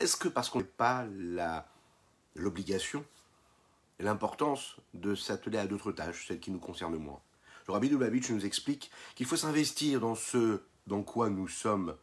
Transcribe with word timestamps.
Est-ce 0.00 0.16
que 0.16 0.28
parce 0.28 0.50
qu'on 0.50 0.58
n'a 0.58 0.64
pas 0.64 1.06
l'obligation 2.34 3.04
l'importance 4.00 4.76
de 4.94 5.14
s'atteler 5.14 5.58
à 5.58 5.66
d'autres 5.66 5.92
tâches, 5.92 6.26
celles 6.26 6.40
qui 6.40 6.50
nous 6.50 6.58
concernent 6.58 6.96
moins? 6.96 7.20
Le 7.66 7.72
Rabbi 7.72 7.88
Lubavitch 7.88 8.30
nous 8.30 8.44
explique 8.44 8.90
qu'il 9.14 9.26
faut 9.26 9.36
s'investir 9.36 10.00
dans 10.00 10.14
ce 10.14 10.62
dans 10.86 11.02
quoi 11.02 11.30
nous 11.30 11.48
sommes 11.48 11.96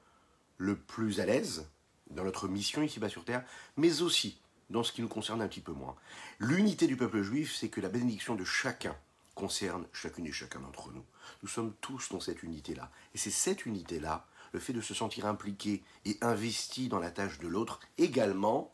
le 0.57 0.77
plus 0.77 1.19
à 1.19 1.25
l'aise, 1.25 1.67
dans 2.11 2.23
notre 2.23 2.47
mission 2.47 2.81
ici-bas 2.81 3.09
sur 3.09 3.25
Terre, 3.25 3.43
mais 3.75 4.01
aussi 4.01 4.39
dans 4.69 4.83
ce 4.83 4.91
qui 4.91 5.01
nous 5.01 5.07
concerne 5.07 5.41
un 5.41 5.47
petit 5.47 5.61
peu 5.61 5.73
moins. 5.73 5.95
L'unité 6.39 6.87
du 6.87 6.95
peuple 6.95 7.23
juif, 7.23 7.55
c'est 7.55 7.69
que 7.69 7.81
la 7.81 7.89
bénédiction 7.89 8.35
de 8.35 8.45
chacun 8.45 8.95
concerne 9.33 9.85
chacune 9.91 10.27
et 10.27 10.31
chacun 10.31 10.59
d'entre 10.59 10.91
nous. 10.91 11.03
Nous 11.43 11.49
sommes 11.49 11.73
tous 11.81 12.09
dans 12.09 12.19
cette 12.19 12.43
unité-là. 12.43 12.89
Et 13.13 13.17
c'est 13.17 13.31
cette 13.31 13.65
unité-là, 13.65 14.25
le 14.55 14.61
fait 14.61 14.71
de 14.71 14.79
se 14.79 14.93
sentir 14.93 15.25
impliqué 15.25 15.83
et 16.05 16.17
investi 16.21 16.87
dans 16.87 16.99
la 16.99 17.11
tâche 17.11 17.39
de 17.39 17.47
l'autre, 17.49 17.81
également, 17.97 18.71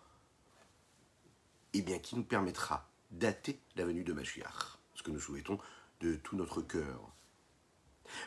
eh 1.73 1.81
bien, 1.81 1.97
qui 1.97 2.15
nous 2.15 2.23
permettra 2.23 2.87
dater 3.09 3.59
la 3.75 3.83
venue 3.83 4.03
de 4.03 4.13
Mashiach. 4.13 4.77
Ce 4.93 5.01
que 5.01 5.09
nous 5.09 5.19
souhaitons 5.19 5.57
de 5.99 6.13
tout 6.17 6.35
notre 6.35 6.61
cœur. 6.61 7.09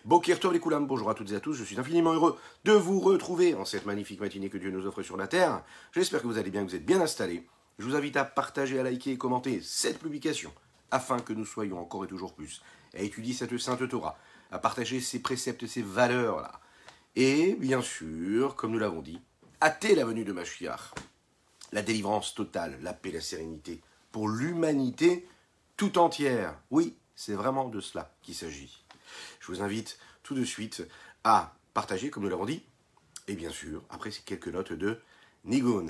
Bokir 0.04 0.40
Tov 0.40 0.52
les 0.52 0.58
Koulam, 0.58 0.88
bonjour 0.88 1.08
à 1.10 1.14
toutes 1.14 1.30
et 1.30 1.36
à 1.36 1.40
tous, 1.40 1.54
je 1.54 1.62
suis 1.62 1.78
infiniment 1.78 2.12
heureux 2.12 2.36
de 2.64 2.72
vous 2.72 2.98
retrouver 2.98 3.54
en 3.54 3.64
cette 3.64 3.86
magnifique 3.86 4.20
matinée 4.20 4.50
que 4.50 4.58
Dieu 4.58 4.72
nous 4.72 4.86
offre 4.86 5.02
sur 5.02 5.16
la 5.16 5.28
terre. 5.28 5.62
J'espère 5.92 6.22
que 6.22 6.26
vous 6.26 6.38
allez 6.38 6.50
bien, 6.50 6.64
que 6.64 6.70
vous 6.70 6.76
êtes 6.76 6.84
bien 6.84 7.00
installés. 7.00 7.46
Je 7.78 7.84
vous 7.84 7.94
invite 7.94 8.16
à 8.16 8.24
partager, 8.24 8.80
à 8.80 8.82
liker 8.82 9.12
et 9.12 9.18
commenter 9.18 9.60
cette 9.62 10.00
publication 10.00 10.52
afin 10.90 11.20
que 11.20 11.32
nous 11.32 11.46
soyons 11.46 11.78
encore 11.78 12.04
et 12.04 12.08
toujours 12.08 12.34
plus 12.34 12.62
à 12.94 12.98
étudier 12.98 13.32
cette 13.32 13.56
sainte 13.58 13.88
Torah, 13.88 14.18
à 14.50 14.58
partager 14.58 15.00
ses 15.00 15.20
préceptes, 15.20 15.68
ses 15.68 15.82
valeurs-là. 15.82 16.60
Et 17.16 17.54
bien 17.54 17.80
sûr, 17.80 18.56
comme 18.56 18.72
nous 18.72 18.78
l'avons 18.78 19.00
dit, 19.00 19.20
hâter 19.62 19.94
la 19.94 20.04
venue 20.04 20.24
de 20.24 20.32
Mashiach, 20.32 20.94
la 21.70 21.82
délivrance 21.82 22.34
totale, 22.34 22.76
la 22.82 22.92
paix, 22.92 23.12
la 23.12 23.20
sérénité, 23.20 23.80
pour 24.10 24.28
l'humanité 24.28 25.28
tout 25.76 25.98
entière. 25.98 26.58
Oui, 26.70 26.96
c'est 27.14 27.34
vraiment 27.34 27.68
de 27.68 27.80
cela 27.80 28.12
qu'il 28.22 28.34
s'agit. 28.34 28.82
Je 29.38 29.46
vous 29.46 29.62
invite 29.62 29.98
tout 30.24 30.34
de 30.34 30.44
suite 30.44 30.82
à 31.22 31.54
partager, 31.72 32.10
comme 32.10 32.24
nous 32.24 32.28
l'avons 32.28 32.46
dit, 32.46 32.64
et 33.28 33.34
bien 33.34 33.50
sûr, 33.50 33.82
après 33.90 34.10
ces 34.10 34.22
quelques 34.22 34.48
notes 34.48 34.72
de 34.72 35.00
Nigun. 35.44 35.86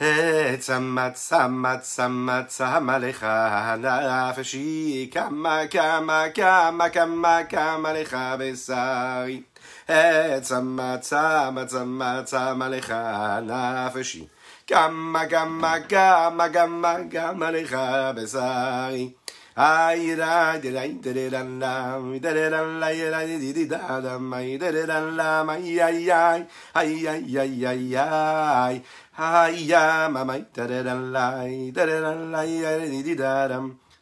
עץ 0.00 0.70
המצה 0.70 1.48
מצה 1.48 2.08
מצה 2.08 2.66
המלאכה 2.66 3.48
הנפשי 3.48 5.10
כמה 5.12 5.60
כמה 5.70 6.24
כמה 6.34 6.88
כמה 6.88 7.44
כמה 7.48 7.92
לך 7.92 8.16
בשרי 8.38 9.42
עץ 9.88 10.52
המצה 10.52 11.50
מצה 11.50 11.84
מצה 11.84 12.50
המלאכה 12.50 13.36
הנפשי 13.36 14.26
כמה 14.66 15.26
כמה 15.26 15.74
כמה 15.88 16.48
כמה 16.48 16.96
כמה 17.10 17.50
לך 17.50 17.76
בשרי 18.16 19.12
Ay 19.58 20.14
da 20.14 20.58
de 20.60 20.70
da 20.70 20.84
de 20.86 21.14
de 21.14 21.30
da 21.30 21.42
la 21.42 21.98
mi 21.98 22.20
de 22.20 22.30
de 22.34 22.50
da 22.50 22.60
la 22.60 22.90
ye 22.90 23.08
da 23.08 23.24
di 23.24 23.52
di 23.54 23.64
da 23.66 24.02
da 24.02 24.18
mai 24.18 24.58
de 24.58 24.70
de 24.70 24.84
da 24.84 25.00
la 25.00 25.44
mai 25.44 25.80
ay 25.80 26.10
ay 26.10 26.46
ay 26.74 27.06
ay 27.08 27.38
ay 27.38 27.64
ay 27.64 27.96
ay 27.96 28.82
ay 29.17 29.67
ya 29.67 30.09
ma 30.09 30.23
mai 30.23 30.45
da 30.53 30.67
da 30.67 30.83
da 30.83 30.93
la 30.93 31.45
da 31.75 31.85
da 31.85 31.97
da 32.01 32.11
la 32.33 32.41
di 32.43 33.03
di 33.03 33.15
da 33.15 33.47
da 33.47 33.59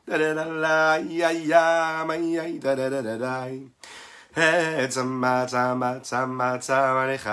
da 0.08 0.18
da 0.18 0.34
da 0.34 0.44
la 0.64 0.94
ay 0.94 1.24
ay 1.24 1.40
ya 1.48 2.04
mai 2.06 2.38
ay 2.40 2.60
da 2.60 2.76
da 2.76 2.90
da 2.90 3.02
da 3.02 3.16
da 3.18 3.50
צמא 4.90 5.46
צמא 5.48 6.00
צמא 6.02 6.58
צמא 6.58 7.06
לך 7.14 7.30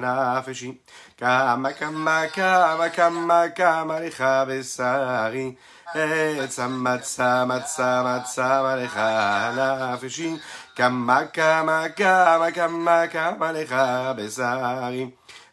נפשי 0.00 0.72
כמה 1.18 1.72
כמה 1.72 2.22
כמה 2.32 2.88
כמה 2.88 3.48
כמה 3.54 4.00
לך 4.00 4.24
בשרי 4.48 5.54
צמא 6.48 6.96
צמא 6.96 7.58
צמא 7.58 8.18
צמא 8.24 8.74
לך 8.78 9.00
נפשי 9.58 10.36
כמה 10.76 11.20
כמה 11.32 11.88
כמה 11.96 12.50
כמה 12.50 13.06
כמה 13.06 13.52
לך 13.52 13.74
בשרי 14.16 15.10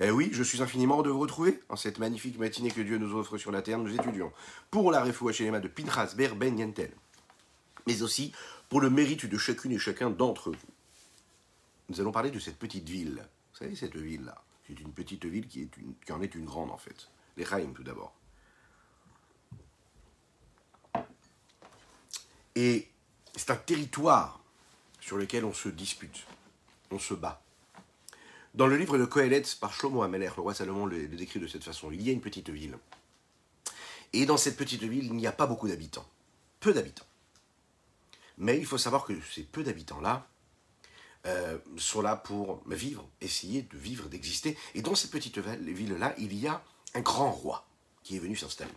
Eh 0.00 0.10
oui, 0.10 0.30
je 0.32 0.42
suis 0.42 0.60
infiniment 0.60 0.96
heureux 0.96 1.04
de 1.04 1.10
vous 1.10 1.20
retrouver 1.20 1.60
en 1.68 1.76
cette 1.76 2.00
magnifique 2.00 2.36
matinée 2.38 2.70
que 2.70 2.80
Dieu 2.80 2.98
nous 2.98 3.14
offre 3.16 3.38
sur 3.38 3.52
la 3.52 3.62
terre. 3.62 3.78
Nous 3.78 3.94
étudions 3.94 4.32
pour 4.70 4.90
la 4.90 5.04
Refoua 5.04 5.32
mains 5.50 5.60
de 5.60 5.68
Pinchas 5.68 6.14
Ber 6.16 6.34
Ben 6.34 6.58
Yentel, 6.58 6.92
mais 7.86 8.02
aussi 8.02 8.32
pour 8.68 8.80
le 8.80 8.90
mérite 8.90 9.26
de 9.26 9.38
chacune 9.38 9.70
et 9.70 9.78
chacun 9.78 10.10
d'entre 10.10 10.50
vous. 10.50 10.56
Nous 11.88 12.00
allons 12.00 12.10
parler 12.10 12.32
de 12.32 12.40
cette 12.40 12.58
petite 12.58 12.88
ville. 12.88 13.24
Vous 13.52 13.58
savez, 13.58 13.76
cette 13.76 13.94
ville-là, 13.94 14.42
c'est 14.66 14.80
une 14.80 14.92
petite 14.92 15.26
ville 15.26 15.46
qui, 15.46 15.70
en 16.10 16.22
est 16.22 16.34
une 16.34 16.44
grande 16.44 16.72
en 16.72 16.78
fait. 16.78 17.08
Les 17.36 17.44
Chaim 17.44 17.72
tout 17.72 17.84
d'abord. 17.84 18.14
Et 22.56 22.88
c'est 23.36 23.50
un 23.50 23.56
territoire 23.56 24.40
sur 25.00 25.18
lequel 25.18 25.44
on 25.44 25.52
se 25.52 25.68
dispute, 25.68 26.26
on 26.90 26.98
se 26.98 27.14
bat. 27.14 27.43
Dans 28.54 28.68
le 28.68 28.76
livre 28.76 28.98
de 28.98 29.04
Kohelet 29.04 29.42
par 29.60 29.74
Shlomo 29.74 30.02
Amelech, 30.02 30.36
le 30.36 30.42
roi 30.42 30.54
Salomon 30.54 30.86
le, 30.86 31.08
décrit 31.08 31.40
de 31.40 31.48
cette 31.48 31.64
façon. 31.64 31.90
Il 31.90 32.00
y 32.02 32.10
a 32.10 32.12
une 32.12 32.20
petite 32.20 32.50
ville. 32.50 32.78
Et 34.12 34.26
dans 34.26 34.36
cette 34.36 34.56
petite 34.56 34.84
ville, 34.84 35.06
il 35.06 35.14
n'y 35.14 35.26
a 35.26 35.32
pas 35.32 35.48
beaucoup 35.48 35.66
d'habitants. 35.66 36.08
Peu 36.60 36.72
d'habitants. 36.72 37.06
Mais 38.38 38.56
il 38.56 38.64
faut 38.64 38.78
savoir 38.78 39.04
que 39.04 39.12
ces 39.32 39.42
peu 39.42 39.64
d'habitants-là 39.64 40.28
euh, 41.26 41.58
sont 41.76 42.00
là 42.00 42.14
pour 42.14 42.62
vivre, 42.68 43.08
essayer 43.20 43.62
de 43.62 43.76
vivre, 43.76 44.08
d'exister. 44.08 44.56
Et 44.76 44.82
dans 44.82 44.94
cette 44.94 45.10
petite 45.10 45.38
ville-là, 45.38 46.14
il 46.18 46.32
y 46.34 46.46
a 46.46 46.62
un 46.94 47.00
grand 47.00 47.32
roi 47.32 47.66
qui 48.04 48.14
est 48.14 48.20
venu 48.20 48.36
s'installer. 48.36 48.70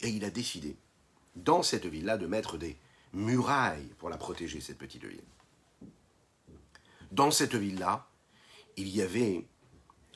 Et 0.00 0.08
il 0.08 0.24
a 0.24 0.30
décidé, 0.30 0.76
dans 1.36 1.62
cette 1.62 1.86
ville-là, 1.86 2.18
de 2.18 2.26
mettre 2.26 2.58
des 2.58 2.76
murailles 3.12 3.94
pour 3.98 4.10
la 4.10 4.16
protéger, 4.16 4.60
cette 4.60 4.78
petite 4.78 5.04
ville. 5.04 5.22
Dans 7.12 7.30
cette 7.30 7.54
ville-là, 7.54 8.09
il 8.76 8.88
y 8.88 9.02
avait, 9.02 9.46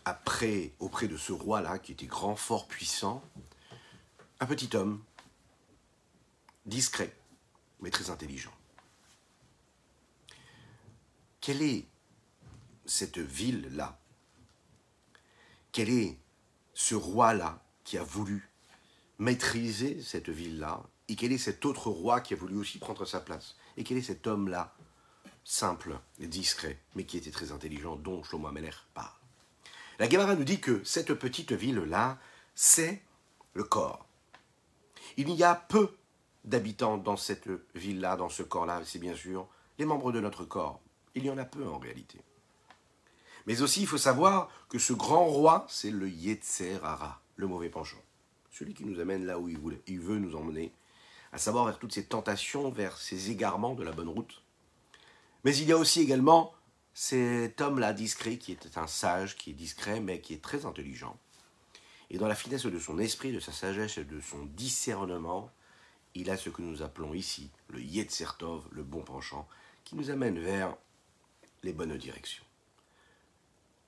après, 0.04 0.72
auprès 0.78 1.08
de 1.08 1.16
ce 1.16 1.32
roi-là, 1.32 1.78
qui 1.78 1.92
était 1.92 2.06
grand, 2.06 2.36
fort, 2.36 2.66
puissant, 2.68 3.22
un 4.40 4.46
petit 4.46 4.74
homme, 4.76 5.02
discret, 6.66 7.14
mais 7.80 7.90
très 7.90 8.10
intelligent. 8.10 8.52
Quelle 11.40 11.62
est 11.62 11.86
cette 12.86 13.18
ville-là? 13.18 13.98
Quel 15.72 15.90
est 15.90 16.18
ce 16.72 16.94
roi-là 16.94 17.62
qui 17.84 17.98
a 17.98 18.02
voulu 18.02 18.48
maîtriser 19.18 20.00
cette 20.02 20.30
ville-là? 20.30 20.82
Et 21.08 21.16
quel 21.16 21.32
est 21.32 21.38
cet 21.38 21.66
autre 21.66 21.90
roi 21.90 22.20
qui 22.20 22.32
a 22.32 22.36
voulu 22.36 22.56
aussi 22.56 22.78
prendre 22.78 23.04
sa 23.04 23.20
place? 23.20 23.56
Et 23.76 23.84
quel 23.84 23.98
est 23.98 24.02
cet 24.02 24.26
homme-là 24.26 24.73
simple 25.44 25.98
et 26.18 26.26
discret, 26.26 26.78
mais 26.94 27.04
qui 27.04 27.18
était 27.18 27.30
très 27.30 27.52
intelligent, 27.52 27.96
dont 27.96 28.22
Shlomo 28.22 28.48
Ameler 28.48 28.70
parle. 28.94 29.12
La 29.98 30.08
Gemara 30.08 30.34
nous 30.34 30.44
dit 30.44 30.60
que 30.60 30.82
cette 30.82 31.14
petite 31.14 31.52
ville-là, 31.52 32.18
c'est 32.54 33.02
le 33.52 33.64
corps. 33.64 34.06
Il 35.16 35.30
y 35.30 35.44
a 35.44 35.54
peu 35.54 35.96
d'habitants 36.44 36.98
dans 36.98 37.16
cette 37.16 37.48
ville-là, 37.74 38.16
dans 38.16 38.28
ce 38.28 38.42
corps-là, 38.42 38.82
c'est 38.84 38.98
bien 38.98 39.14
sûr 39.14 39.46
les 39.78 39.84
membres 39.84 40.12
de 40.12 40.20
notre 40.20 40.44
corps. 40.44 40.80
Il 41.14 41.24
y 41.24 41.30
en 41.30 41.38
a 41.38 41.44
peu 41.44 41.66
en 41.68 41.78
réalité. 41.78 42.18
Mais 43.46 43.62
aussi, 43.62 43.82
il 43.82 43.86
faut 43.86 43.98
savoir 43.98 44.50
que 44.68 44.78
ce 44.78 44.92
grand 44.92 45.26
roi, 45.26 45.66
c'est 45.68 45.90
le 45.90 46.08
Yetzer 46.08 46.78
Hara, 46.82 47.20
le 47.36 47.46
mauvais 47.46 47.68
penchant. 47.68 48.02
Celui 48.50 48.74
qui 48.74 48.84
nous 48.84 49.00
amène 49.00 49.26
là 49.26 49.38
où 49.38 49.48
il, 49.48 49.58
il 49.86 50.00
veut 50.00 50.18
nous 50.18 50.34
emmener, 50.34 50.72
à 51.32 51.38
savoir 51.38 51.66
vers 51.66 51.78
toutes 51.78 51.92
ces 51.92 52.06
tentations, 52.06 52.70
vers 52.70 52.96
ces 52.96 53.30
égarements 53.30 53.74
de 53.74 53.82
la 53.82 53.92
bonne 53.92 54.08
route, 54.08 54.43
Mais 55.44 55.56
il 55.56 55.68
y 55.68 55.72
a 55.72 55.76
aussi 55.76 56.00
également 56.00 56.52
cet 56.94 57.60
homme-là 57.60 57.92
discret 57.92 58.38
qui 58.38 58.52
était 58.52 58.78
un 58.78 58.86
sage, 58.86 59.36
qui 59.36 59.50
est 59.50 59.54
discret, 59.54 60.00
mais 60.00 60.20
qui 60.20 60.32
est 60.32 60.42
très 60.42 60.64
intelligent. 60.64 61.18
Et 62.10 62.18
dans 62.18 62.28
la 62.28 62.34
finesse 62.34 62.64
de 62.64 62.78
son 62.78 62.98
esprit, 62.98 63.32
de 63.32 63.40
sa 63.40 63.52
sagesse 63.52 63.98
et 63.98 64.04
de 64.04 64.20
son 64.20 64.44
discernement, 64.46 65.50
il 66.14 66.30
a 66.30 66.36
ce 66.36 66.48
que 66.48 66.62
nous 66.62 66.82
appelons 66.82 67.12
ici 67.12 67.50
le 67.68 67.80
Yetzertov, 67.80 68.64
le 68.70 68.84
bon 68.84 69.02
penchant, 69.02 69.48
qui 69.84 69.96
nous 69.96 70.10
amène 70.10 70.38
vers 70.38 70.76
les 71.62 71.72
bonnes 71.72 71.96
directions. 71.96 72.44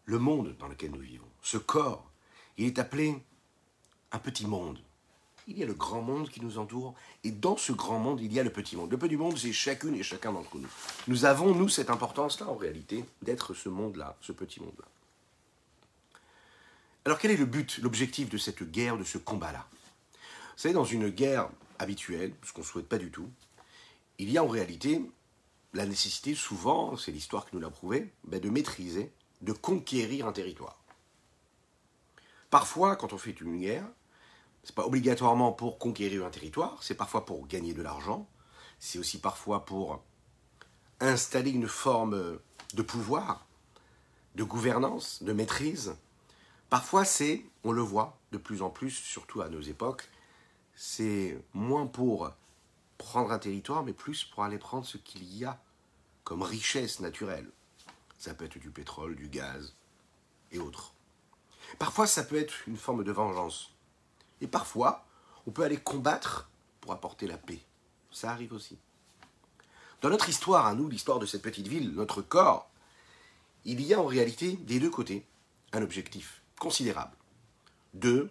Le 0.04 0.18
monde 0.18 0.56
dans 0.58 0.68
lequel 0.68 0.90
nous 0.90 1.00
vivons, 1.00 1.28
ce 1.42 1.58
corps, 1.58 2.10
il 2.58 2.66
est 2.66 2.78
appelé 2.78 3.22
un 4.12 4.18
petit 4.18 4.46
monde. 4.46 4.80
Il 5.48 5.58
y 5.58 5.62
a 5.62 5.66
le 5.66 5.74
grand 5.74 6.02
monde 6.02 6.28
qui 6.28 6.40
nous 6.40 6.58
entoure, 6.58 6.94
et 7.22 7.30
dans 7.30 7.56
ce 7.56 7.72
grand 7.72 8.00
monde, 8.00 8.20
il 8.20 8.32
y 8.32 8.40
a 8.40 8.42
le 8.42 8.50
petit 8.50 8.76
monde. 8.76 8.90
Le 8.90 8.98
petit 8.98 9.16
monde, 9.16 9.38
c'est 9.38 9.52
chacune 9.52 9.94
et 9.94 10.02
chacun 10.02 10.32
d'entre 10.32 10.56
nous. 10.58 10.68
Nous 11.06 11.24
avons, 11.24 11.54
nous, 11.54 11.68
cette 11.68 11.90
importance-là, 11.90 12.48
en 12.48 12.56
réalité, 12.56 13.04
d'être 13.22 13.54
ce 13.54 13.68
monde-là, 13.68 14.16
ce 14.20 14.32
petit 14.32 14.60
monde-là. 14.60 14.86
Alors 17.04 17.20
quel 17.20 17.30
est 17.30 17.36
le 17.36 17.46
but, 17.46 17.78
l'objectif 17.78 18.28
de 18.28 18.38
cette 18.38 18.64
guerre, 18.64 18.98
de 18.98 19.04
ce 19.04 19.18
combat-là? 19.18 19.68
Vous 20.58 20.72
dans 20.72 20.84
une 20.84 21.08
guerre 21.10 21.48
habituelle, 21.78 22.32
ce 22.42 22.52
qu'on 22.52 22.62
ne 22.62 22.66
souhaite 22.66 22.88
pas 22.88 22.98
du 22.98 23.12
tout, 23.12 23.30
il 24.18 24.30
y 24.30 24.38
a 24.38 24.42
en 24.42 24.48
réalité 24.48 25.02
la 25.72 25.86
nécessité, 25.86 26.34
souvent, 26.34 26.96
c'est 26.96 27.12
l'histoire 27.12 27.46
qui 27.46 27.54
nous 27.54 27.60
l'a 27.60 27.70
prouvé, 27.70 28.10
ben, 28.24 28.40
de 28.40 28.50
maîtriser, 28.50 29.12
de 29.42 29.52
conquérir 29.52 30.26
un 30.26 30.32
territoire. 30.32 30.80
Parfois, 32.50 32.96
quand 32.96 33.12
on 33.12 33.18
fait 33.18 33.40
une 33.40 33.60
guerre, 33.60 33.86
c'est 34.66 34.74
pas 34.74 34.84
obligatoirement 34.84 35.52
pour 35.52 35.78
conquérir 35.78 36.26
un 36.26 36.30
territoire, 36.30 36.82
c'est 36.82 36.96
parfois 36.96 37.24
pour 37.24 37.46
gagner 37.46 37.72
de 37.72 37.82
l'argent, 37.82 38.28
c'est 38.80 38.98
aussi 38.98 39.20
parfois 39.20 39.64
pour 39.64 40.02
installer 40.98 41.52
une 41.52 41.68
forme 41.68 42.40
de 42.74 42.82
pouvoir, 42.82 43.46
de 44.34 44.42
gouvernance, 44.42 45.22
de 45.22 45.32
maîtrise. 45.32 45.94
Parfois, 46.68 47.04
c'est, 47.04 47.44
on 47.62 47.70
le 47.70 47.80
voit 47.80 48.18
de 48.32 48.38
plus 48.38 48.60
en 48.60 48.70
plus, 48.70 48.90
surtout 48.90 49.40
à 49.40 49.48
nos 49.48 49.60
époques, 49.60 50.08
c'est 50.74 51.40
moins 51.54 51.86
pour 51.86 52.32
prendre 52.98 53.30
un 53.30 53.38
territoire, 53.38 53.84
mais 53.84 53.92
plus 53.92 54.24
pour 54.24 54.42
aller 54.42 54.58
prendre 54.58 54.84
ce 54.84 54.98
qu'il 54.98 55.32
y 55.32 55.44
a 55.44 55.62
comme 56.24 56.42
richesse 56.42 56.98
naturelle. 56.98 57.48
Ça 58.18 58.34
peut 58.34 58.46
être 58.46 58.58
du 58.58 58.70
pétrole, 58.72 59.14
du 59.14 59.28
gaz 59.28 59.76
et 60.50 60.58
autres. 60.58 60.92
Parfois, 61.78 62.08
ça 62.08 62.24
peut 62.24 62.36
être 62.36 62.66
une 62.66 62.76
forme 62.76 63.04
de 63.04 63.12
vengeance. 63.12 63.75
Et 64.40 64.46
parfois, 64.46 65.06
on 65.46 65.50
peut 65.50 65.62
aller 65.62 65.78
combattre 65.78 66.48
pour 66.80 66.92
apporter 66.92 67.26
la 67.26 67.38
paix. 67.38 67.60
Ça 68.10 68.30
arrive 68.30 68.52
aussi. 68.52 68.78
Dans 70.02 70.10
notre 70.10 70.28
histoire, 70.28 70.66
à 70.66 70.74
nous, 70.74 70.88
l'histoire 70.88 71.18
de 71.18 71.26
cette 71.26 71.42
petite 71.42 71.68
ville, 71.68 71.92
notre 71.92 72.22
corps, 72.22 72.70
il 73.64 73.80
y 73.80 73.94
a 73.94 74.00
en 74.00 74.06
réalité 74.06 74.52
des 74.56 74.78
deux 74.78 74.90
côtés 74.90 75.26
un 75.72 75.82
objectif 75.82 76.42
considérable 76.58 77.16
de 77.94 78.30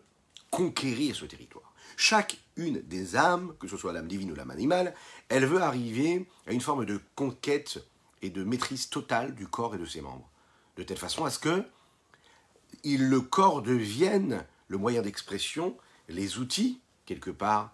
conquérir 0.52 1.16
ce 1.16 1.26
territoire. 1.26 1.74
Chaque 1.98 2.38
une 2.56 2.82
des 2.82 3.16
âmes, 3.16 3.54
que 3.60 3.68
ce 3.68 3.78
soit 3.78 3.94
l'âme 3.94 4.08
divine 4.08 4.32
ou 4.32 4.36
l'âme 4.36 4.52
animale, 4.52 4.96
elle 5.30 5.46
veut 5.46 5.62
arriver 5.62 6.28
à 6.48 6.54
une 6.54 6.62
forme 6.62 6.86
de 6.86 7.00
conquête 7.16 7.84
et 8.22 8.30
de 8.30 8.44
maîtrise 8.44 8.90
totale 8.90 9.36
du 9.36 9.48
corps 9.48 9.76
et 9.76 9.78
de 9.78 9.86
ses 9.86 10.02
membres. 10.02 10.30
De 10.78 10.84
telle 10.84 10.98
façon 10.98 11.26
à 11.26 11.30
ce 11.30 11.40
que 11.40 11.64
le 12.84 13.22
corps 13.22 13.62
devienne 13.62 14.46
le 14.68 14.78
moyen 14.78 15.02
d'expression, 15.02 15.78
les 16.08 16.38
outils, 16.38 16.80
quelque 17.06 17.32
part, 17.32 17.72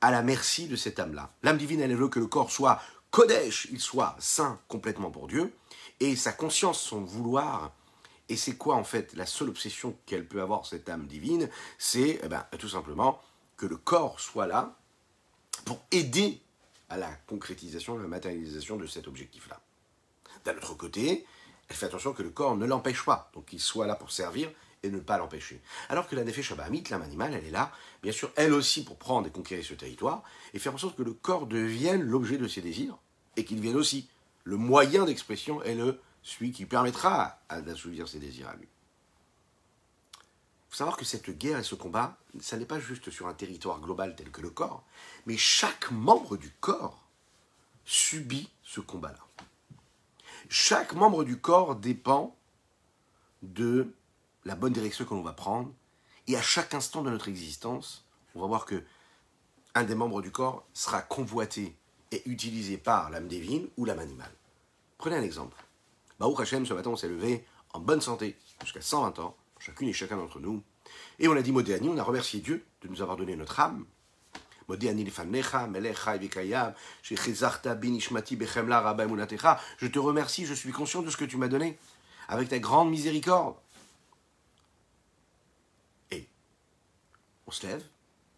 à 0.00 0.10
la 0.10 0.22
merci 0.22 0.66
de 0.66 0.76
cette 0.76 0.98
âme-là. 0.98 1.32
L'âme 1.42 1.58
divine, 1.58 1.80
elle 1.80 1.94
veut 1.94 2.08
que 2.08 2.20
le 2.20 2.26
corps 2.26 2.50
soit 2.50 2.80
Kodesh, 3.10 3.68
il 3.70 3.80
soit 3.80 4.16
saint 4.18 4.60
complètement 4.68 5.10
pour 5.10 5.26
Dieu, 5.26 5.52
et 5.98 6.16
sa 6.16 6.32
conscience, 6.32 6.80
son 6.80 7.02
vouloir, 7.02 7.72
et 8.28 8.36
c'est 8.36 8.56
quoi 8.56 8.76
en 8.76 8.84
fait 8.84 9.12
la 9.14 9.26
seule 9.26 9.48
obsession 9.48 9.96
qu'elle 10.06 10.26
peut 10.26 10.40
avoir, 10.40 10.64
cette 10.64 10.88
âme 10.88 11.06
divine 11.06 11.50
C'est 11.78 12.20
eh 12.22 12.28
ben, 12.28 12.46
tout 12.58 12.68
simplement 12.68 13.20
que 13.56 13.66
le 13.66 13.76
corps 13.76 14.20
soit 14.20 14.46
là 14.46 14.76
pour 15.64 15.82
aider 15.90 16.40
à 16.88 16.96
la 16.96 17.10
concrétisation, 17.26 17.98
la 17.98 18.08
matérialisation 18.08 18.76
de 18.76 18.86
cet 18.86 19.08
objectif-là. 19.08 19.60
D'un 20.44 20.56
autre 20.56 20.74
côté, 20.74 21.26
elle 21.68 21.76
fait 21.76 21.86
attention 21.86 22.12
que 22.12 22.22
le 22.22 22.30
corps 22.30 22.56
ne 22.56 22.66
l'empêche 22.66 23.04
pas, 23.04 23.30
donc 23.34 23.46
qu'il 23.46 23.60
soit 23.60 23.86
là 23.86 23.94
pour 23.94 24.10
servir 24.10 24.50
et 24.82 24.90
ne 24.90 25.00
pas 25.00 25.18
l'empêcher. 25.18 25.60
Alors 25.88 26.08
que 26.08 26.16
la 26.16 26.24
Nefesh 26.24 26.48
Shabbahamit, 26.48 26.84
l'âme 26.90 27.02
animale, 27.02 27.34
elle 27.34 27.44
est 27.44 27.50
là, 27.50 27.72
bien 28.02 28.12
sûr, 28.12 28.30
elle 28.36 28.52
aussi 28.52 28.84
pour 28.84 28.96
prendre 28.96 29.26
et 29.26 29.30
conquérir 29.30 29.64
ce 29.64 29.74
territoire, 29.74 30.22
et 30.54 30.58
faire 30.58 30.74
en 30.74 30.78
sorte 30.78 30.96
que 30.96 31.02
le 31.02 31.12
corps 31.12 31.46
devienne 31.46 32.02
l'objet 32.02 32.38
de 32.38 32.48
ses 32.48 32.62
désirs, 32.62 32.98
et 33.36 33.44
qu'il 33.44 33.60
vienne 33.60 33.76
aussi 33.76 34.08
le 34.44 34.56
moyen 34.56 35.04
d'expression 35.04 35.62
et 35.62 35.74
le 35.74 36.00
celui 36.22 36.52
qui 36.52 36.66
permettra 36.66 37.40
d'assouvir 37.64 38.06
ses 38.06 38.18
désirs 38.18 38.48
à 38.48 38.56
lui. 38.56 38.68
Il 40.12 40.70
faut 40.70 40.76
savoir 40.76 40.96
que 40.96 41.04
cette 41.04 41.30
guerre 41.30 41.58
et 41.58 41.64
ce 41.64 41.74
combat, 41.74 42.18
ça 42.40 42.56
n'est 42.56 42.66
pas 42.66 42.78
juste 42.78 43.10
sur 43.10 43.26
un 43.26 43.34
territoire 43.34 43.80
global 43.80 44.14
tel 44.14 44.30
que 44.30 44.40
le 44.40 44.50
corps, 44.50 44.84
mais 45.26 45.36
chaque 45.36 45.90
membre 45.90 46.36
du 46.36 46.50
corps 46.60 47.02
subit 47.84 48.50
ce 48.62 48.80
combat-là. 48.80 49.46
Chaque 50.48 50.94
membre 50.94 51.24
du 51.24 51.38
corps 51.38 51.74
dépend 51.76 52.36
de 53.42 53.92
la 54.44 54.54
bonne 54.54 54.72
direction 54.72 55.04
que 55.04 55.14
l'on 55.14 55.22
va 55.22 55.32
prendre, 55.32 55.72
et 56.26 56.36
à 56.36 56.42
chaque 56.42 56.74
instant 56.74 57.02
de 57.02 57.10
notre 57.10 57.28
existence, 57.28 58.04
on 58.34 58.40
va 58.40 58.46
voir 58.46 58.64
que 58.64 58.82
un 59.74 59.84
des 59.84 59.94
membres 59.94 60.22
du 60.22 60.30
corps 60.30 60.66
sera 60.74 61.02
convoité 61.02 61.76
et 62.10 62.22
utilisé 62.28 62.76
par 62.76 63.10
l'âme 63.10 63.28
divine 63.28 63.68
ou 63.76 63.84
l'âme 63.84 64.00
animale. 64.00 64.32
Prenez 64.98 65.16
un 65.16 65.22
exemple. 65.22 65.56
Baruch 66.18 66.40
Hashem, 66.40 66.66
ce 66.66 66.74
matin, 66.74 66.90
on 66.90 66.96
s'est 66.96 67.08
levé 67.08 67.44
en 67.72 67.80
bonne 67.80 68.00
santé 68.00 68.36
jusqu'à 68.62 68.82
120 68.82 69.18
ans 69.20 69.36
chacune 69.60 69.88
et 69.88 69.92
chacun 69.92 70.16
d'entre 70.16 70.40
nous. 70.40 70.62
Et 71.18 71.28
on 71.28 71.36
a 71.36 71.42
dit 71.42 71.52
Modéani, 71.52 71.88
on 71.88 71.98
a 71.98 72.02
remercié 72.02 72.40
Dieu 72.40 72.64
de 72.82 72.88
nous 72.88 73.02
avoir 73.02 73.16
donné 73.16 73.36
notre 73.36 73.60
âme. 73.60 73.84
Je 74.68 74.74
te 79.86 79.98
remercie, 79.98 80.46
je 80.46 80.54
suis 80.54 80.72
conscient 80.72 81.02
de 81.02 81.10
ce 81.10 81.16
que 81.16 81.24
tu 81.24 81.36
m'as 81.36 81.48
donné, 81.48 81.78
avec 82.28 82.48
ta 82.48 82.58
grande 82.58 82.90
miséricorde. 82.90 83.56
On 87.50 87.52
se 87.52 87.66
lève, 87.66 87.82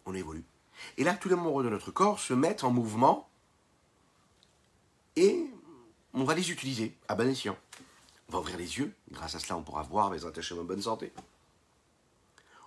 on 0.07 0.15
évolue. 0.15 0.43
Et 0.97 1.05
là, 1.05 1.13
tous 1.13 1.29
les 1.29 1.35
membres 1.35 1.63
de 1.63 1.69
notre 1.69 1.91
corps 1.91 2.19
se 2.19 2.33
mettent 2.33 2.65
en 2.65 2.71
mouvement 2.71 3.29
et 5.17 5.51
on 6.15 6.25
va 6.25 6.35
les 6.35 6.51
utiliser 6.51 6.97
à 7.09 7.15
bon 7.15 7.29
escient. 7.29 7.59
On 8.29 8.33
va 8.33 8.39
ouvrir 8.39 8.57
les 8.57 8.79
yeux, 8.79 8.95
grâce 9.11 9.35
à 9.35 9.39
cela 9.39 9.59
on 9.59 9.63
pourra 9.63 9.83
voir 9.83 10.11
mes 10.11 10.25
attachés 10.25 10.59
en 10.59 10.65
bonne 10.65 10.81
santé. 10.81 11.13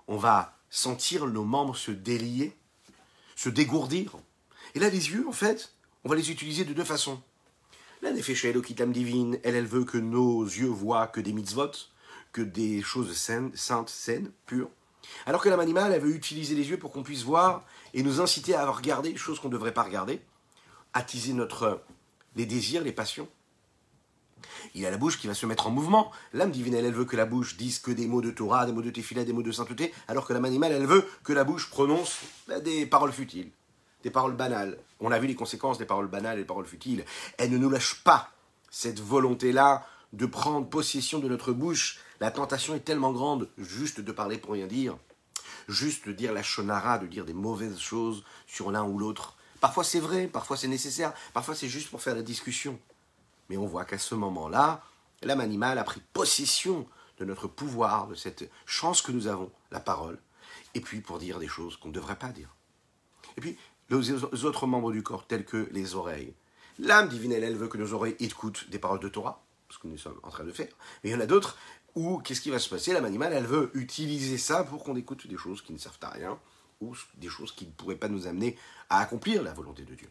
On 0.08 0.18
va 0.18 0.56
sentir 0.70 1.26
nos 1.26 1.46
membres 1.46 1.76
se 1.76 1.90
délier, 1.90 2.56
se 3.36 3.50
dégourdir. 3.50 4.16
Et 4.76 4.80
là, 4.80 4.90
les 4.90 5.10
yeux, 5.10 5.28
en 5.28 5.32
fait, 5.32 5.74
on 6.04 6.10
va 6.10 6.16
les 6.16 6.30
utiliser 6.30 6.64
de 6.64 6.74
deux 6.74 6.84
façons. 6.84 7.24
La 8.04 8.12
Nefesh 8.12 8.44
l'âme 8.44 8.94
divine, 8.94 9.40
elle, 9.44 9.56
elle 9.56 9.66
veut 9.66 9.84
que 9.84 9.98
nos 9.98 10.44
yeux 10.44 10.68
voient 10.68 11.08
que 11.08 11.22
des 11.22 11.34
mitzvot, 11.34 11.72
que 12.34 12.44
des 12.44 12.84
choses 12.84 13.18
saines, 13.18 13.52
saintes, 13.56 13.90
saines, 13.90 14.32
pures. 14.46 14.70
Alors 15.26 15.42
que 15.42 15.50
l'âme 15.50 15.60
animale, 15.60 15.92
elle 15.92 16.02
veut 16.02 16.16
utiliser 16.16 16.56
les 16.56 16.70
yeux 16.70 16.78
pour 16.78 16.92
qu'on 16.92 17.04
puisse 17.04 17.24
voir 17.24 17.64
et 17.94 18.04
nous 18.04 18.22
inciter 18.22 18.56
à 18.56 18.70
regarder 18.70 19.16
choses 19.16 19.40
qu'on 19.40 19.48
ne 19.48 19.54
devrait 19.54 19.74
pas 19.74 19.84
regarder, 19.84 20.22
attiser 20.94 21.34
notre, 21.34 21.82
les 22.36 22.46
désirs, 22.46 22.84
les 22.84 22.92
passions. 22.92 23.28
Il 24.74 24.82
y 24.82 24.86
a 24.86 24.92
la 24.92 24.98
bouche 24.98 25.20
qui 25.20 25.28
va 25.28 25.34
se 25.34 25.46
mettre 25.46 25.68
en 25.68 25.72
mouvement. 25.72 26.12
L'âme 26.34 26.52
divine, 26.52 26.74
elle, 26.74 26.92
veut 26.94 27.06
que 27.06 27.16
la 27.16 27.26
bouche 27.26 27.58
dise 27.58 27.80
que 27.80 27.92
des 27.92 28.08
mots 28.08 28.22
de 28.22 28.32
Torah, 28.32 28.66
des 28.66 28.72
mots 28.72 28.82
de 28.82 28.90
Tefillah, 28.90 29.24
des 29.24 29.34
mots 29.34 29.44
de 29.44 29.52
sainteté, 29.52 29.94
alors 30.08 30.26
que 30.26 30.34
l'âme 30.34 30.46
animale, 30.46 30.72
elle 30.72 30.86
veut 30.86 31.06
que 31.24 31.34
la 31.34 31.44
bouche 31.44 31.70
prononce 31.70 32.20
bah, 32.48 32.60
des 32.60 32.86
paroles 32.86 33.12
futiles, 33.12 33.52
des 34.04 34.12
paroles 34.12 34.36
banales. 34.36 34.78
On 35.00 35.12
a 35.12 35.20
vu 35.20 35.28
les 35.28 35.36
conséquences 35.36 35.78
des 35.78 35.86
paroles 35.86 36.08
banales 36.08 36.38
et 36.38 36.42
des 36.42 36.48
paroles 36.48 36.66
futiles. 36.66 37.06
Elle 37.38 37.52
ne 37.52 37.58
nous 37.58 37.70
lâche 37.70 38.04
pas 38.04 38.32
cette 38.70 39.00
volonté-là 39.00 39.86
de 40.14 40.26
prendre 40.26 40.68
possession 40.68 41.20
de 41.20 41.28
notre 41.28 41.52
bouche. 41.52 42.00
La 42.20 42.32
tentation 42.32 42.76
est 42.76 42.82
tellement 42.82 43.12
grande, 43.12 43.50
juste 43.58 44.00
de 44.00 44.12
parler 44.12 44.38
pour 44.38 44.54
rien 44.54 44.68
dire, 44.68 44.98
juste 45.68 46.08
de 46.08 46.14
dire 46.14 46.34
la 46.34 46.44
shonara, 46.44 46.98
de 46.98 47.08
dire 47.08 47.26
des 47.26 47.34
mauvaises 47.34 47.80
choses 47.80 48.24
sur 48.48 48.72
l'un 48.72 48.84
ou 48.84 48.98
l'autre. 48.98 49.36
Parfois 49.60 49.84
c'est 49.84 50.00
vrai, 50.00 50.28
parfois 50.28 50.58
c'est 50.58 50.68
nécessaire, 50.68 51.14
parfois 51.34 51.56
c'est 51.56 51.68
juste 51.68 51.90
pour 51.90 52.02
faire 52.02 52.16
la 52.16 52.22
discussion. 52.22 52.80
Mais 53.50 53.58
on 53.58 53.66
voit 53.66 53.86
qu'à 53.86 53.98
ce 53.98 54.16
moment-là, 54.16 54.84
l'âme 55.22 55.42
animale 55.42 55.78
a 55.78 55.84
pris 55.84 56.02
possession 56.14 56.88
de 57.18 57.26
notre 57.26 57.48
pouvoir, 57.48 58.08
de 58.08 58.16
cette 58.16 58.50
chance 58.66 59.02
que 59.02 59.12
nous 59.12 59.28
avons, 59.28 59.52
la 59.72 59.80
parole, 59.80 60.20
et 60.74 60.82
puis 60.82 61.02
pour 61.02 61.20
dire 61.20 61.40
des 61.40 61.48
choses 61.48 61.78
qu'on 61.78 61.90
ne 61.90 61.94
devrait 61.94 62.18
pas 62.18 62.30
dire. 62.30 62.56
Et 63.38 63.42
puis, 63.42 63.58
les 63.90 64.46
autres 64.46 64.68
membres 64.68 64.92
du 64.92 65.04
corps, 65.04 65.28
tels 65.28 65.46
que 65.46 65.70
les 65.72 65.96
oreilles. 65.96 66.34
L'âme 66.80 67.08
divine, 67.08 67.32
elle, 67.32 67.56
veut 67.56 67.68
que 67.68 67.78
nos 67.78 67.94
oreilles 67.94 68.16
écoutent 68.20 68.70
des 68.70 68.80
paroles 68.80 69.00
de 69.00 69.08
Torah, 69.08 69.44
ce 69.70 69.78
que 69.78 69.88
nous 69.88 69.98
sommes 69.98 70.20
en 70.24 70.30
train 70.30 70.44
de 70.44 70.52
faire. 70.52 70.68
Mais 71.04 71.10
il 71.10 71.14
y 71.14 71.16
en 71.16 71.22
a 71.22 71.26
d'autres 71.26 71.58
où, 71.96 72.20
qu'est-ce 72.20 72.42
qui 72.42 72.50
va 72.50 72.60
se 72.60 72.70
passer? 72.70 72.94
L'âme 72.94 73.06
animale, 73.06 73.34
elle 73.34 73.46
veut 73.46 73.72
utiliser 73.74 74.38
ça 74.38 74.64
pour 74.64 74.84
qu'on 74.84 74.96
écoute 74.96 75.28
des 75.28 75.38
choses 75.38 75.62
qui 75.62 75.74
ne 75.74 75.78
servent 75.78 75.98
à 76.02 76.10
rien, 76.10 76.38
ou 76.82 76.96
des 77.16 77.30
choses 77.30 77.54
qui 77.54 77.66
ne 77.66 77.72
pourraient 77.72 77.96
pas 77.96 78.10
nous 78.10 78.28
amener 78.28 78.58
à 78.90 79.00
accomplir 79.00 79.42
la 79.44 79.54
volonté 79.54 79.84
de 79.84 79.96
Dieu. 79.96 80.10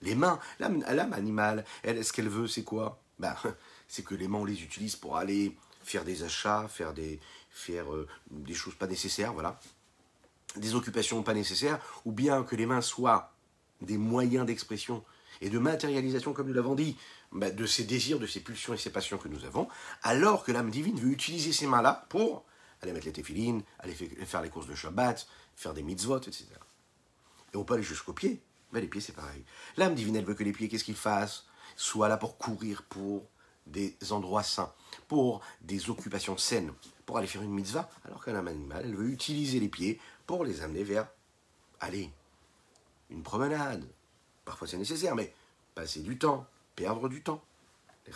Les 0.00 0.14
mains, 0.14 0.38
l'âme, 0.60 1.12
animale, 1.12 1.64
elle, 1.82 2.04
ce 2.04 2.12
qu'elle 2.12 2.28
veut, 2.28 2.46
c'est 2.46 2.62
quoi? 2.62 3.00
Ben, 3.18 3.34
C'est 3.88 4.04
que 4.04 4.14
les 4.14 4.28
mains, 4.28 4.38
on 4.38 4.44
les 4.44 4.62
utilise 4.62 4.96
pour 4.96 5.16
aller 5.16 5.56
faire 5.82 6.04
des 6.04 6.22
achats, 6.22 6.68
faire 6.68 6.92
des, 6.92 7.18
faire, 7.50 7.92
euh, 7.92 8.06
des 8.30 8.54
choses 8.54 8.74
pas 8.74 8.86
nécessaires, 8.86 9.32
voilà. 9.32 9.58
Des 10.56 10.74
occupations 10.74 11.22
pas 11.22 11.34
nécessaires, 11.34 11.80
ou 12.04 12.12
bien 12.12 12.42
que 12.42 12.54
les 12.54 12.66
mains 12.66 12.82
soient 12.82 13.32
des 13.80 13.96
moyens 13.96 14.46
d'expression 14.46 15.04
et 15.40 15.50
de 15.50 15.58
matérialisation, 15.58 16.32
comme 16.32 16.48
nous 16.48 16.54
l'avons 16.54 16.74
dit, 16.74 16.96
ben, 17.32 17.54
de 17.54 17.66
ces 17.66 17.84
désirs, 17.84 18.18
de 18.18 18.26
ces 18.26 18.40
pulsions 18.40 18.74
et 18.74 18.78
ces 18.78 18.90
passions 18.90 19.18
que 19.18 19.28
nous 19.28 19.44
avons, 19.44 19.68
alors 20.02 20.44
que 20.44 20.52
l'âme 20.52 20.70
divine 20.70 20.98
veut 20.98 21.10
utiliser 21.10 21.52
ces 21.52 21.66
mains-là 21.66 22.06
pour 22.08 22.44
aller 22.82 22.92
mettre 22.92 23.06
les 23.06 23.12
téphilines, 23.12 23.62
aller 23.80 23.94
faire 23.94 24.42
les 24.42 24.50
courses 24.50 24.66
de 24.66 24.74
Shabbat, 24.74 25.26
faire 25.56 25.74
des 25.74 25.82
mitzvot, 25.82 26.18
etc. 26.18 26.46
Et 27.52 27.56
on 27.56 27.64
peut 27.64 27.74
aller 27.74 27.82
jusqu'aux 27.82 28.12
pieds. 28.12 28.40
Mais 28.72 28.80
les 28.80 28.86
pieds, 28.86 29.00
c'est 29.00 29.14
pareil. 29.14 29.44
L'âme 29.76 29.94
divine, 29.94 30.16
elle 30.16 30.24
veut 30.24 30.34
que 30.34 30.44
les 30.44 30.52
pieds, 30.52 30.68
qu'est-ce 30.68 30.84
qu'ils 30.84 30.94
fassent? 30.94 31.46
Soient 31.76 32.08
là 32.08 32.16
pour 32.16 32.36
courir 32.36 32.82
pour 32.82 33.26
des 33.66 33.96
endroits 34.10 34.42
saints, 34.42 34.72
pour 35.08 35.42
des 35.60 35.90
occupations 35.90 36.36
saines, 36.36 36.72
pour 37.06 37.18
aller 37.18 37.26
faire 37.26 37.42
une 37.42 37.52
mitzvah, 37.52 37.88
alors 38.04 38.24
qu'un 38.24 38.34
âme 38.34 38.48
animale, 38.48 38.84
elle 38.84 38.96
veut 38.96 39.10
utiliser 39.10 39.60
les 39.60 39.68
pieds 39.68 40.00
pour 40.26 40.44
les 40.44 40.62
amener 40.62 40.84
vers, 40.84 41.08
allez, 41.80 42.10
une 43.10 43.22
promenade. 43.22 43.86
Parfois 44.44 44.66
c'est 44.66 44.78
nécessaire, 44.78 45.14
mais 45.14 45.34
passer 45.74 46.00
du 46.00 46.18
temps, 46.18 46.46
perdre 46.78 47.08
du 47.08 47.22
temps. 47.22 47.42
Les 48.06 48.12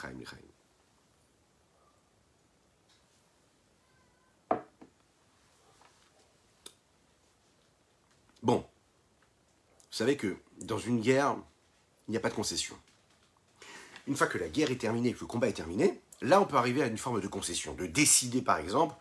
Bon, 8.42 8.58
vous 8.58 8.64
savez 9.90 10.16
que 10.16 10.36
dans 10.60 10.78
une 10.78 11.00
guerre, 11.00 11.36
il 12.06 12.12
n'y 12.12 12.16
a 12.16 12.20
pas 12.20 12.30
de 12.30 12.34
concession. 12.34 12.76
Une 14.06 14.16
fois 14.16 14.28
que 14.28 14.38
la 14.38 14.48
guerre 14.48 14.70
est 14.70 14.76
terminée, 14.76 15.12
que 15.12 15.20
le 15.20 15.26
combat 15.26 15.48
est 15.48 15.54
terminé, 15.54 16.00
là 16.20 16.40
on 16.40 16.46
peut 16.46 16.56
arriver 16.56 16.82
à 16.82 16.86
une 16.86 16.98
forme 16.98 17.20
de 17.20 17.28
concession, 17.28 17.74
de 17.74 17.86
décider 17.86 18.42
par 18.42 18.58
exemple 18.58 18.94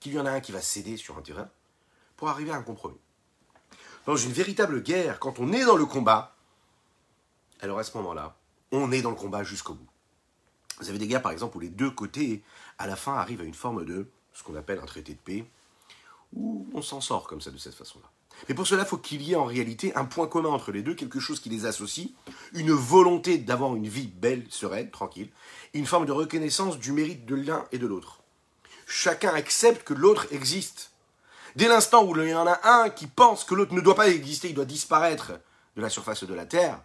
qu'il 0.00 0.14
y 0.14 0.18
en 0.18 0.24
a 0.24 0.30
un 0.30 0.40
qui 0.40 0.52
va 0.52 0.62
céder 0.62 0.96
sur 0.96 1.18
un 1.18 1.22
terrain 1.22 1.50
pour 2.16 2.28
arriver 2.30 2.52
à 2.52 2.56
un 2.56 2.62
compromis. 2.62 3.00
Dans 4.06 4.16
une 4.16 4.32
véritable 4.32 4.82
guerre, 4.82 5.18
quand 5.18 5.38
on 5.38 5.52
est 5.52 5.64
dans 5.64 5.76
le 5.76 5.86
combat, 5.86 6.34
alors 7.60 7.78
à 7.78 7.84
ce 7.84 7.96
moment-là, 7.98 8.36
on 8.76 8.92
est 8.92 9.02
dans 9.02 9.10
le 9.10 9.16
combat 9.16 9.42
jusqu'au 9.42 9.74
bout. 9.74 9.88
Vous 10.80 10.88
avez 10.88 10.98
des 10.98 11.06
guerres 11.06 11.22
par 11.22 11.32
exemple 11.32 11.56
où 11.56 11.60
les 11.60 11.68
deux 11.68 11.90
côtés, 11.90 12.42
à 12.78 12.86
la 12.86 12.96
fin, 12.96 13.14
arrivent 13.14 13.40
à 13.40 13.44
une 13.44 13.54
forme 13.54 13.84
de 13.84 14.06
ce 14.32 14.42
qu'on 14.42 14.56
appelle 14.56 14.80
un 14.80 14.86
traité 14.86 15.12
de 15.12 15.18
paix, 15.18 15.44
où 16.32 16.66
on 16.74 16.82
s'en 16.82 17.00
sort 17.00 17.26
comme 17.28 17.40
ça 17.40 17.50
de 17.50 17.58
cette 17.58 17.74
façon-là. 17.74 18.10
Mais 18.48 18.54
pour 18.54 18.66
cela, 18.66 18.82
il 18.82 18.88
faut 18.88 18.98
qu'il 18.98 19.22
y 19.22 19.32
ait 19.32 19.36
en 19.36 19.44
réalité 19.44 19.94
un 19.94 20.04
point 20.04 20.26
commun 20.26 20.48
entre 20.48 20.72
les 20.72 20.82
deux, 20.82 20.94
quelque 20.94 21.20
chose 21.20 21.38
qui 21.38 21.48
les 21.48 21.66
associe, 21.66 22.08
une 22.52 22.72
volonté 22.72 23.38
d'avoir 23.38 23.76
une 23.76 23.86
vie 23.86 24.08
belle, 24.08 24.44
sereine, 24.50 24.90
tranquille, 24.90 25.30
une 25.72 25.86
forme 25.86 26.06
de 26.06 26.12
reconnaissance 26.12 26.78
du 26.78 26.90
mérite 26.90 27.26
de 27.26 27.36
l'un 27.36 27.64
et 27.70 27.78
de 27.78 27.86
l'autre. 27.86 28.20
Chacun 28.86 29.32
accepte 29.32 29.84
que 29.84 29.94
l'autre 29.94 30.26
existe. 30.32 30.90
Dès 31.54 31.68
l'instant 31.68 32.04
où 32.04 32.16
il 32.20 32.28
y 32.28 32.34
en 32.34 32.46
a 32.46 32.60
un 32.64 32.90
qui 32.90 33.06
pense 33.06 33.44
que 33.44 33.54
l'autre 33.54 33.72
ne 33.72 33.80
doit 33.80 33.94
pas 33.94 34.08
exister, 34.08 34.48
il 34.48 34.54
doit 34.54 34.64
disparaître 34.64 35.32
de 35.76 35.82
la 35.82 35.88
surface 35.88 36.24
de 36.24 36.34
la 36.34 36.44
Terre, 36.44 36.82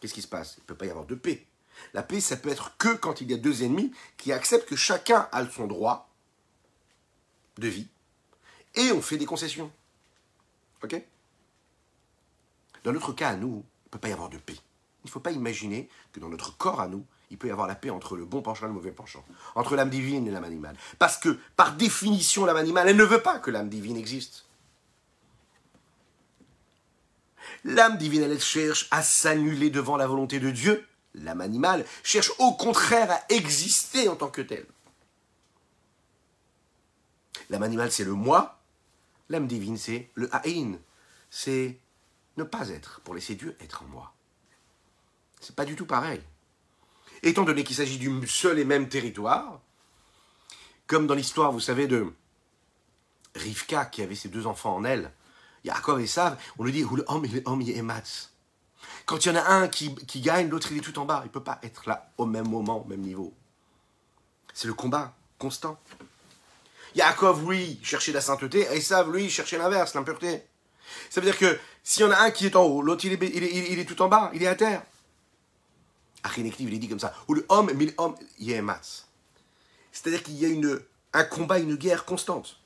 qu'est-ce 0.00 0.14
qui 0.14 0.22
se 0.22 0.28
passe? 0.28 0.54
Il 0.58 0.62
ne 0.62 0.66
peut 0.66 0.74
pas 0.74 0.86
y 0.86 0.90
avoir 0.90 1.06
de 1.06 1.14
paix. 1.14 1.46
La 1.94 2.02
paix, 2.02 2.20
ça 2.20 2.36
peut 2.36 2.48
être 2.48 2.76
que 2.78 2.94
quand 2.94 3.20
il 3.20 3.30
y 3.30 3.34
a 3.34 3.36
deux 3.36 3.62
ennemis 3.62 3.92
qui 4.16 4.32
acceptent 4.32 4.68
que 4.68 4.76
chacun 4.76 5.28
a 5.32 5.46
son 5.48 5.66
droit 5.66 6.08
de 7.58 7.68
vie 7.68 7.88
et 8.74 8.92
on 8.92 9.02
fait 9.02 9.16
des 9.16 9.26
concessions. 9.26 9.70
Ok? 10.82 11.00
Dans 12.84 12.92
notre 12.92 13.12
cas, 13.12 13.30
à 13.30 13.36
nous, 13.36 13.64
il 13.84 13.88
ne 13.88 13.90
peut 13.90 13.98
pas 13.98 14.08
y 14.08 14.12
avoir 14.12 14.28
de 14.28 14.38
paix. 14.38 14.56
Il 15.04 15.06
ne 15.06 15.10
faut 15.10 15.20
pas 15.20 15.32
imaginer 15.32 15.88
que 16.12 16.20
dans 16.20 16.28
notre 16.28 16.56
corps 16.56 16.80
à 16.80 16.88
nous, 16.88 17.04
il 17.30 17.38
peut 17.38 17.48
y 17.48 17.50
avoir 17.50 17.66
la 17.66 17.74
paix 17.74 17.90
entre 17.90 18.16
le 18.16 18.24
bon 18.24 18.42
penchant 18.42 18.66
et 18.66 18.68
le 18.68 18.74
mauvais 18.74 18.92
penchant, 18.92 19.24
entre 19.54 19.74
l'âme 19.74 19.90
divine 19.90 20.26
et 20.28 20.30
l'âme 20.30 20.44
animale. 20.44 20.76
Parce 20.98 21.16
que, 21.16 21.38
par 21.56 21.74
définition, 21.74 22.44
l'âme 22.44 22.56
animale, 22.56 22.88
elle 22.88 22.96
ne 22.96 23.04
veut 23.04 23.22
pas 23.22 23.38
que 23.38 23.50
l'âme 23.50 23.68
divine 23.68 23.96
existe. 23.96 24.44
L'âme 27.64 27.98
divine, 27.98 28.22
elle 28.22 28.40
cherche 28.40 28.88
à 28.90 29.02
s'annuler 29.02 29.70
devant 29.70 29.96
la 29.96 30.06
volonté 30.06 30.40
de 30.40 30.50
Dieu. 30.50 30.86
L'âme 31.14 31.40
animale 31.40 31.84
cherche 32.02 32.32
au 32.38 32.52
contraire 32.52 33.10
à 33.10 33.20
exister 33.28 34.08
en 34.08 34.16
tant 34.16 34.28
que 34.28 34.42
telle. 34.42 34.66
L'âme 37.48 37.62
animale, 37.62 37.92
c'est 37.92 38.04
le 38.04 38.12
moi, 38.12 38.56
L'âme 39.28 39.46
divine, 39.46 39.76
c'est 39.76 40.10
le 40.14 40.34
haïn. 40.34 40.78
C'est 41.30 41.78
ne 42.36 42.44
pas 42.44 42.68
être, 42.68 43.00
pour 43.00 43.14
laisser 43.14 43.34
Dieu 43.34 43.56
être 43.60 43.82
en 43.82 43.86
moi. 43.86 44.14
C'est 45.40 45.56
pas 45.56 45.64
du 45.64 45.76
tout 45.76 45.86
pareil. 45.86 46.20
Étant 47.22 47.44
donné 47.44 47.64
qu'il 47.64 47.76
s'agit 47.76 47.98
du 47.98 48.26
seul 48.26 48.58
et 48.58 48.64
même 48.64 48.88
territoire, 48.88 49.60
comme 50.86 51.06
dans 51.06 51.14
l'histoire, 51.14 51.50
vous 51.50 51.60
savez, 51.60 51.86
de 51.86 52.12
Rivka 53.34 53.86
qui 53.86 54.02
avait 54.02 54.14
ses 54.14 54.28
deux 54.28 54.46
enfants 54.46 54.76
en 54.76 54.84
elle, 54.84 55.12
Yaakov 55.66 56.00
et 56.00 56.06
Sav, 56.06 56.38
on 56.58 56.64
lui 56.64 56.72
dit 56.72 56.84
Quand 59.04 59.24
il 59.24 59.28
y 59.28 59.30
en 59.30 59.36
a 59.36 59.44
un 59.44 59.68
qui, 59.68 59.94
qui 59.94 60.20
gagne, 60.20 60.48
l'autre 60.48 60.68
il 60.70 60.78
est 60.78 60.80
tout 60.80 60.98
en 60.98 61.04
bas. 61.04 61.20
Il 61.24 61.26
ne 61.26 61.32
peut 61.32 61.42
pas 61.42 61.58
être 61.62 61.88
là 61.88 62.10
au 62.18 62.26
même 62.26 62.48
moment, 62.48 62.82
au 62.82 62.84
même 62.84 63.00
niveau. 63.00 63.34
C'est 64.54 64.68
le 64.68 64.74
combat 64.74 65.14
constant. 65.38 65.78
Yaakov, 66.94 67.50
lui, 67.50 67.78
cherchait 67.82 68.12
la 68.12 68.20
sainteté, 68.20 68.60
Esav, 68.72 69.12
lui, 69.12 69.28
cherchait 69.28 69.58
l'inverse, 69.58 69.94
l'impureté. 69.94 70.42
Ça 71.10 71.20
veut 71.20 71.26
dire 71.26 71.36
que 71.36 71.58
s'il 71.82 72.02
y 72.02 72.04
en 72.04 72.12
a 72.12 72.18
un 72.18 72.30
qui 72.30 72.46
est 72.46 72.56
en 72.56 72.62
haut, 72.62 72.80
l'autre 72.80 73.04
il 73.04 73.12
est, 73.12 73.84
tout 73.84 74.00
en 74.00 74.08
bas, 74.08 74.30
il 74.32 74.42
est 74.42 74.46
à 74.46 74.54
terre. 74.54 74.82
Achinektiv, 76.22 76.68
il 76.68 76.74
est 76.74 76.78
dit 76.78 76.88
comme 76.88 77.00
ça. 77.00 77.12
Ou 77.28 77.34
le 77.34 77.44
homme, 77.48 77.72
mille 77.74 77.92
hommes, 77.98 78.16
C'est-à-dire 79.92 80.22
qu'il 80.22 80.34
y 80.36 80.44
a 80.46 80.48
une, 80.48 80.80
un 81.12 81.24
combat, 81.24 81.58
une 81.58 81.74
guerre 81.74 82.04
constante. 82.04 82.58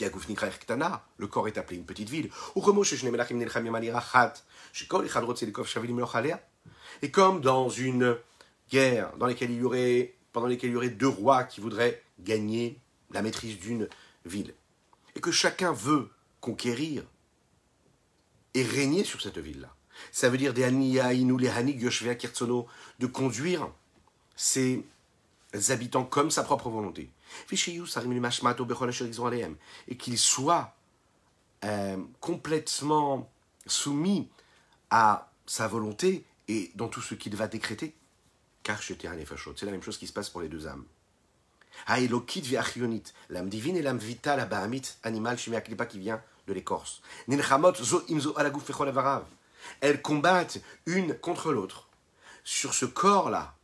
Le 0.00 1.26
corps 1.26 1.48
est 1.48 1.58
appelé 1.58 1.76
une 1.76 1.84
petite 1.84 2.08
ville. 2.08 2.30
Et 7.02 7.10
comme 7.10 7.40
dans 7.40 7.68
une 7.68 8.16
guerre 8.70 9.16
dans 9.16 9.26
laquelle 9.26 9.50
il 9.50 9.58
y 9.58 9.64
aurait, 9.64 10.14
pendant 10.32 10.46
laquelle 10.46 10.70
il 10.70 10.74
y 10.74 10.76
aurait 10.76 10.90
deux 10.90 11.08
rois 11.08 11.44
qui 11.44 11.60
voudraient 11.60 12.02
gagner 12.20 12.78
la 13.10 13.22
maîtrise 13.22 13.58
d'une 13.58 13.88
ville, 14.24 14.54
et 15.14 15.20
que 15.20 15.30
chacun 15.30 15.72
veut 15.72 16.10
conquérir 16.40 17.04
et 18.54 18.62
régner 18.62 19.04
sur 19.04 19.20
cette 19.20 19.38
ville-là. 19.38 19.74
Ça 20.12 20.28
veut 20.28 20.38
dire 20.38 20.54
des 20.54 20.70
les 20.70 21.50
de 22.98 23.06
conduire 23.06 23.68
ses 24.36 24.84
habitants 25.68 26.04
comme 26.04 26.30
sa 26.30 26.42
propre 26.42 26.68
volonté. 26.68 27.10
Et 29.88 29.96
qu'ils 29.96 30.18
soient 30.18 30.74
euh, 31.64 31.96
complètement 32.20 33.30
soumis 33.66 34.28
à 34.90 35.30
sa 35.46 35.68
volonté 35.68 36.24
et 36.48 36.70
dans 36.74 36.88
tout 36.88 37.00
ce 37.00 37.14
qu'il 37.14 37.36
va 37.36 37.48
décréter. 37.48 37.94
Car 38.62 38.82
c'est 38.82 39.04
la 39.04 39.70
même 39.70 39.82
chose 39.82 39.98
qui 39.98 40.06
se 40.06 40.12
passe 40.12 40.30
pour 40.30 40.40
les 40.40 40.48
deux 40.48 40.66
âmes. 40.66 40.84
L'âme 41.86 43.48
divine 43.48 43.76
et 43.76 43.82
l'âme 43.82 43.98
vitale, 43.98 44.40
abahamit, 44.40 44.82
animal, 45.02 45.38
pas 45.76 45.86
qui 45.86 45.98
vient 45.98 46.22
de 46.46 46.52
l'écorce. 46.52 47.02
Elles 49.80 50.02
combattent 50.02 50.58
une 50.86 51.14
contre 51.14 51.52
l'autre 51.52 51.88
sur 52.44 52.74
ce 52.74 52.84
corps-là 52.84 53.54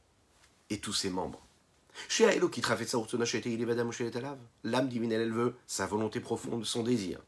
et 0.71 0.79
tous 0.79 0.93
ses 0.93 1.11
membres. 1.11 1.44
L'âme 4.65 4.89
divine, 4.89 5.13
elle, 5.13 5.33
veut 5.33 5.55
sa 5.67 5.87
volonté 5.87 6.21
profonde, 6.21 6.65
son 6.65 6.83
désir. 6.83 7.21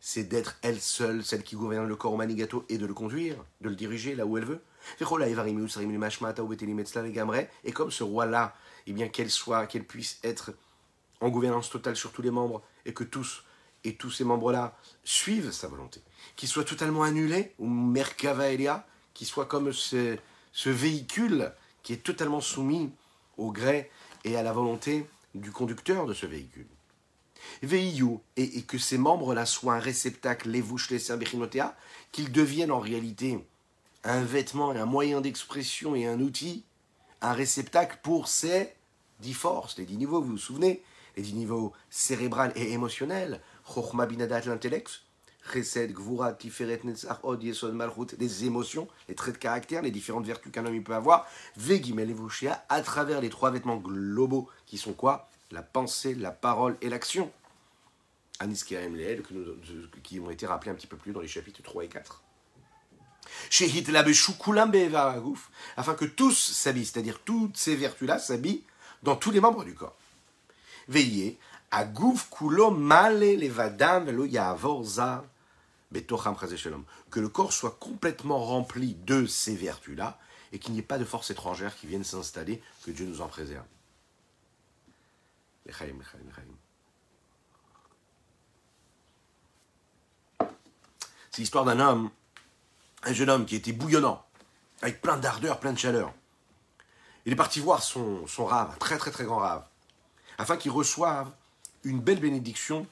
C'est 0.00 0.24
d'être 0.24 0.56
elle 0.62 0.80
seule, 0.80 1.24
celle 1.24 1.42
qui 1.42 1.56
gouverne 1.56 1.88
le 1.88 1.96
corps 1.96 2.12
au 2.12 2.16
manigato 2.16 2.64
et 2.68 2.78
de 2.78 2.86
le 2.86 2.94
conduire, 2.94 3.36
de 3.60 3.70
le 3.70 3.74
diriger 3.74 4.14
là 4.14 4.26
où 4.26 4.36
elle 4.36 4.44
veut. 4.44 4.60
Et 5.00 5.04
comme 7.72 7.90
ce 7.90 8.04
roi-là 8.04 8.54
eh 8.86 8.92
bien 8.92 9.08
qu'elle 9.08 9.30
soit, 9.30 9.66
qu'elle 9.66 9.84
puisse 9.84 10.18
être 10.22 10.52
en 11.20 11.30
gouvernance 11.30 11.70
totale 11.70 11.96
sur 11.96 12.12
tous 12.12 12.22
les 12.22 12.30
membres 12.30 12.62
et 12.84 12.92
que 12.92 13.04
tous 13.04 13.44
et 13.84 13.96
tous 13.96 14.10
ces 14.10 14.24
membres-là 14.24 14.76
suivent 15.04 15.52
sa 15.52 15.68
volonté, 15.68 16.02
qu'il 16.36 16.48
soit 16.48 16.64
totalement 16.64 17.02
annulé, 17.02 17.52
ou 17.58 17.68
Merkava 17.68 18.50
Elia, 18.50 18.86
qu'il 19.12 19.26
soit 19.26 19.44
comme 19.46 19.72
ce, 19.72 20.16
ce 20.52 20.70
véhicule 20.70 21.52
qui 21.82 21.92
est 21.92 22.02
totalement 22.02 22.40
soumis 22.40 22.90
au 23.36 23.52
gré 23.52 23.90
et 24.24 24.36
à 24.36 24.42
la 24.42 24.52
volonté 24.52 25.06
du 25.34 25.50
conducteur 25.50 26.06
de 26.06 26.14
ce 26.14 26.26
véhicule. 26.26 26.66
Veillou, 27.62 28.20
et, 28.36 28.62
que 28.62 28.78
ces 28.78 28.98
membres-là 28.98 29.46
soient 29.46 29.74
un 29.74 29.80
réceptacle, 29.80 30.48
les 30.48 30.60
vouches, 30.60 30.90
les 30.90 30.98
qu'ils 32.12 32.32
deviennent 32.32 32.72
en 32.72 32.80
réalité 32.80 33.38
un 34.02 34.22
vêtement 34.22 34.72
et 34.72 34.78
un 34.78 34.86
moyen 34.86 35.20
d'expression 35.20 35.94
et 35.94 36.06
un 36.06 36.20
outil 36.20 36.64
un 37.24 37.32
réceptacle 37.32 37.98
pour 38.02 38.28
ces 38.28 38.68
dix 39.20 39.32
forces, 39.32 39.78
les 39.78 39.86
dix 39.86 39.96
niveaux, 39.96 40.20
vous 40.20 40.32
vous 40.32 40.38
souvenez 40.38 40.82
Les 41.16 41.22
dix 41.22 41.32
niveaux 41.32 41.72
cérébral 41.88 42.52
et 42.54 42.72
émotionnel, 42.72 43.40
binadat 44.06 44.42
l'intellect, 44.42 45.03
Chesed, 45.52 45.92
Gvura, 45.92 46.32
Tiferet, 46.32 46.80
Netzach, 46.84 47.18
Od, 47.22 47.42
Yesod, 47.42 47.74
Malchut, 47.74 48.16
les 48.18 48.44
émotions, 48.44 48.88
les 49.08 49.14
traits 49.14 49.34
de 49.34 49.38
caractère, 49.38 49.82
les 49.82 49.90
différentes 49.90 50.26
vertus 50.26 50.50
qu'un 50.50 50.64
homme 50.64 50.82
peut 50.82 50.94
avoir, 50.94 51.26
Vegimel 51.56 52.10
et 52.10 52.48
à 52.68 52.80
travers 52.82 53.20
les 53.20 53.30
trois 53.30 53.50
vêtements 53.50 53.76
globaux 53.76 54.48
qui 54.66 54.78
sont 54.78 54.92
quoi? 54.92 55.28
La 55.50 55.62
pensée, 55.62 56.14
la 56.14 56.30
parole 56.30 56.76
et 56.80 56.88
l'action. 56.88 57.30
Anis 58.40 58.64
Leel, 58.70 59.22
qui 60.02 60.18
ont 60.18 60.30
été 60.30 60.46
rappelés 60.46 60.72
un 60.72 60.74
petit 60.74 60.86
peu 60.86 60.96
plus 60.96 61.12
dans 61.12 61.20
les 61.20 61.28
chapitres 61.28 61.62
3 61.62 61.84
et 61.84 61.88
4. 61.88 62.22
Afin 65.76 65.94
que 65.94 66.04
tous 66.04 66.34
s'habillent, 66.34 66.84
c'est-à-dire 66.84 67.20
toutes 67.24 67.56
ces 67.56 67.76
vertus-là 67.76 68.18
s'habillent 68.18 68.64
dans 69.02 69.16
tous 69.16 69.30
les 69.30 69.40
membres 69.40 69.64
du 69.64 69.74
corps. 69.74 69.96
Veillez 70.88 71.38
à 71.70 71.84
Kulo 71.84 72.70
Male 72.70 73.36
Levadam 73.36 74.04
Velo 74.04 74.24
Yavorza 74.24 75.24
que 77.10 77.20
le 77.20 77.28
corps 77.28 77.52
soit 77.52 77.76
complètement 77.78 78.38
rempli 78.44 78.94
de 78.94 79.26
ces 79.26 79.54
vertus-là 79.54 80.18
et 80.52 80.58
qu'il 80.58 80.72
n'y 80.72 80.80
ait 80.80 80.82
pas 80.82 80.98
de 80.98 81.04
forces 81.04 81.30
étrangères 81.30 81.76
qui 81.76 81.86
viennent 81.86 82.04
s'installer, 82.04 82.62
que 82.84 82.90
Dieu 82.90 83.06
nous 83.06 83.20
en 83.20 83.28
préserve. 83.28 83.64
C'est 91.30 91.42
l'histoire 91.42 91.64
d'un 91.64 91.80
homme, 91.80 92.10
un 93.02 93.12
jeune 93.12 93.30
homme 93.30 93.46
qui 93.46 93.56
était 93.56 93.72
bouillonnant, 93.72 94.24
avec 94.82 95.00
plein 95.00 95.16
d'ardeur, 95.16 95.58
plein 95.58 95.72
de 95.72 95.78
chaleur. 95.78 96.12
Il 97.26 97.32
est 97.32 97.36
parti 97.36 97.58
voir 97.58 97.82
son, 97.82 98.26
son 98.26 98.44
rave, 98.44 98.70
un 98.72 98.76
très 98.76 98.98
très 98.98 99.10
très 99.10 99.24
grand 99.24 99.38
rave, 99.38 99.64
afin 100.38 100.56
qu'il 100.56 100.70
reçoive 100.70 101.32
une 101.82 102.00
belle 102.00 102.20
bénédiction 102.20 102.86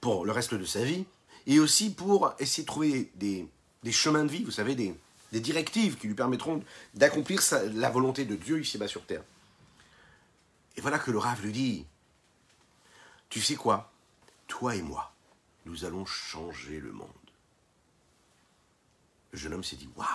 pour 0.00 0.24
le 0.24 0.32
reste 0.32 0.54
de 0.54 0.64
sa 0.64 0.84
vie, 0.84 1.06
et 1.48 1.58
aussi 1.58 1.90
pour 1.94 2.34
essayer 2.38 2.62
de 2.62 2.66
trouver 2.66 3.10
des, 3.16 3.48
chemins 3.90 4.24
de 4.24 4.30
vie, 4.30 4.44
vous 4.44 4.50
savez, 4.50 4.74
des, 4.74 4.94
directives 5.32 5.96
qui 5.96 6.06
lui 6.06 6.14
permettront 6.14 6.62
d'accomplir 6.94 7.40
la 7.72 7.88
volonté 7.88 8.26
de 8.26 8.36
Dieu 8.36 8.60
ici-bas 8.60 8.86
sur 8.86 9.04
terre. 9.04 9.22
Et 10.76 10.80
voilà 10.82 10.98
que 10.98 11.10
le 11.10 11.18
Rav 11.18 11.42
lui 11.42 11.52
dit, 11.52 11.86
tu 13.30 13.40
sais 13.40 13.56
quoi, 13.56 13.90
toi 14.46 14.76
et 14.76 14.82
moi, 14.82 15.12
nous 15.64 15.86
allons 15.86 16.04
changer 16.04 16.80
le 16.80 16.92
monde. 16.92 17.08
Le 19.32 19.38
jeune 19.38 19.54
homme 19.54 19.64
s'est 19.64 19.76
dit, 19.76 19.88
waouh, 19.96 20.06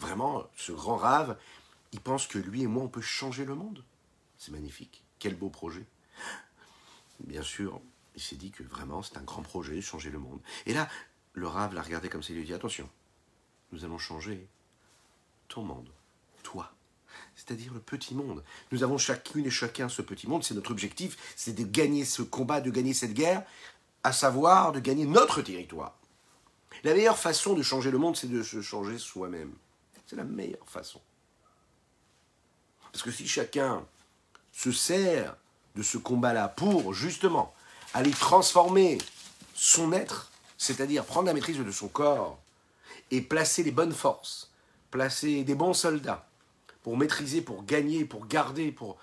vraiment, 0.00 0.46
ce 0.56 0.72
grand 0.72 0.96
Rav, 0.96 1.36
il 1.92 2.00
pense 2.00 2.26
que 2.26 2.38
lui 2.38 2.62
et 2.62 2.66
moi, 2.66 2.82
on 2.82 2.88
peut 2.88 3.02
changer 3.02 3.44
le 3.44 3.54
monde? 3.54 3.84
C'est 4.38 4.52
magnifique, 4.52 5.02
quel 5.18 5.34
beau 5.34 5.50
projet. 5.50 5.84
Bien 7.20 7.42
sûr, 7.42 7.80
il 8.16 8.22
s'est 8.22 8.36
dit 8.36 8.50
que 8.50 8.62
vraiment 8.62 9.02
c'est 9.02 9.18
un 9.18 9.22
grand 9.22 9.42
projet, 9.42 9.80
changer 9.80 10.10
le 10.10 10.18
monde. 10.18 10.40
Et 10.64 10.74
là, 10.74 10.88
le 11.34 11.46
Rav 11.46 11.74
l'a 11.74 11.82
regardé 11.82 12.08
comme 12.08 12.22
ça, 12.22 12.32
il 12.32 12.38
lui 12.38 12.44
dit 12.44 12.54
attention, 12.54 12.88
nous 13.72 13.84
allons 13.84 13.98
changer 13.98 14.48
ton 15.48 15.62
monde, 15.62 15.90
toi. 16.42 16.72
C'est-à-dire 17.34 17.72
le 17.72 17.80
petit 17.80 18.14
monde. 18.14 18.42
Nous 18.72 18.82
avons 18.82 18.98
chacune 18.98 19.46
et 19.46 19.50
chacun 19.50 19.88
ce 19.88 20.02
petit 20.02 20.26
monde, 20.26 20.44
c'est 20.44 20.54
notre 20.54 20.70
objectif, 20.70 21.16
c'est 21.36 21.54
de 21.54 21.64
gagner 21.64 22.04
ce 22.04 22.22
combat, 22.22 22.60
de 22.60 22.70
gagner 22.70 22.94
cette 22.94 23.14
guerre, 23.14 23.44
à 24.02 24.12
savoir 24.12 24.72
de 24.72 24.80
gagner 24.80 25.06
notre 25.06 25.42
territoire. 25.42 25.96
La 26.84 26.94
meilleure 26.94 27.18
façon 27.18 27.54
de 27.54 27.62
changer 27.62 27.90
le 27.90 27.98
monde, 27.98 28.16
c'est 28.16 28.30
de 28.30 28.42
se 28.42 28.62
changer 28.62 28.98
soi-même. 28.98 29.52
C'est 30.06 30.16
la 30.16 30.24
meilleure 30.24 30.68
façon. 30.68 31.00
Parce 32.92 33.02
que 33.02 33.10
si 33.10 33.26
chacun 33.26 33.84
se 34.52 34.72
sert 34.72 35.36
de 35.74 35.82
ce 35.82 35.98
combat-là 35.98 36.48
pour 36.48 36.94
justement 36.94 37.54
aller 37.96 38.10
transformer 38.10 38.98
son 39.54 39.90
être, 39.94 40.30
c'est-à-dire 40.58 41.06
prendre 41.06 41.28
la 41.28 41.32
maîtrise 41.32 41.56
de 41.56 41.70
son 41.70 41.88
corps 41.88 42.38
et 43.10 43.22
placer 43.22 43.62
les 43.62 43.70
bonnes 43.70 43.94
forces, 43.94 44.50
placer 44.90 45.44
des 45.44 45.54
bons 45.54 45.72
soldats 45.72 46.28
pour 46.82 46.98
maîtriser, 46.98 47.40
pour 47.40 47.64
gagner, 47.64 48.04
pour 48.04 48.26
garder, 48.26 48.70
pour 48.70 48.98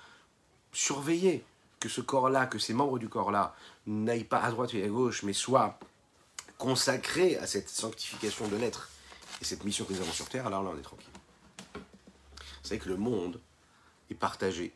surveiller 0.74 1.44
que 1.80 1.90
ce 1.90 2.02
corps-là, 2.02 2.46
que 2.46 2.60
ces 2.60 2.76
membres 2.76 3.00
du 3.00 3.10
corps-là 3.10 3.56
n'aillent 3.88 4.26
pas 4.26 4.42
à 4.42 4.52
droite 4.52 4.76
et 4.76 4.84
à 4.84 4.88
gauche, 4.88 5.24
mais 5.24 5.34
soient 5.34 5.80
consacrés 6.60 7.36
à 7.38 7.48
cette 7.48 7.70
sanctification 7.70 8.48
de 8.48 8.58
l'être 8.58 8.90
et 9.42 9.44
cette 9.44 9.64
mission 9.64 9.86
que 9.86 9.94
nous 9.94 10.02
avons 10.02 10.12
sur 10.12 10.30
Terre, 10.30 10.46
alors 10.46 10.62
là 10.62 10.70
on 10.72 10.78
est 10.78 10.84
tranquille. 10.84 11.08
Vous 11.74 12.70
savez 12.70 12.80
que 12.80 12.90
le 12.90 12.98
monde 12.98 13.42
est 14.12 14.16
partagé 14.16 14.72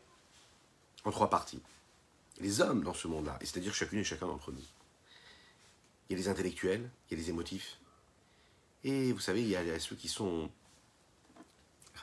en 1.06 1.12
trois 1.12 1.30
parties 1.30 1.62
les 2.39 2.62
hommes 2.62 2.84
dans 2.84 2.93
ce 2.93 3.08
monde-là, 3.08 3.38
c'est-à-dire 3.41 3.73
chacune 3.73 4.00
et 4.00 4.04
chacun 4.04 4.28
d'entre 4.28 4.52
nous. 4.52 4.63
Il 6.10 6.13
y 6.13 6.15
a 6.15 6.17
les 6.23 6.30
intellectuels, 6.30 6.89
il 7.10 7.17
y 7.17 7.19
a 7.19 7.23
les 7.23 7.30
émotifs, 7.30 7.80
et 8.84 9.12
vous 9.12 9.19
savez, 9.19 9.41
il 9.41 9.50
y 9.50 9.56
a 9.56 9.80
ceux 9.80 9.95
qui 9.95 10.08
sont... 10.08 10.50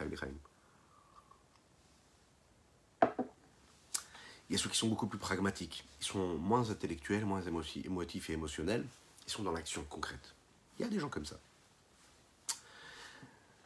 Il 0.00 0.08
y 4.50 4.54
a 4.56 4.58
ceux 4.58 4.68
qui 4.68 4.76
sont 4.76 4.88
beaucoup 4.88 5.06
plus 5.06 5.18
pragmatiques. 5.18 5.84
Ils 6.00 6.06
sont 6.06 6.36
moins 6.36 6.68
intellectuels, 6.70 7.24
moins 7.24 7.42
émotifs 7.42 8.28
et 8.28 8.32
émotionnels. 8.32 8.84
Ils 9.26 9.30
sont 9.30 9.44
dans 9.44 9.52
l'action 9.52 9.84
concrète. 9.84 10.34
Il 10.78 10.82
y 10.82 10.84
a 10.84 10.88
des 10.88 10.98
gens 10.98 11.08
comme 11.08 11.24
ça. 11.24 11.38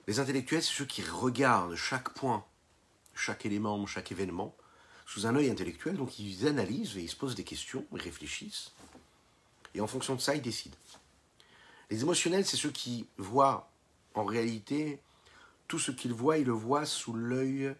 Les 0.06 0.20
intellectuels, 0.20 0.62
c'est 0.62 0.74
ceux 0.74 0.84
qui 0.84 1.02
regardent 1.02 1.74
chaque 1.74 2.10
point, 2.10 2.44
chaque 3.14 3.46
élément, 3.46 3.86
chaque 3.86 4.12
événement, 4.12 4.54
sous 5.08 5.26
un 5.26 5.34
œil 5.36 5.48
intellectuel, 5.48 5.96
donc 5.96 6.18
ils 6.18 6.46
analysent 6.46 6.98
et 6.98 7.00
ils 7.00 7.08
se 7.08 7.16
posent 7.16 7.34
des 7.34 7.42
questions, 7.42 7.86
ils 7.92 8.02
réfléchissent, 8.02 8.72
et 9.74 9.80
en 9.80 9.86
fonction 9.86 10.14
de 10.14 10.20
ça, 10.20 10.34
ils 10.34 10.42
décident. 10.42 10.76
Les 11.88 12.02
émotionnels, 12.02 12.44
c'est 12.44 12.58
ceux 12.58 12.70
qui 12.70 13.06
voient 13.16 13.70
en 14.12 14.26
réalité 14.26 15.00
tout 15.66 15.78
ce 15.78 15.92
qu'ils 15.92 16.12
voient, 16.12 16.36
ils 16.36 16.44
le 16.44 16.52
voient 16.52 16.84
sous 16.84 17.14
l'œil 17.14 17.74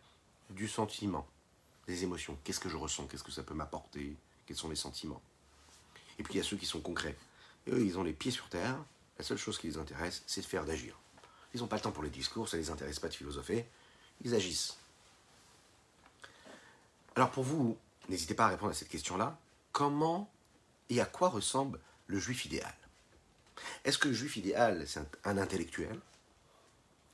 du 0.49 0.69
sentiment, 0.69 1.27
des 1.87 2.03
émotions. 2.03 2.39
Qu'est-ce 2.45 2.61
que 2.61 2.71
je 2.71 2.79
ressens? 2.79 3.07
Qu'est-ce 3.07 3.25
que 3.25 3.33
ça 3.33 3.43
peut 3.43 3.55
m'apporter? 3.55 4.17
Quels 4.47 4.57
sont 4.57 4.71
les 4.71 4.77
sentiments? 4.77 5.21
Et 6.19 6.23
puis 6.23 6.35
il 6.35 6.37
y 6.39 6.41
a 6.41 6.45
ceux 6.45 6.57
qui 6.57 6.65
sont 6.65 6.81
concrets. 6.81 7.17
Et 7.67 7.73
eux, 7.73 7.85
ils 7.85 7.99
ont 7.99 8.03
les 8.03 8.15
pieds 8.15 8.31
sur 8.31 8.49
terre. 8.49 8.83
La 9.19 9.25
seule 9.25 9.37
chose 9.37 9.59
qui 9.59 9.67
les 9.67 9.77
intéresse, 9.77 10.23
c'est 10.27 10.41
de 10.41 10.47
faire 10.47 10.65
d'agir. 10.65 10.99
Ils 11.53 11.61
n'ont 11.61 11.67
pas 11.67 11.77
le 11.77 11.83
temps 11.83 11.93
pour 11.93 12.03
les 12.03 12.11
discours, 12.11 12.49
ça 12.49 12.57
ne 12.57 12.63
les 12.63 12.71
intéresse 12.71 12.99
pas 12.99 13.09
de 13.09 13.15
philosopher. 13.15 13.67
Ils 14.25 14.35
agissent. 14.35 14.79
Alors 17.19 17.33
pour 17.33 17.43
vous, 17.43 17.77
n'hésitez 18.09 18.35
pas 18.35 18.45
à 18.45 18.49
répondre 18.51 18.71
à 18.71 18.75
cette 18.75 18.91
question-là. 18.91 19.37
Comment 19.73 20.31
et 20.89 21.01
à 21.01 21.05
quoi 21.05 21.31
ressemble 21.31 21.81
le 22.07 22.17
juif 22.21 22.45
idéal? 22.45 22.73
Est-ce 23.85 23.99
que 23.99 24.07
le 24.07 24.15
juif 24.15 24.37
idéal, 24.37 24.87
c'est 24.87 25.01
un, 25.25 25.37
intellectuel? 25.37 25.99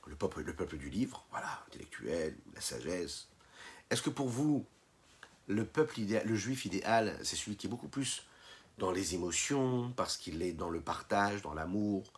Le 0.05 0.15
peuple, 0.15 0.43
le 0.43 0.55
peuple 0.55 0.77
du 0.77 0.91
livre, 0.91 1.25
voilà, 1.31 1.65
intellectuel, 1.65 2.37
la 2.53 2.61
sagesse. 2.61 3.29
Est-ce 3.89 4.03
que 4.03 4.11
pour 4.11 4.29
vous, 4.29 4.63
le 5.47 5.67
le 6.23 6.35
juif 6.35 6.65
idéal, 6.65 7.17
c'est 7.23 7.35
celui 7.35 7.57
qui 7.57 7.65
est 7.65 7.69
beaucoup 7.71 7.87
plus 7.87 8.27
dans 8.77 8.91
les 8.91 9.15
émotions, 9.15 9.91
parce 9.93 10.17
qu'il 10.17 10.43
est 10.43 10.53
dans 10.53 10.69
le 10.69 10.81
partage, 10.81 11.41
dans 11.41 11.55
l'amour, 11.55 12.13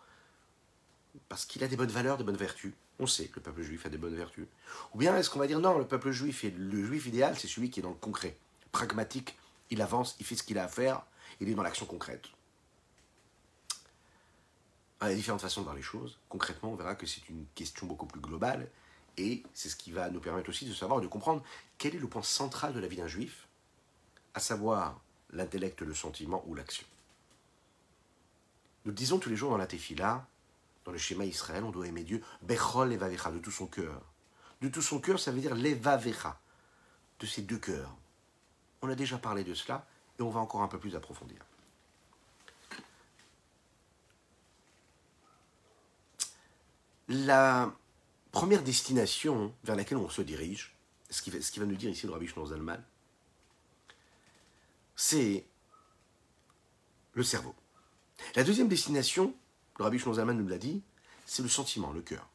parce 1.29 1.45
qu'il 1.45 1.63
a 1.63 1.69
des 1.69 1.77
bonnes 1.77 1.87
valeurs, 1.87 2.17
des 2.17 2.25
bonnes 2.25 2.35
vertus? 2.35 2.73
On 2.99 3.07
sait 3.07 3.27
que 3.27 3.35
le 3.35 3.41
peuple 3.41 3.61
juif 3.61 3.85
a 3.85 3.89
des 3.89 3.97
bonnes 3.97 4.15
vertus. 4.15 4.47
Ou 4.93 4.97
bien 4.97 5.15
est-ce 5.17 5.29
qu'on 5.29 5.39
va 5.39 5.47
dire 5.47 5.59
non, 5.59 5.77
le 5.77 5.87
peuple 5.87 6.11
juif 6.11 6.43
et 6.43 6.51
le 6.51 6.85
juif 6.85 7.05
idéal, 7.05 7.37
c'est 7.37 7.47
celui 7.47 7.69
qui 7.69 7.79
est 7.79 7.83
dans 7.83 7.89
le 7.89 7.95
concret, 7.95 8.35
pragmatique, 8.71 9.37
il 9.69 9.81
avance, 9.81 10.15
il 10.19 10.25
fait 10.25 10.35
ce 10.35 10.43
qu'il 10.43 10.57
a 10.57 10.63
à 10.63 10.67
faire, 10.67 11.03
il 11.39 11.49
est 11.49 11.53
dans 11.53 11.63
l'action 11.63 11.85
concrète. 11.85 12.25
Il 15.01 15.09
y 15.09 15.11
a 15.11 15.15
différentes 15.15 15.41
façons 15.41 15.61
de 15.61 15.65
voir 15.65 15.75
les 15.75 15.83
choses. 15.83 16.17
Concrètement, 16.27 16.71
on 16.71 16.75
verra 16.75 16.95
que 16.95 17.05
c'est 17.05 17.29
une 17.29 17.45
question 17.53 17.85
beaucoup 17.85 18.07
plus 18.07 18.19
globale 18.19 18.67
et 19.17 19.43
c'est 19.53 19.69
ce 19.69 19.75
qui 19.75 19.91
va 19.91 20.09
nous 20.09 20.19
permettre 20.19 20.49
aussi 20.49 20.65
de 20.65 20.73
savoir, 20.73 21.01
de 21.01 21.07
comprendre 21.07 21.43
quel 21.77 21.95
est 21.95 21.99
le 21.99 22.07
point 22.07 22.23
central 22.23 22.73
de 22.73 22.79
la 22.79 22.87
vie 22.87 22.97
d'un 22.97 23.07
juif, 23.07 23.47
à 24.33 24.39
savoir 24.39 24.99
l'intellect, 25.31 25.81
le 25.81 25.93
sentiment 25.93 26.43
ou 26.47 26.55
l'action. 26.55 26.85
Nous 28.85 28.91
disons 28.91 29.19
tous 29.19 29.29
les 29.29 29.35
jours 29.35 29.51
dans 29.51 29.57
la 29.57 29.67
Tefila, 29.67 30.25
dans 30.87 30.93
le 30.93 30.97
schéma 30.97 31.25
Israël, 31.25 31.65
on 31.65 31.71
doit 31.71 31.85
aimer 31.85 32.05
Dieu, 32.05 32.23
Bechol 32.43 32.91
Levavecha, 32.91 33.29
de 33.29 33.39
tout 33.39 33.51
son 33.51 33.67
cœur. 33.67 34.01
De 34.61 34.69
tout 34.69 34.81
son 34.81 35.01
cœur, 35.01 35.19
ça 35.19 35.31
veut 35.33 35.41
dire 35.41 35.53
Levavecha, 35.53 36.39
de 37.19 37.25
ses 37.25 37.41
deux 37.41 37.57
cœurs. 37.57 37.93
On 38.81 38.89
a 38.89 38.95
déjà 38.95 39.17
parlé 39.17 39.43
de 39.43 39.53
cela 39.53 39.85
et 40.17 40.21
on 40.21 40.29
va 40.29 40.39
encore 40.39 40.61
un 40.61 40.69
peu 40.69 40.79
plus 40.79 40.95
approfondir. 40.95 41.39
La 47.09 47.75
première 48.31 48.63
destination 48.63 49.53
vers 49.65 49.75
laquelle 49.75 49.97
on 49.97 50.07
se 50.07 50.21
dirige, 50.21 50.73
ce 51.09 51.21
qui, 51.21 51.59
va, 51.59 51.65
nous 51.65 51.75
dire 51.75 51.89
ici 51.89 52.07
le 52.07 52.13
Rabbi 52.13 52.31
c'est 54.95 55.45
le 57.13 57.23
cerveau. 57.23 57.53
La 58.35 58.45
deuxième 58.45 58.69
destination, 58.69 59.35
le 59.77 59.83
Rabbi 59.83 59.99
Shlonzaman 59.99 60.37
nous 60.37 60.47
l'a 60.47 60.57
dit, 60.57 60.81
c'est 61.25 61.43
le 61.43 61.49
sentiment, 61.49 61.91
le 61.91 62.01
cœur. 62.01 62.27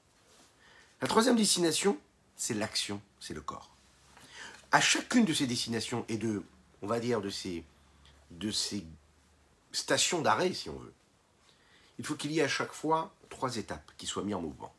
La 1.01 1.09
troisième 1.09 1.37
destination, 1.37 1.99
c'est 2.37 2.55
l'action, 2.55 3.01
c'est 3.21 3.35
le 3.35 3.41
corps. 3.41 3.75
À 4.71 4.81
chacune 4.81 5.25
de 5.25 5.35
ces 5.35 5.47
destinations 5.47 6.05
et 6.09 6.17
de, 6.17 6.43
on 6.83 6.87
va 6.87 7.01
dire, 7.01 7.21
de 7.21 7.31
ces, 7.31 7.65
de 8.31 8.51
ces 8.51 8.87
stations 9.73 10.23
d'arrêt, 10.23 10.53
si 10.53 10.71
on 10.71 10.79
veut, 10.79 10.93
il 11.99 12.05
faut 12.05 12.15
qu'il 12.15 12.33
y 12.33 12.39
ait 12.39 12.45
à 12.45 12.49
chaque 12.49 12.73
fois 12.73 13.15
trois 13.29 13.57
étapes 13.57 13.91
qui 13.97 14.07
soient 14.07 14.23
mises 14.23 14.35
en 14.35 14.43
mouvement. 14.43 14.75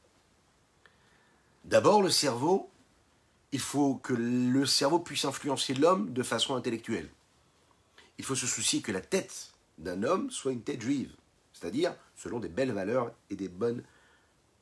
D'abord, 1.65 2.01
le 2.01 2.09
cerveau, 2.09 2.69
il 3.51 3.59
faut 3.59 3.95
que 3.95 4.13
le 4.13 4.65
cerveau 4.65 4.99
puisse 4.99 5.25
influencer 5.25 5.73
l'homme 5.73 6.11
de 6.11 6.23
façon 6.23 6.55
intellectuelle. 6.55 7.09
Il 8.17 8.25
faut 8.25 8.35
se 8.35 8.47
soucier 8.47 8.81
que 8.81 8.91
la 8.91 9.01
tête 9.01 9.51
d'un 9.77 10.03
homme 10.03 10.31
soit 10.31 10.51
une 10.51 10.63
tête 10.63 10.81
juive, 10.81 11.15
c'est-à-dire 11.53 11.95
selon 12.23 12.39
des 12.39 12.47
belles 12.47 12.71
valeurs 12.71 13.11
et 13.29 13.35
des 13.35 13.49
bonnes 13.49 13.83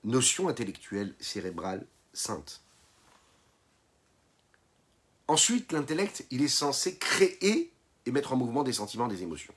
notions 0.04 0.50
intellectuelles, 0.50 1.14
cérébrales, 1.20 1.86
saintes. 2.12 2.64
Ensuite, 5.28 5.72
l'intellect, 5.72 6.26
il 6.32 6.42
est 6.42 6.48
censé 6.48 6.98
créer 6.98 7.72
et 8.08 8.12
mettre 8.12 8.34
en 8.34 8.36
mouvement 8.36 8.64
des 8.64 8.74
sentiments, 8.74 9.08
des 9.08 9.22
émotions. 9.22 9.54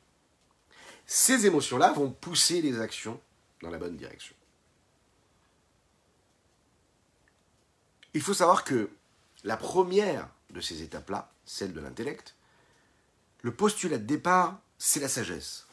Ces 1.07 1.47
émotions-là 1.47 1.93
vont 1.93 2.11
pousser 2.11 2.61
les 2.61 2.79
actions 2.79 3.19
dans 3.63 3.71
la 3.71 3.79
bonne 3.79 3.97
direction. 3.97 4.35
Il 8.13 8.21
faut 8.21 8.35
savoir 8.35 8.65
que 8.65 8.91
la 9.45 9.57
première 9.57 10.29
de 10.51 10.61
ces 10.61 10.83
étapes-là, 10.83 11.33
celle 11.47 11.73
de 11.73 11.81
l'intellect, 11.81 12.35
le 13.41 13.55
postulat 13.55 13.99
de 13.99 14.05
départ, 14.05 14.61
c'est 14.77 15.01
la 15.01 15.09
sagesse. 15.09 15.67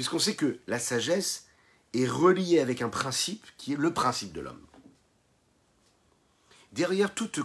Puisqu'on 0.00 0.18
sait 0.18 0.34
que 0.34 0.58
la 0.66 0.78
sagesse 0.78 1.44
est 1.92 2.06
reliée 2.06 2.60
avec 2.60 2.80
un 2.80 2.88
principe 2.88 3.46
qui 3.58 3.74
est 3.74 3.76
le 3.76 3.92
principe 3.92 4.32
de 4.32 4.40
l'homme. 4.40 4.66
Derrière 6.72 7.14
toute 7.14 7.40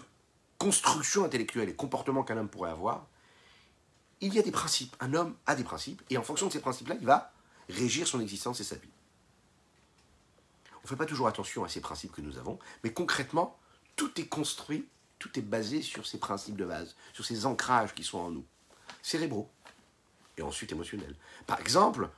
construction 0.58 1.26
intellectuelle 1.26 1.68
et 1.68 1.76
comportement 1.76 2.24
qu'un 2.24 2.38
homme 2.38 2.48
pourrait 2.48 2.72
avoir, 2.72 3.08
il 4.22 4.34
y 4.34 4.39
a 4.39 4.41
des 4.41 4.54
principes. 4.54 4.96
Un 5.02 5.13
homme 5.15 5.36
a 5.46 5.56
des 5.56 5.65
principes, 5.65 6.02
et 6.10 6.18
en 6.18 6.24
fonction 6.24 6.48
de 6.48 6.54
ces 6.54 6.62
principes-là, 6.62 6.96
il 6.98 7.06
va 7.06 7.34
régir 7.68 8.08
son 8.08 8.22
existence 8.22 8.62
et 8.62 8.63
sa 8.63 8.78
vie. 8.78 8.88
On 10.76 10.84
ne 10.84 10.88
fait 10.88 10.96
pas 10.96 11.06
toujours 11.06 11.28
attention 11.28 11.65
à 11.65 11.68
ces 11.68 11.82
principes 11.82 12.13
que 12.13 12.22
nous 12.22 12.38
avons, 12.38 12.58
mais 12.86 12.94
concrètement, 12.94 13.60
tout 13.98 14.18
est 14.18 14.28
construit, 14.28 14.88
tout 15.20 15.38
est 15.38 15.44
basé 15.44 15.82
sur 15.82 16.08
ces 16.08 16.20
principes 16.20 16.56
de 16.56 16.63
base, 16.63 16.96
sur 17.12 17.26
ces 17.26 17.46
ancrages 17.46 17.94
qui 17.94 18.06
sont 18.06 18.20
en 18.20 18.32
nous, 18.32 18.46
cérébraux, 19.02 19.52
et 20.38 20.41
ensuite 20.41 20.72
émotionnels. 20.72 21.15
Par 21.48 21.60
exemple, 21.60 22.10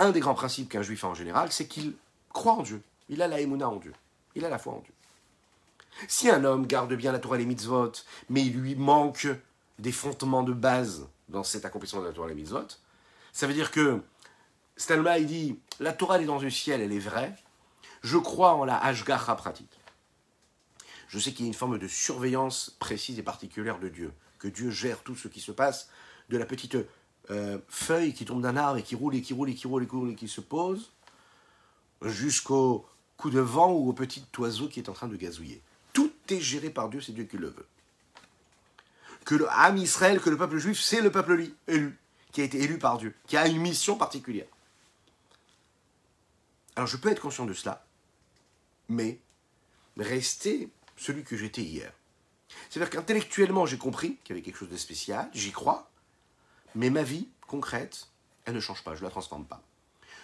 un 0.00 0.10
des 0.10 0.20
grands 0.20 0.34
principes 0.34 0.68
qu'un 0.68 0.82
juif 0.82 1.04
a 1.04 1.08
en 1.08 1.14
général, 1.14 1.52
c'est 1.52 1.68
qu'il 1.68 1.94
croit 2.32 2.54
en 2.54 2.62
Dieu. 2.62 2.82
Il 3.08 3.22
a 3.22 3.28
la 3.28 3.40
émouna 3.40 3.68
en 3.68 3.76
Dieu. 3.76 3.92
Il 4.34 4.44
a 4.44 4.48
la 4.48 4.58
foi 4.58 4.72
en 4.72 4.80
Dieu. 4.80 4.94
Si 6.08 6.30
un 6.30 6.44
homme 6.44 6.66
garde 6.66 6.94
bien 6.94 7.12
la 7.12 7.18
Torah 7.18 7.36
et 7.36 7.40
les 7.40 7.46
mitzvot, 7.46 7.92
mais 8.28 8.42
il 8.42 8.54
lui 8.54 8.74
manque 8.74 9.28
des 9.78 9.92
fondements 9.92 10.42
de 10.42 10.52
base 10.52 11.06
dans 11.28 11.44
cet 11.44 11.64
accomplissement 11.64 12.00
de 12.00 12.06
la 12.06 12.12
Torah 12.12 12.28
et 12.28 12.30
les 12.30 12.40
mitzvot, 12.40 12.66
ça 13.32 13.46
veut 13.46 13.54
dire 13.54 13.70
que 13.70 14.02
Stalma, 14.76 15.18
il 15.18 15.26
dit 15.26 15.58
La 15.78 15.92
Torah, 15.92 16.16
elle 16.16 16.22
est 16.22 16.26
dans 16.26 16.38
le 16.38 16.50
ciel, 16.50 16.80
elle 16.80 16.92
est 16.92 16.98
vraie. 16.98 17.34
Je 18.02 18.16
crois 18.16 18.54
en 18.54 18.64
la 18.64 18.82
Hashgacha 18.82 19.34
pratique. 19.34 19.78
Je 21.08 21.18
sais 21.18 21.32
qu'il 21.32 21.44
y 21.44 21.48
a 21.48 21.50
une 21.50 21.54
forme 21.54 21.78
de 21.78 21.88
surveillance 21.88 22.76
précise 22.78 23.18
et 23.18 23.22
particulière 23.22 23.78
de 23.78 23.88
Dieu, 23.88 24.12
que 24.38 24.48
Dieu 24.48 24.70
gère 24.70 25.02
tout 25.02 25.16
ce 25.16 25.28
qui 25.28 25.40
se 25.40 25.52
passe, 25.52 25.90
de 26.30 26.38
la 26.38 26.46
petite 26.46 26.76
euh, 27.30 27.58
feuille 27.68 28.12
qui 28.12 28.24
tombe 28.24 28.42
d'un 28.42 28.56
arbre 28.56 28.78
et 28.78 28.82
qui 28.82 28.94
roule 28.94 29.14
et 29.14 29.22
qui 29.22 29.34
roule 29.34 29.50
et 29.50 29.54
qui 29.54 29.66
roule 29.66 30.10
et 30.10 30.14
qui 30.14 30.28
se 30.28 30.40
pose, 30.40 30.90
jusqu'au 32.02 32.86
coup 33.16 33.30
de 33.30 33.40
vent 33.40 33.72
ou 33.72 33.88
au 33.88 33.92
petit 33.92 34.24
oiseau 34.38 34.68
qui 34.68 34.80
est 34.80 34.88
en 34.88 34.92
train 34.92 35.08
de 35.08 35.16
gazouiller. 35.16 35.62
Tout 35.92 36.12
est 36.28 36.40
géré 36.40 36.70
par 36.70 36.88
Dieu, 36.88 37.00
c'est 37.00 37.12
Dieu 37.12 37.24
qui 37.24 37.36
le 37.36 37.48
veut. 37.48 37.66
Que 39.24 39.34
le 39.34 39.48
Ham 39.50 39.76
Israël, 39.76 40.20
que 40.20 40.30
le 40.30 40.36
peuple 40.36 40.58
juif, 40.58 40.80
c'est 40.80 41.02
le 41.02 41.12
peuple 41.12 41.50
élu, 41.68 41.98
qui 42.32 42.40
a 42.40 42.44
été 42.44 42.58
élu 42.62 42.78
par 42.78 42.98
Dieu, 42.98 43.14
qui 43.26 43.36
a 43.36 43.46
une 43.46 43.60
mission 43.60 43.96
particulière. 43.96 44.46
Alors 46.76 46.86
je 46.86 46.96
peux 46.96 47.10
être 47.10 47.20
conscient 47.20 47.46
de 47.46 47.52
cela, 47.52 47.84
mais 48.88 49.20
rester 49.96 50.70
celui 50.96 51.22
que 51.22 51.36
j'étais 51.36 51.62
hier. 51.62 51.92
C'est-à-dire 52.68 52.90
qu'intellectuellement, 52.90 53.66
j'ai 53.66 53.78
compris 53.78 54.16
qu'il 54.24 54.34
y 54.34 54.38
avait 54.38 54.42
quelque 54.42 54.56
chose 54.56 54.70
de 54.70 54.76
spécial, 54.76 55.30
j'y 55.34 55.52
crois, 55.52 55.89
mais 56.74 56.90
ma 56.90 57.02
vie 57.02 57.28
concrète, 57.46 58.08
elle 58.44 58.54
ne 58.54 58.60
change 58.60 58.82
pas, 58.84 58.94
je 58.94 59.00
ne 59.00 59.04
la 59.04 59.10
transforme 59.10 59.44
pas. 59.44 59.62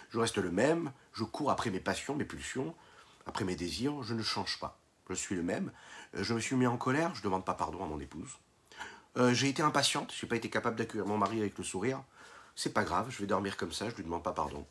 Je 0.09 0.19
reste 0.19 0.37
le 0.37 0.51
même, 0.51 0.91
je 1.13 1.23
cours 1.23 1.51
après 1.51 1.69
mes 1.69 1.79
passions, 1.79 2.15
mes 2.15 2.25
pulsions, 2.25 2.73
après 3.25 3.45
mes 3.45 3.55
désirs, 3.55 4.03
je 4.03 4.13
ne 4.13 4.23
change 4.23 4.59
pas. 4.59 4.79
Je 5.09 5.15
suis 5.15 5.35
le 5.35 5.43
même. 5.43 5.71
Euh, 6.15 6.23
je 6.23 6.33
me 6.33 6.39
suis 6.39 6.55
mis 6.55 6.67
en 6.67 6.77
colère, 6.77 7.13
je 7.15 7.19
ne 7.19 7.23
demande 7.25 7.45
pas 7.45 7.53
pardon 7.53 7.83
à 7.83 7.87
mon 7.87 7.99
épouse. 7.99 8.37
Euh, 9.17 9.33
j'ai 9.33 9.49
été 9.49 9.61
impatiente, 9.61 10.13
je 10.15 10.25
n'ai 10.25 10.29
pas 10.29 10.35
été 10.35 10.49
capable 10.49 10.75
d'accueillir 10.75 11.05
mon 11.05 11.17
mari 11.17 11.39
avec 11.39 11.57
le 11.57 11.63
sourire. 11.63 12.03
C'est 12.55 12.73
pas 12.73 12.83
grave, 12.83 13.09
je 13.09 13.19
vais 13.19 13.27
dormir 13.27 13.57
comme 13.57 13.71
ça, 13.71 13.85
je 13.85 13.91
ne 13.91 13.97
lui 13.97 14.03
demande 14.03 14.23
pas 14.23 14.33
pardon. 14.33 14.65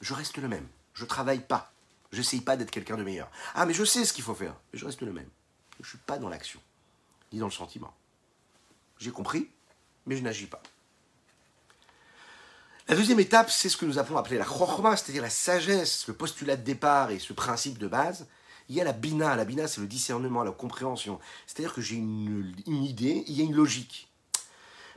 Je 0.00 0.14
reste 0.14 0.36
le 0.38 0.48
même. 0.48 0.66
Je 0.94 1.04
travaille 1.04 1.40
pas. 1.40 1.72
Je 2.12 2.18
n'essaye 2.18 2.40
pas 2.40 2.56
d'être 2.56 2.70
quelqu'un 2.70 2.96
de 2.96 3.02
meilleur. 3.02 3.30
Ah, 3.54 3.66
mais 3.66 3.74
je 3.74 3.84
sais 3.84 4.04
ce 4.04 4.12
qu'il 4.12 4.24
faut 4.24 4.34
faire, 4.34 4.54
mais 4.72 4.78
je 4.78 4.86
reste 4.86 5.02
le 5.02 5.12
même. 5.12 5.28
Je 5.80 5.84
ne 5.84 5.88
suis 5.88 5.98
pas 5.98 6.18
dans 6.18 6.28
l'action, 6.28 6.60
ni 7.32 7.38
dans 7.38 7.46
le 7.46 7.52
sentiment. 7.52 7.94
J'ai 8.98 9.10
compris, 9.10 9.50
mais 10.06 10.16
je 10.16 10.22
n'agis 10.22 10.46
pas. 10.46 10.62
La 12.88 12.94
deuxième 12.94 13.18
étape, 13.18 13.50
c'est 13.50 13.68
ce 13.68 13.76
que 13.76 13.84
nous 13.84 13.98
appelons 13.98 14.16
appeler 14.16 14.38
la 14.38 14.44
chorma, 14.44 14.96
c'est-à-dire 14.96 15.22
la 15.22 15.30
sagesse, 15.30 16.06
le 16.06 16.14
postulat 16.14 16.56
de 16.56 16.62
départ 16.62 17.10
et 17.10 17.18
ce 17.18 17.32
principe 17.32 17.78
de 17.78 17.88
base. 17.88 18.28
Il 18.68 18.76
y 18.76 18.80
a 18.80 18.84
la 18.84 18.92
bina. 18.92 19.34
La 19.34 19.44
bina, 19.44 19.66
c'est 19.66 19.80
le 19.80 19.88
discernement, 19.88 20.44
la 20.44 20.52
compréhension. 20.52 21.18
C'est-à-dire 21.46 21.74
que 21.74 21.80
j'ai 21.80 21.96
une, 21.96 22.54
une 22.66 22.84
idée, 22.84 23.24
il 23.26 23.36
y 23.36 23.40
a 23.40 23.44
une 23.44 23.54
logique 23.54 24.08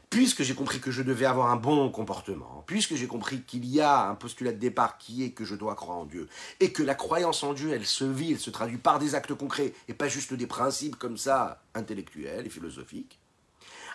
puisque 0.10 0.42
j'ai 0.42 0.56
compris 0.56 0.80
que 0.80 0.92
je 0.92 1.04
devais 1.04 1.26
avoir 1.26 1.52
un 1.52 1.56
bon 1.56 1.90
comportement, 1.92 2.64
puisque 2.66 2.96
j'ai 2.96 3.08
compris 3.08 3.44
qu'il 3.44 3.66
y 3.66 3.80
a 3.80 4.08
un 4.08 4.16
postulat 4.16 4.52
de 4.52 4.58
départ 4.58 4.98
qui 4.98 5.24
est 5.24 5.32
que 5.32 5.46
je 5.46 5.56
dois 5.56 5.76
croire 5.76 6.00
en 6.00 6.06
Dieu, 6.06 6.28
et 6.60 6.72
que 6.72 6.82
la 6.82 6.96
croyance 6.96 7.44
en 7.44 7.54
Dieu, 7.54 7.72
elle 7.74 7.86
se 7.86 8.06
vit, 8.06 8.32
elle 8.32 8.40
se 8.40 8.50
traduit 8.50 8.78
par 8.78 9.00
des 9.00 9.14
actes 9.14 9.34
concrets, 9.34 9.74
et 9.88 9.94
pas 9.94 10.08
juste 10.08 10.34
des 10.34 10.48
principes 10.48 10.96
comme 10.96 11.18
ça, 11.18 11.62
intellectuels 11.76 12.46
et 12.48 12.50
philosophiques, 12.50 13.20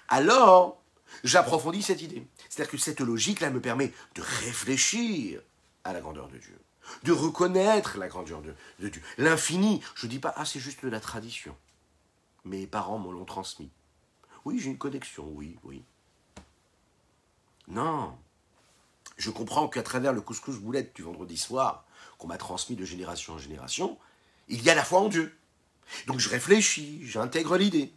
alors 0.09 0.84
j'approfondis 1.23 1.83
cette 1.83 2.03
idée. 2.03 2.27
C'est-à-dire 2.49 2.73
que 2.73 2.79
cette 2.79 3.01
logique-là 3.01 3.51
me 3.51 3.61
permet 3.61 3.93
de 4.15 4.23
réfléchir 4.23 5.41
à 5.85 5.93
la 5.93 6.01
grandeur 6.01 6.29
de 6.29 6.39
Dieu, 6.39 6.59
de 7.03 7.13
reconnaître 7.13 7.99
la 7.99 8.09
grandeur 8.09 8.43
de, 8.43 8.89
Dieu, 8.89 9.03
l'infini. 9.19 9.83
Je 9.95 10.07
ne 10.07 10.11
dis 10.11 10.19
pas, 10.19 10.35
ah 10.37 10.45
c'est 10.45 10.61
juste 10.61 10.85
de 10.85 10.91
la 10.91 11.01
tradition. 11.01 11.57
Mes 12.45 12.67
parents 12.67 12.99
me 12.99 13.13
l'ont 13.13 13.25
transmis. 13.25 13.71
Oui, 14.45 14.59
j'ai 14.59 14.71
une 14.71 14.79
connexion, 14.79 15.27
oui, 15.35 15.57
oui. 15.65 15.83
Non. 17.69 18.17
Je 19.17 19.31
comprends 19.31 19.69
qu'à 19.69 19.83
travers 19.83 20.13
le 20.13 20.21
couscous 20.21 20.59
boulette 20.59 20.95
du 20.95 21.03
vendredi 21.03 21.39
soir, 21.39 21.85
qu'on 22.19 22.27
m'a 22.27 22.37
transmis 22.37 22.77
de 22.77 22.85
génération 22.85 23.35
en 23.35 23.39
génération, 23.39 23.99
il 24.49 24.63
y 24.63 24.71
a 24.71 24.75
la 24.75 24.85
foi 24.85 25.01
en 25.01 25.09
Dieu. 25.09 25.35
Donc 26.07 26.19
je 26.19 26.29
réfléchis, 26.29 27.07
j'intègre 27.07 27.57
l'idée. 27.57 27.93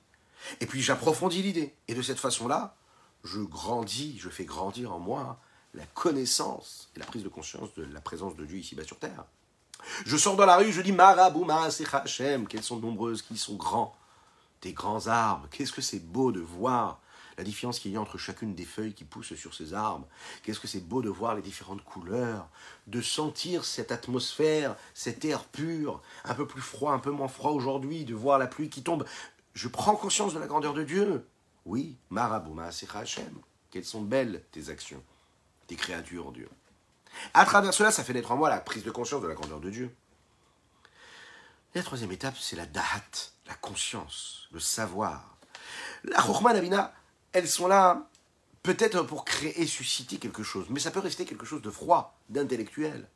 Et 0.61 0.65
puis 0.65 0.81
j'approfondis 0.81 1.41
l'idée. 1.41 1.73
Et 1.87 1.95
de 1.95 2.01
cette 2.01 2.19
façon-là, 2.19 2.75
je 3.23 3.39
grandis, 3.41 4.17
je 4.19 4.29
fais 4.29 4.45
grandir 4.45 4.93
en 4.93 4.99
moi 4.99 5.39
la 5.73 5.85
connaissance 5.85 6.89
et 6.95 6.99
la 6.99 7.05
prise 7.05 7.23
de 7.23 7.29
conscience 7.29 7.73
de 7.75 7.83
la 7.83 8.01
présence 8.01 8.35
de 8.35 8.45
Dieu 8.45 8.57
ici-bas 8.57 8.83
sur 8.83 8.99
terre. 8.99 9.25
Je 10.05 10.17
sors 10.17 10.35
dans 10.35 10.45
la 10.45 10.57
rue, 10.57 10.71
je 10.71 10.81
dis 10.81 10.91
Marabouma, 10.91 11.69
c'est 11.71 11.93
Hachem, 11.93 12.47
qu'elles 12.47 12.63
sont 12.63 12.79
nombreuses, 12.79 13.21
qu'ils 13.21 13.37
sont 13.37 13.55
grands. 13.55 13.95
Des 14.61 14.73
grands 14.73 15.05
arbres, 15.07 15.47
qu'est-ce 15.51 15.71
que 15.71 15.81
c'est 15.81 15.99
beau 15.99 16.31
de 16.31 16.39
voir 16.39 16.99
la 17.37 17.43
différence 17.43 17.79
qu'il 17.79 17.91
y 17.91 17.97
a 17.97 18.01
entre 18.01 18.17
chacune 18.17 18.55
des 18.55 18.65
feuilles 18.65 18.93
qui 18.93 19.03
poussent 19.03 19.35
sur 19.35 19.53
ces 19.53 19.73
arbres. 19.73 20.07
Qu'est-ce 20.41 20.59
que 20.59 20.67
c'est 20.67 20.85
beau 20.87 21.01
de 21.01 21.09
voir 21.09 21.35
les 21.35 21.41
différentes 21.41 21.83
couleurs, 21.83 22.49
de 22.87 22.99
sentir 22.99 23.63
cette 23.63 23.91
atmosphère, 23.91 24.75
cet 24.95 25.23
air 25.23 25.43
pur, 25.43 26.01
un 26.25 26.33
peu 26.33 26.47
plus 26.47 26.61
froid, 26.61 26.93
un 26.93 26.99
peu 26.99 27.11
moins 27.11 27.27
froid 27.27 27.51
aujourd'hui, 27.51 28.05
de 28.05 28.15
voir 28.15 28.39
la 28.39 28.47
pluie 28.47 28.69
qui 28.69 28.81
tombe. 28.81 29.05
Je 29.53 29.67
prends 29.67 29.95
conscience 29.95 30.33
de 30.33 30.39
la 30.39 30.47
grandeur 30.47 30.73
de 30.73 30.83
Dieu. 30.83 31.27
Oui, 31.67 31.97
Marabouma 32.09 32.69
Hachem. 32.95 33.41
Quelles 33.71 33.83
sont 33.83 34.01
belles 34.01 34.41
tes 34.53 34.69
actions, 34.69 35.03
tes 35.67 35.75
créatures, 35.75 36.31
Dieu. 36.31 36.49
À 37.33 37.43
travers 37.43 37.73
cela, 37.73 37.91
ça 37.91 38.05
fait 38.05 38.13
naître 38.13 38.31
en 38.31 38.37
moi 38.37 38.49
la 38.49 38.61
prise 38.61 38.85
de 38.85 38.91
conscience 38.91 39.21
de 39.21 39.27
la 39.27 39.33
grandeur 39.33 39.59
de 39.59 39.69
Dieu. 39.69 39.93
La 41.75 41.83
troisième 41.83 42.13
étape, 42.13 42.37
c'est 42.39 42.55
la 42.55 42.65
dahat, 42.65 43.33
la 43.47 43.53
conscience, 43.55 44.47
le 44.53 44.61
savoir. 44.61 45.37
La 46.05 46.25
Chokhmah 46.25 46.53
Navina, 46.53 46.93
elles 47.33 47.49
sont 47.49 47.67
là 47.67 48.07
peut-être 48.63 49.03
pour 49.03 49.25
créer, 49.25 49.67
susciter 49.67 50.19
quelque 50.19 50.43
chose, 50.43 50.67
mais 50.69 50.79
ça 50.79 50.91
peut 50.91 51.01
rester 51.01 51.25
quelque 51.25 51.45
chose 51.45 51.61
de 51.61 51.69
froid, 51.69 52.17
d'intellectuel. 52.29 53.09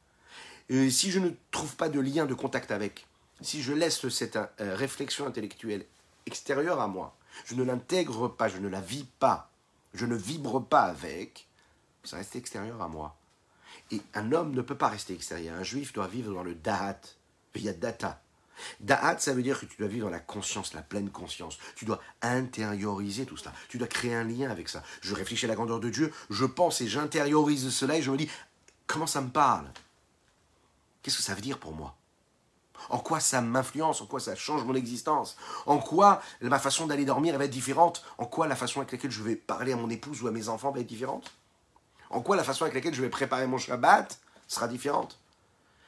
si 0.70 1.10
je 1.10 1.20
ne 1.20 1.30
trouve 1.52 1.78
pas 1.78 1.88
de 1.88 2.02
lien, 2.02 2.26
de 2.26 2.34
contact 2.34 2.72
avec, 2.72 3.08
si 3.40 3.64
je 3.64 3.72
laisse 3.72 4.10
cette 4.10 4.36
euh, 4.36 4.76
réflexion 4.76 5.26
intellectuelle 5.26 5.86
extérieure 6.26 6.82
à 6.82 6.88
moi, 6.88 7.16
je 7.46 7.56
ne 7.56 7.63
l'intègre 7.63 8.28
pas, 8.28 8.48
je 8.48 8.58
ne 8.58 8.67
la 8.67 8.82
vis 8.82 9.06
pas, 9.20 9.52
je 9.94 10.06
ne 10.06 10.15
vibre 10.15 10.63
pas 10.63 10.84
avec, 10.84 11.48
ça 12.04 12.17
reste 12.17 12.36
extérieur 12.36 12.82
à 12.82 12.88
moi. 12.88 13.17
Et 13.91 14.02
un 14.13 14.32
homme 14.32 14.54
ne 14.54 14.62
peut 14.62 14.78
pas 14.78 14.88
rester 14.88 15.13
extérieur. 15.13 15.58
Un 15.58 15.63
juif 15.63 15.94
doit 15.94 16.08
vivre 16.08 16.34
dans 16.34 16.44
le 16.44 16.56
da'at, 16.56 17.02
via 17.54 17.74
data. 17.74 18.22
Da'at, 18.80 19.20
ça 19.20 19.34
veut 19.34 19.44
dire 19.44 19.60
que 19.60 19.65
tu 19.65 19.78
dois 19.78 19.88
vivre 19.88 20.06
dans 20.06 20.12
la 20.12 20.20
conscience, 20.20 20.74
la 20.74 20.82
pleine 20.82 21.10
conscience. 21.10 21.58
Tu 21.76 21.86
dois 21.86 22.00
intérioriser 22.22 23.26
tout 23.26 23.38
cela. 23.38 23.54
Tu 23.70 23.78
dois 23.78 23.88
créer 23.88 24.13
un 24.13 24.24
lien 24.24 24.50
avec 24.50 24.70
ça. 24.70 24.84
Je 25.02 25.13
réfléchis 25.13 25.46
à 25.46 25.50
la 25.50 25.56
grandeur 25.56 25.80
de 25.80 25.89
Dieu, 25.89 26.13
je 26.30 26.46
pense 26.46 26.80
et 26.82 26.88
j'intériorise 26.88 27.70
cela 27.70 27.98
et 27.98 28.02
je 28.02 28.12
me 28.12 28.17
dis, 28.17 28.30
Comment 28.91 29.08
ça 29.08 29.22
me 29.22 29.30
parle? 29.30 29.72
Qu'est-ce 31.02 31.15
que 31.15 31.24
ça 31.24 31.34
veut 31.34 31.41
dire 31.41 31.60
pour 31.60 31.74
moi? 31.74 31.96
En 32.89 33.00
quoi 33.00 33.20
ça 33.20 33.41
m'influence 33.41 34.02
En 34.02 34.06
quoi 34.06 34.20
ça 34.20 34.36
change 34.36 34.63
mon 34.63 34.76
existence 34.76 35.38
En 35.65 35.78
quoi 35.78 36.22
ma 36.41 36.60
façon 36.60 36.88
d'aller 36.88 37.06
dormir 37.06 37.38
va 37.38 37.46
être 37.46 37.52
différente 37.52 38.04
En 38.17 38.26
quoi 38.26 38.48
la 38.48 38.56
façon 38.56 38.80
avec 38.80 38.91
laquelle 38.91 39.12
je 39.12 39.24
vais 39.24 39.36
parler 39.36 39.74
à 39.74 39.76
mon 39.76 39.89
épouse 39.89 40.22
ou 40.22 40.28
à 40.28 40.32
mes 40.32 40.50
enfants 40.50 40.72
va 40.72 40.80
être 40.80 40.88
différente 40.88 41.32
En 42.10 42.22
quoi 42.22 42.36
la 42.36 42.44
façon 42.44 42.63
avec 42.63 42.76
laquelle 42.76 42.94
je 42.94 43.02
vais 43.02 43.10
préparer 43.10 43.48
mon 43.48 43.58
Shabbat 43.58 44.20
sera 44.48 44.67
différente. 44.67 45.20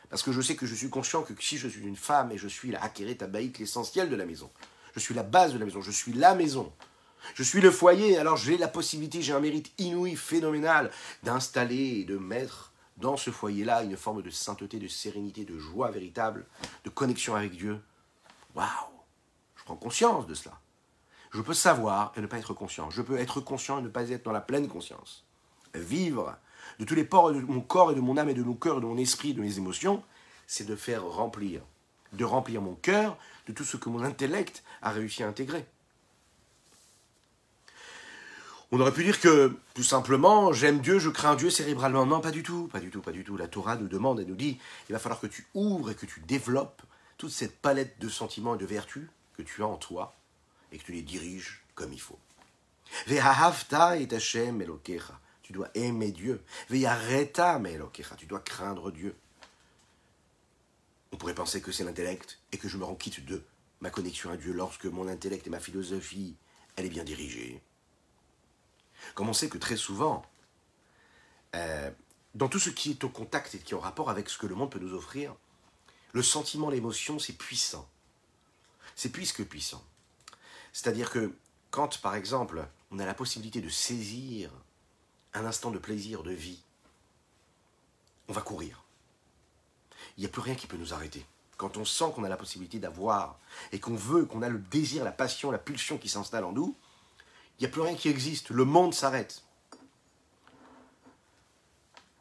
Parce 0.09 0.21
que 0.21 0.31
je 0.31 0.41
sais 0.41 0.55
que 0.55 0.65
je 0.65 0.75
suis 0.75 0.89
conscient 0.89 1.23
que 1.23 1.33
si 1.39 1.57
je 1.57 1.67
suis 1.67 1.81
une 1.81 1.95
femme 1.95 2.31
et 2.31 2.37
je 2.37 2.47
suis 2.47 2.71
la 2.71 2.83
Hakeret 2.83 3.15
Tabaït, 3.15 3.57
l'essentiel 3.57 4.09
de 4.09 4.15
la 4.15 4.25
maison, 4.25 4.49
je 4.93 4.99
suis 4.99 5.15
la 5.15 5.23
base 5.23 5.53
de 5.53 5.57
la 5.57 5.65
maison, 5.65 5.81
je 5.81 5.91
suis 5.91 6.13
la 6.13 6.35
maison, 6.35 6.71
je 7.33 7.43
suis 7.43 7.61
le 7.61 7.71
foyer, 7.71 8.17
alors 8.17 8.37
j'ai 8.37 8.57
la 8.57 8.67
possibilité, 8.67 9.21
j'ai 9.21 9.33
un 9.33 9.39
mérite 9.39 9.71
inouï, 9.79 10.15
phénoménal, 10.15 10.91
d'installer 11.23 12.01
et 12.01 12.03
de 12.03 12.17
mettre 12.17 12.72
dans 12.97 13.17
ce 13.17 13.31
foyer-là 13.31 13.83
une 13.83 13.97
forme 13.97 14.21
de 14.21 14.29
sainteté, 14.29 14.79
de 14.79 14.87
sérénité, 14.87 15.45
de 15.45 15.57
joie 15.57 15.91
véritable, 15.91 16.45
de 16.83 16.89
connexion 16.89 17.35
avec 17.35 17.55
Dieu. 17.55 17.81
Waouh 18.55 18.67
Je 19.55 19.63
prends 19.63 19.75
conscience 19.75 20.27
de 20.27 20.33
cela. 20.33 20.59
Je 21.31 21.41
peux 21.41 21.53
savoir 21.53 22.13
et 22.15 22.21
ne 22.21 22.27
pas 22.27 22.37
être 22.37 22.53
conscient. 22.53 22.89
Je 22.91 23.01
peux 23.01 23.17
être 23.17 23.41
conscient 23.41 23.79
et 23.79 23.81
ne 23.81 23.87
pas 23.87 24.09
être 24.09 24.23
dans 24.23 24.31
la 24.31 24.41
pleine 24.41 24.67
conscience. 24.67 25.25
Vivre 25.73 26.37
de 26.79 26.85
tous 26.85 26.95
les 26.95 27.03
pores 27.03 27.33
de 27.33 27.39
mon 27.39 27.61
corps 27.61 27.91
et 27.91 27.95
de 27.95 27.99
mon 27.99 28.17
âme 28.17 28.29
et 28.29 28.33
de 28.35 28.43
mon 28.43 28.53
cœur 28.53 28.77
et 28.77 28.81
de 28.81 28.85
mon 28.85 28.97
esprit 28.97 29.31
et 29.31 29.33
de 29.33 29.41
mes 29.41 29.57
émotions, 29.57 30.03
c'est 30.45 30.67
de 30.67 30.75
faire 30.75 31.03
remplir, 31.03 31.61
de 32.13 32.23
remplir 32.23 32.61
mon 32.61 32.75
cœur 32.75 33.17
de 33.47 33.53
tout 33.53 33.63
ce 33.63 33.77
que 33.77 33.89
mon 33.89 34.03
intellect 34.03 34.63
a 34.81 34.91
réussi 34.91 35.23
à 35.23 35.27
intégrer. 35.27 35.65
On 38.75 38.79
aurait 38.79 38.91
pu 38.91 39.03
dire 39.03 39.19
que, 39.19 39.55
tout 39.75 39.83
simplement, 39.83 40.51
j'aime 40.51 40.79
Dieu, 40.79 40.97
je 40.97 41.11
crains 41.11 41.35
Dieu 41.35 41.51
cérébralement. 41.51 42.07
Non, 42.07 42.21
pas 42.21 42.31
du 42.31 42.41
tout, 42.41 42.67
pas 42.69 42.79
du 42.79 42.89
tout, 42.89 43.01
pas 43.01 43.11
du 43.11 43.23
tout. 43.23 43.37
La 43.37 43.47
Torah 43.47 43.75
nous 43.75 43.87
demande 43.87 44.19
et 44.19 44.25
nous 44.25 44.33
dit, 44.33 44.57
il 44.89 44.93
va 44.93 44.97
falloir 44.97 45.21
que 45.21 45.27
tu 45.27 45.45
ouvres 45.53 45.91
et 45.91 45.95
que 45.95 46.07
tu 46.07 46.21
développes 46.21 46.81
toute 47.19 47.29
cette 47.29 47.55
palette 47.61 47.99
de 47.99 48.09
sentiments 48.09 48.55
et 48.55 48.57
de 48.57 48.65
vertus 48.65 49.07
que 49.37 49.43
tu 49.43 49.61
as 49.61 49.67
en 49.67 49.77
toi 49.77 50.15
et 50.71 50.79
que 50.79 50.85
tu 50.85 50.91
les 50.91 51.03
diriges 51.03 51.63
comme 51.75 51.93
il 51.93 52.01
faut. 52.01 52.17
Ve'ahavta 53.05 53.97
et 53.97 54.11
Hashem 54.11 54.59
elokecha. 54.63 55.19
Tu 55.43 55.53
dois 55.53 55.69
aimer 55.75 56.11
Dieu. 56.11 56.41
Ve'yareta 56.71 57.61
elokecha. 57.63 58.15
Tu 58.15 58.25
dois 58.25 58.39
craindre 58.39 58.89
Dieu. 58.89 59.15
On 61.11 61.17
pourrait 61.17 61.35
penser 61.35 61.61
que 61.61 61.71
c'est 61.71 61.83
l'intellect 61.83 62.39
et 62.51 62.57
que 62.57 62.67
je 62.67 62.77
me 62.77 62.85
rends 62.85 62.95
quitte 62.95 63.23
de 63.23 63.43
ma 63.81 63.91
connexion 63.91 64.31
à 64.31 64.37
Dieu 64.37 64.51
lorsque 64.51 64.85
mon 64.85 65.07
intellect 65.07 65.45
et 65.45 65.51
ma 65.51 65.59
philosophie, 65.59 66.35
elle 66.75 66.87
est 66.87 66.89
bien 66.89 67.03
dirigée. 67.03 67.61
Comme 69.15 69.29
on 69.29 69.33
sait 69.33 69.49
que 69.49 69.57
très 69.57 69.77
souvent, 69.77 70.23
euh, 71.55 71.91
dans 72.35 72.47
tout 72.47 72.59
ce 72.59 72.69
qui 72.69 72.91
est 72.91 73.03
au 73.03 73.09
contact 73.09 73.55
et 73.55 73.59
qui 73.59 73.73
est 73.73 73.77
en 73.77 73.79
rapport 73.79 74.09
avec 74.09 74.29
ce 74.29 74.37
que 74.37 74.47
le 74.47 74.55
monde 74.55 74.71
peut 74.71 74.79
nous 74.79 74.93
offrir, 74.93 75.35
le 76.13 76.23
sentiment, 76.23 76.69
l'émotion, 76.69 77.19
c'est 77.19 77.33
puissant. 77.33 77.87
C'est 78.95 79.11
plus 79.11 79.31
que 79.33 79.43
puissant. 79.43 79.83
C'est-à-dire 80.71 81.09
que 81.09 81.35
quand, 81.71 81.99
par 82.01 82.15
exemple, 82.15 82.67
on 82.91 82.99
a 82.99 83.05
la 83.05 83.13
possibilité 83.13 83.61
de 83.61 83.69
saisir 83.69 84.51
un 85.33 85.45
instant 85.45 85.71
de 85.71 85.79
plaisir, 85.79 86.23
de 86.23 86.31
vie, 86.31 86.61
on 88.27 88.33
va 88.33 88.41
courir. 88.41 88.83
Il 90.17 90.21
n'y 90.21 90.25
a 90.27 90.29
plus 90.29 90.41
rien 90.41 90.55
qui 90.55 90.67
peut 90.67 90.77
nous 90.77 90.93
arrêter. 90.93 91.25
Quand 91.57 91.77
on 91.77 91.85
sent 91.85 92.11
qu'on 92.15 92.23
a 92.23 92.29
la 92.29 92.37
possibilité 92.37 92.79
d'avoir 92.79 93.39
et 93.71 93.79
qu'on 93.79 93.95
veut, 93.95 94.25
qu'on 94.25 94.41
a 94.41 94.49
le 94.49 94.59
désir, 94.59 95.03
la 95.03 95.11
passion, 95.11 95.49
la 95.51 95.57
pulsion 95.57 95.97
qui 95.97 96.09
s'installe 96.09 96.43
en 96.43 96.51
nous, 96.51 96.75
il 97.63 97.67
n'y 97.67 97.71
a 97.71 97.75
plus 97.75 97.81
rien 97.81 97.95
qui 97.95 98.09
existe, 98.09 98.49
le 98.49 98.65
monde 98.65 98.93
s'arrête. 98.93 99.41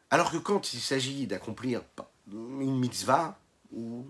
Alors 0.09 0.31
que 0.31 0.37
quand 0.37 0.73
il 0.73 0.79
s'agit 0.79 1.27
d'accomplir 1.27 1.83
une 2.31 2.79
mitzvah, 2.79 3.37
ou 3.73 4.07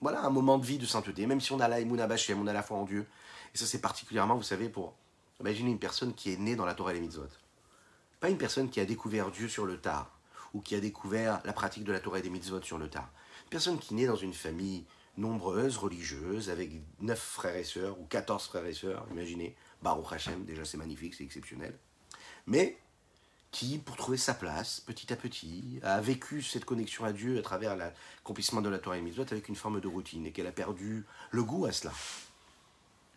voilà, 0.00 0.24
un 0.24 0.30
moment 0.30 0.58
de 0.58 0.66
vie 0.66 0.78
de 0.78 0.84
sainteté, 0.84 1.28
même 1.28 1.40
si 1.40 1.52
on 1.52 1.60
a 1.60 1.68
la 1.68 1.78
Emouna 1.78 2.08
on 2.36 2.46
a 2.48 2.52
la 2.52 2.64
foi 2.64 2.76
en 2.76 2.86
Dieu, 2.86 3.06
et 3.54 3.58
ça 3.58 3.66
c'est 3.66 3.80
particulièrement, 3.80 4.34
vous 4.34 4.42
savez, 4.42 4.68
pour 4.68 4.96
imaginer 5.38 5.70
une 5.70 5.78
personne 5.78 6.12
qui 6.12 6.32
est 6.32 6.38
née 6.38 6.56
dans 6.56 6.66
la 6.66 6.74
Torah 6.74 6.90
et 6.90 6.94
les 6.94 7.00
mitzvot. 7.00 7.28
Pas 8.18 8.28
une 8.28 8.36
personne 8.36 8.68
qui 8.68 8.80
a 8.80 8.84
découvert 8.84 9.30
Dieu 9.30 9.48
sur 9.48 9.66
le 9.66 9.80
tard, 9.80 10.10
ou 10.54 10.60
qui 10.60 10.74
a 10.74 10.80
découvert 10.80 11.40
la 11.44 11.52
pratique 11.52 11.84
de 11.84 11.92
la 11.92 12.00
Torah 12.00 12.18
et 12.18 12.22
des 12.22 12.30
mitzvot 12.30 12.62
sur 12.62 12.78
le 12.78 12.90
tard. 12.90 13.08
Une 13.44 13.50
personne 13.50 13.78
qui 13.78 13.94
née 13.94 14.06
dans 14.06 14.16
une 14.16 14.34
famille 14.34 14.86
nombreuse, 15.18 15.76
religieuse, 15.76 16.50
avec 16.50 16.72
neuf 16.98 17.20
frères 17.20 17.54
et 17.54 17.62
sœurs, 17.62 17.96
ou 18.00 18.06
14 18.06 18.44
frères 18.46 18.66
et 18.66 18.74
sœurs, 18.74 19.06
imaginez, 19.12 19.54
Baruch 19.84 20.12
Hashem, 20.12 20.46
déjà 20.46 20.64
c'est 20.64 20.78
magnifique, 20.78 21.14
c'est 21.14 21.24
exceptionnel. 21.24 21.78
Mais 22.46 22.78
qui, 23.50 23.78
pour 23.78 23.96
trouver 23.96 24.16
sa 24.16 24.34
place, 24.34 24.80
petit 24.80 25.12
à 25.12 25.16
petit, 25.16 25.78
a 25.82 26.00
vécu 26.00 26.42
cette 26.42 26.64
connexion 26.64 27.04
à 27.04 27.12
Dieu 27.12 27.38
à 27.38 27.42
travers 27.42 27.76
l'accomplissement 27.76 28.62
de 28.62 28.70
la 28.70 28.78
Torah 28.78 28.96
et 28.96 29.02
Mitzvot 29.02 29.26
avec 29.30 29.48
une 29.48 29.54
forme 29.54 29.80
de 29.80 29.86
routine, 29.86 30.26
et 30.26 30.32
qu'elle 30.32 30.46
a 30.46 30.52
perdu 30.52 31.04
le 31.30 31.44
goût 31.44 31.66
à 31.66 31.72
cela. 31.72 31.92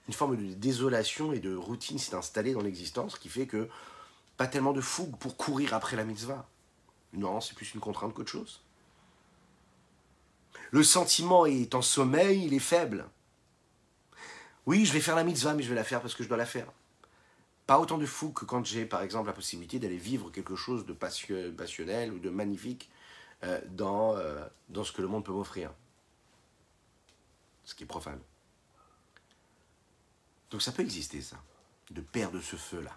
Une 0.09 0.13
forme 0.13 0.37
de 0.37 0.53
désolation 0.53 1.31
et 1.33 1.39
de 1.39 1.55
routine 1.55 1.97
s'est 1.97 2.15
installée 2.15 2.53
dans 2.53 2.61
l'existence 2.61 3.17
qui 3.17 3.29
fait 3.29 3.47
que 3.47 3.69
pas 4.35 4.47
tellement 4.47 4.73
de 4.73 4.81
fougue 4.81 5.17
pour 5.17 5.37
courir 5.37 5.73
après 5.73 5.95
la 5.95 6.03
mitzvah. 6.03 6.47
Non, 7.13 7.41
c'est 7.41 7.55
plus 7.55 7.73
une 7.73 7.79
contrainte 7.79 8.13
qu'autre 8.13 8.29
chose. 8.29 8.61
Le 10.71 10.83
sentiment 10.83 11.45
est 11.45 11.73
en 11.75 11.81
sommeil, 11.81 12.45
il 12.45 12.53
est 12.53 12.59
faible. 12.59 13.09
Oui, 14.67 14.85
je 14.85 14.91
vais 14.91 14.99
faire 14.99 15.15
la 15.15 15.23
mitzvah, 15.23 15.53
mais 15.53 15.63
je 15.63 15.69
vais 15.69 15.75
la 15.75 15.85
faire 15.85 16.01
parce 16.01 16.13
que 16.13 16.23
je 16.23 16.27
dois 16.27 16.37
la 16.37 16.45
faire. 16.45 16.67
Pas 17.65 17.79
autant 17.79 17.97
de 17.97 18.05
fou 18.05 18.31
que 18.33 18.43
quand 18.43 18.65
j'ai, 18.65 18.85
par 18.85 19.01
exemple, 19.01 19.27
la 19.27 19.33
possibilité 19.33 19.79
d'aller 19.79 19.97
vivre 19.97 20.29
quelque 20.29 20.57
chose 20.57 20.85
de 20.85 20.91
passionnel 20.91 22.11
ou 22.11 22.19
de 22.19 22.29
magnifique 22.29 22.89
euh, 23.43 23.61
dans, 23.69 24.17
euh, 24.17 24.45
dans 24.67 24.83
ce 24.83 24.91
que 24.91 25.01
le 25.01 25.07
monde 25.07 25.23
peut 25.23 25.31
m'offrir. 25.31 25.71
Ce 27.63 27.75
qui 27.75 27.83
est 27.83 27.87
profane. 27.87 28.19
Donc 30.51 30.61
ça 30.61 30.73
peut 30.73 30.83
exister, 30.83 31.21
ça, 31.21 31.37
de 31.91 32.01
perdre 32.01 32.41
ce 32.41 32.57
feu-là. 32.57 32.95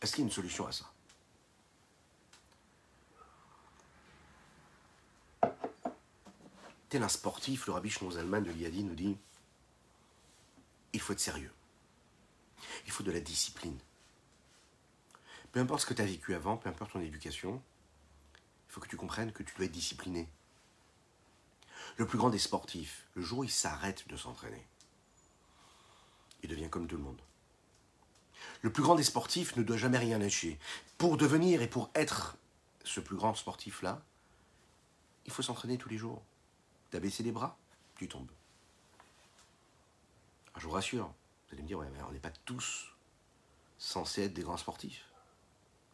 Est-ce 0.00 0.12
qu'il 0.12 0.20
y 0.20 0.24
a 0.24 0.28
une 0.28 0.32
solution 0.32 0.66
à 0.66 0.72
ça? 0.72 0.86
Tel 6.88 7.02
un 7.02 7.08
sportif, 7.08 7.66
le 7.66 7.74
rabbi 7.74 7.90
Zalman 7.90 8.42
de 8.42 8.50
Liadi 8.50 8.84
nous 8.84 8.94
dit 8.94 9.18
il 10.94 11.00
faut 11.00 11.12
être 11.12 11.20
sérieux. 11.20 11.52
Il 12.86 12.92
faut 12.92 13.02
de 13.02 13.12
la 13.12 13.20
discipline. 13.20 13.78
Peu 15.52 15.60
importe 15.60 15.82
ce 15.82 15.86
que 15.86 15.94
tu 15.94 16.02
as 16.02 16.06
vécu 16.06 16.34
avant, 16.34 16.56
peu 16.56 16.68
importe 16.68 16.92
ton 16.92 17.00
éducation, 17.00 17.62
il 18.68 18.72
faut 18.72 18.80
que 18.80 18.88
tu 18.88 18.96
comprennes 18.96 19.32
que 19.32 19.42
tu 19.42 19.54
dois 19.54 19.66
être 19.66 19.72
discipliné. 19.72 20.28
Le 21.96 22.06
plus 22.06 22.18
grand 22.18 22.30
des 22.30 22.38
sportifs, 22.38 23.06
le 23.14 23.22
jour 23.22 23.40
où 23.40 23.44
il 23.44 23.50
s'arrête 23.50 24.08
de 24.08 24.16
s'entraîner, 24.16 24.66
il 26.42 26.48
devient 26.48 26.70
comme 26.70 26.86
tout 26.86 26.96
le 26.96 27.02
monde. 27.02 27.20
Le 28.62 28.72
plus 28.72 28.82
grand 28.82 28.94
des 28.94 29.04
sportifs 29.04 29.56
ne 29.56 29.62
doit 29.62 29.76
jamais 29.76 29.98
rien 29.98 30.18
lâcher. 30.18 30.58
Pour 30.98 31.16
devenir 31.16 31.62
et 31.62 31.68
pour 31.68 31.90
être 31.94 32.36
ce 32.84 33.00
plus 33.00 33.16
grand 33.16 33.34
sportif-là, 33.34 34.02
il 35.26 35.32
faut 35.32 35.42
s'entraîner 35.42 35.78
tous 35.78 35.88
les 35.88 35.98
jours. 35.98 36.22
Tu 36.90 36.96
as 36.96 37.00
baissé 37.00 37.22
les 37.22 37.32
bras, 37.32 37.56
tu 37.96 38.08
tombes. 38.08 38.30
Je 40.56 40.66
vous 40.66 40.70
rassure, 40.70 41.06
vous 41.06 41.54
allez 41.54 41.62
me 41.62 41.68
dire, 41.68 41.78
on 41.78 42.12
n'est 42.12 42.18
pas 42.20 42.30
tous 42.44 42.92
censés 43.78 44.22
être 44.22 44.34
des 44.34 44.42
grands 44.42 44.56
sportifs. 44.56 45.04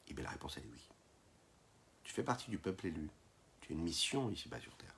Et 0.07 0.11
eh 0.11 0.15
bien 0.15 0.25
la 0.25 0.31
réponse 0.31 0.57
est 0.57 0.65
oui. 0.71 0.89
Tu 2.05 2.13
fais 2.13 2.23
partie 2.23 2.51
du 2.51 2.59
peuple 2.59 2.89
élu. 2.89 3.09
Tu 3.61 3.73
as 3.73 3.77
une 3.77 3.83
mission 3.83 4.31
ici-bas 4.31 4.61
sur 4.61 4.75
Terre. 4.77 4.95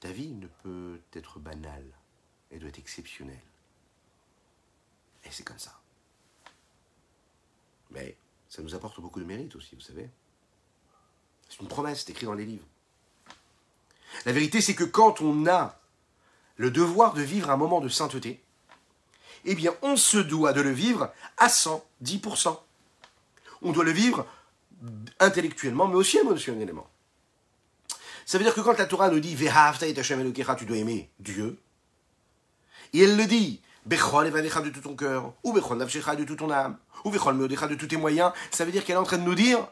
Ta 0.00 0.12
vie 0.12 0.30
ne 0.30 0.46
peut 0.46 1.00
être 1.12 1.38
banale. 1.38 1.86
Elle 2.50 2.60
doit 2.60 2.68
être 2.68 2.78
exceptionnelle. 2.78 3.42
Et 5.24 5.30
c'est 5.30 5.44
comme 5.44 5.58
ça. 5.58 5.80
Mais 7.90 8.16
ça 8.48 8.62
nous 8.62 8.74
apporte 8.74 9.00
beaucoup 9.00 9.20
de 9.20 9.24
mérite 9.24 9.54
aussi, 9.56 9.74
vous 9.74 9.80
savez. 9.80 10.08
C'est 11.48 11.60
une 11.60 11.68
promesse, 11.68 12.04
c'est 12.04 12.10
écrit 12.10 12.26
dans 12.26 12.34
les 12.34 12.46
livres. 12.46 12.66
La 14.24 14.32
vérité, 14.32 14.60
c'est 14.60 14.74
que 14.74 14.84
quand 14.84 15.20
on 15.20 15.46
a 15.46 15.80
le 16.56 16.70
devoir 16.70 17.14
de 17.14 17.22
vivre 17.22 17.50
un 17.50 17.56
moment 17.56 17.80
de 17.80 17.88
sainteté, 17.88 18.42
eh 19.44 19.54
bien, 19.54 19.74
on 19.82 19.96
se 19.96 20.18
doit 20.18 20.52
de 20.52 20.60
le 20.60 20.70
vivre 20.70 21.12
à 21.36 21.48
110%. 21.48 22.58
On 23.62 23.72
doit 23.72 23.84
le 23.84 23.92
vivre 23.92 24.26
intellectuellement, 25.20 25.88
mais 25.88 25.96
aussi 25.96 26.18
émotionnellement. 26.18 26.88
Ça 28.24 28.38
veut 28.38 28.44
dire 28.44 28.54
que 28.54 28.60
quand 28.60 28.78
la 28.78 28.86
Torah 28.86 29.10
nous 29.10 29.20
dit 29.20 29.36
tu 29.36 30.64
dois 30.64 30.76
aimer 30.76 31.10
Dieu, 31.18 31.58
et 32.92 33.00
elle 33.00 33.16
le 33.16 33.26
dit 33.26 33.60
de 33.86 34.70
tout 34.70 34.80
ton 34.80 34.94
cœur, 34.94 35.32
ou 35.42 35.52
de 35.52 36.24
tout 36.24 36.36
ton 36.36 36.50
âme, 36.50 36.78
ou 37.04 37.10
de 37.10 37.74
tous 37.74 37.86
tes 37.86 37.96
moyens, 37.96 38.32
ça 38.50 38.64
veut 38.64 38.72
dire 38.72 38.84
qu'elle 38.84 38.96
est 38.96 38.98
en 38.98 39.04
train 39.04 39.18
de 39.18 39.24
nous 39.24 39.34
dire 39.34 39.66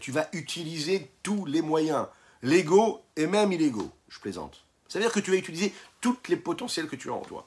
tu 0.00 0.12
vas 0.12 0.28
utiliser 0.32 1.10
tous 1.22 1.44
les 1.44 1.62
moyens, 1.62 2.06
légaux 2.42 3.02
et 3.16 3.26
même 3.26 3.52
illégaux. 3.52 3.90
Je 4.08 4.18
plaisante. 4.18 4.64
Ça 4.88 4.98
veut 4.98 5.04
dire 5.04 5.12
que 5.12 5.20
tu 5.20 5.30
vas 5.30 5.36
utiliser 5.36 5.74
toutes 6.00 6.28
les 6.28 6.36
potentiels 6.36 6.88
que 6.88 6.96
tu 6.96 7.10
as 7.10 7.14
en 7.14 7.20
toi. 7.20 7.46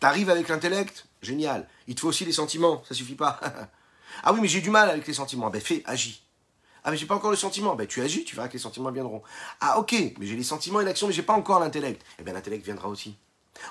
T'arrives 0.00 0.30
avec 0.30 0.48
l'intellect, 0.48 1.06
génial. 1.22 1.68
Il 1.86 1.94
te 1.94 2.00
faut 2.00 2.08
aussi 2.08 2.24
les 2.24 2.32
sentiments, 2.32 2.82
ça 2.88 2.94
suffit 2.94 3.14
pas. 3.14 3.40
ah 4.22 4.32
oui, 4.32 4.40
mais 4.40 4.48
j'ai 4.48 4.60
du 4.60 4.70
mal 4.70 4.90
avec 4.90 5.06
les 5.06 5.14
sentiments. 5.14 5.50
Ben 5.50 5.60
fais, 5.60 5.82
agis. 5.86 6.24
Ah, 6.84 6.90
mais 6.90 6.98
j'ai 6.98 7.06
pas 7.06 7.14
encore 7.14 7.30
le 7.30 7.36
sentiment. 7.36 7.74
Ben, 7.74 7.86
tu 7.86 8.02
agis, 8.02 8.24
tu 8.24 8.36
verras 8.36 8.48
que 8.48 8.52
les 8.52 8.58
sentiments 8.58 8.92
viendront. 8.92 9.22
Ah, 9.60 9.78
ok, 9.78 9.92
mais 10.18 10.26
j'ai 10.26 10.36
les 10.36 10.44
sentiments 10.44 10.82
et 10.82 10.84
l'action, 10.84 11.06
mais 11.06 11.14
j'ai 11.14 11.22
pas 11.22 11.32
encore 11.32 11.58
l'intellect. 11.58 12.04
Eh 12.18 12.22
bien, 12.22 12.34
l'intellect 12.34 12.62
viendra 12.62 12.88
aussi. 12.88 13.16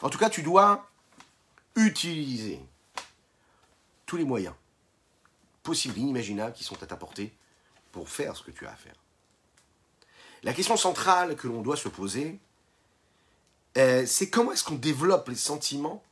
En 0.01 0.09
tout 0.09 0.17
cas, 0.17 0.31
tu 0.31 0.41
dois 0.41 0.89
utiliser 1.75 2.59
tous 4.07 4.17
les 4.17 4.23
moyens 4.23 4.55
possibles, 5.61 5.97
inimaginables, 5.99 6.53
qui 6.53 6.63
sont 6.63 6.81
à 6.81 6.87
ta 6.87 6.97
portée 6.97 7.33
pour 7.91 8.09
faire 8.09 8.35
ce 8.35 8.41
que 8.41 8.51
tu 8.51 8.65
as 8.65 8.71
à 8.71 8.75
faire. 8.75 8.95
La 10.41 10.53
question 10.53 10.75
centrale 10.75 11.35
que 11.35 11.47
l'on 11.47 11.61
doit 11.61 11.77
se 11.77 11.89
poser, 11.89 12.39
euh, 13.77 14.05
c'est 14.05 14.29
comment 14.29 14.51
est-ce 14.51 14.63
qu'on 14.63 14.75
développe 14.75 15.29
les 15.29 15.35
sentiments 15.35 16.03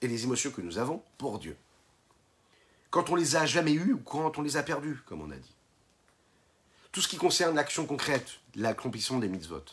et 0.00 0.08
les 0.08 0.24
émotions 0.24 0.50
que 0.50 0.60
nous 0.60 0.78
avons 0.78 1.02
pour 1.16 1.38
Dieu. 1.38 1.56
Quand 2.90 3.10
on 3.10 3.16
les 3.16 3.36
a 3.36 3.46
jamais 3.46 3.72
eus 3.72 3.92
ou 3.92 3.98
quand 3.98 4.38
on 4.38 4.42
les 4.42 4.56
a 4.56 4.62
perdus, 4.62 5.00
comme 5.06 5.20
on 5.20 5.30
a 5.30 5.36
dit. 5.36 5.54
Tout 6.92 7.00
ce 7.00 7.08
qui 7.08 7.16
concerne 7.16 7.54
l'action 7.54 7.86
concrète, 7.86 8.38
l'accomplissement 8.54 9.18
des 9.18 9.28
mitzvot, 9.28 9.64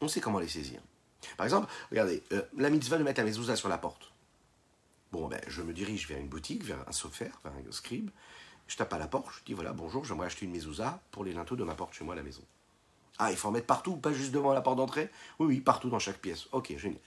on 0.00 0.08
sait 0.08 0.20
comment 0.20 0.38
les 0.38 0.48
saisir. 0.48 0.80
Par 1.36 1.44
exemple, 1.44 1.70
regardez, 1.90 2.22
euh, 2.32 2.42
la 2.56 2.70
mitzvah 2.70 2.98
de 2.98 3.04
mettre 3.04 3.20
la 3.20 3.26
mezouza 3.26 3.56
sur 3.56 3.68
la 3.68 3.78
porte. 3.78 4.12
Bon, 5.12 5.28
ben, 5.28 5.40
je 5.46 5.62
me 5.62 5.72
dirige 5.72 6.08
vers 6.08 6.18
une 6.18 6.28
boutique, 6.28 6.64
vers 6.64 6.88
un 6.88 6.92
sophère, 6.92 7.40
vers 7.44 7.52
un 7.52 7.72
scribe. 7.72 8.10
Je 8.66 8.76
tape 8.76 8.92
à 8.94 8.98
la 8.98 9.06
porte, 9.06 9.28
je 9.38 9.44
dis 9.44 9.52
voilà, 9.52 9.72
bonjour, 9.72 10.04
j'aimerais 10.04 10.26
acheter 10.26 10.46
une 10.46 10.52
mezouza 10.52 11.02
pour 11.10 11.24
les 11.24 11.34
linteaux 11.34 11.56
de 11.56 11.64
ma 11.64 11.74
porte 11.74 11.92
chez 11.92 12.04
moi 12.04 12.14
à 12.14 12.16
la 12.16 12.22
maison. 12.22 12.42
Ah, 13.24 13.30
il 13.30 13.36
faut 13.36 13.46
en 13.46 13.52
mettre 13.52 13.68
partout, 13.68 13.94
pas 13.96 14.12
juste 14.12 14.32
devant 14.32 14.52
la 14.52 14.62
porte 14.62 14.78
d'entrée? 14.78 15.08
Oui, 15.38 15.46
oui, 15.46 15.60
partout 15.60 15.88
dans 15.88 16.00
chaque 16.00 16.18
pièce. 16.18 16.48
Ok, 16.50 16.76
génial. 16.76 16.98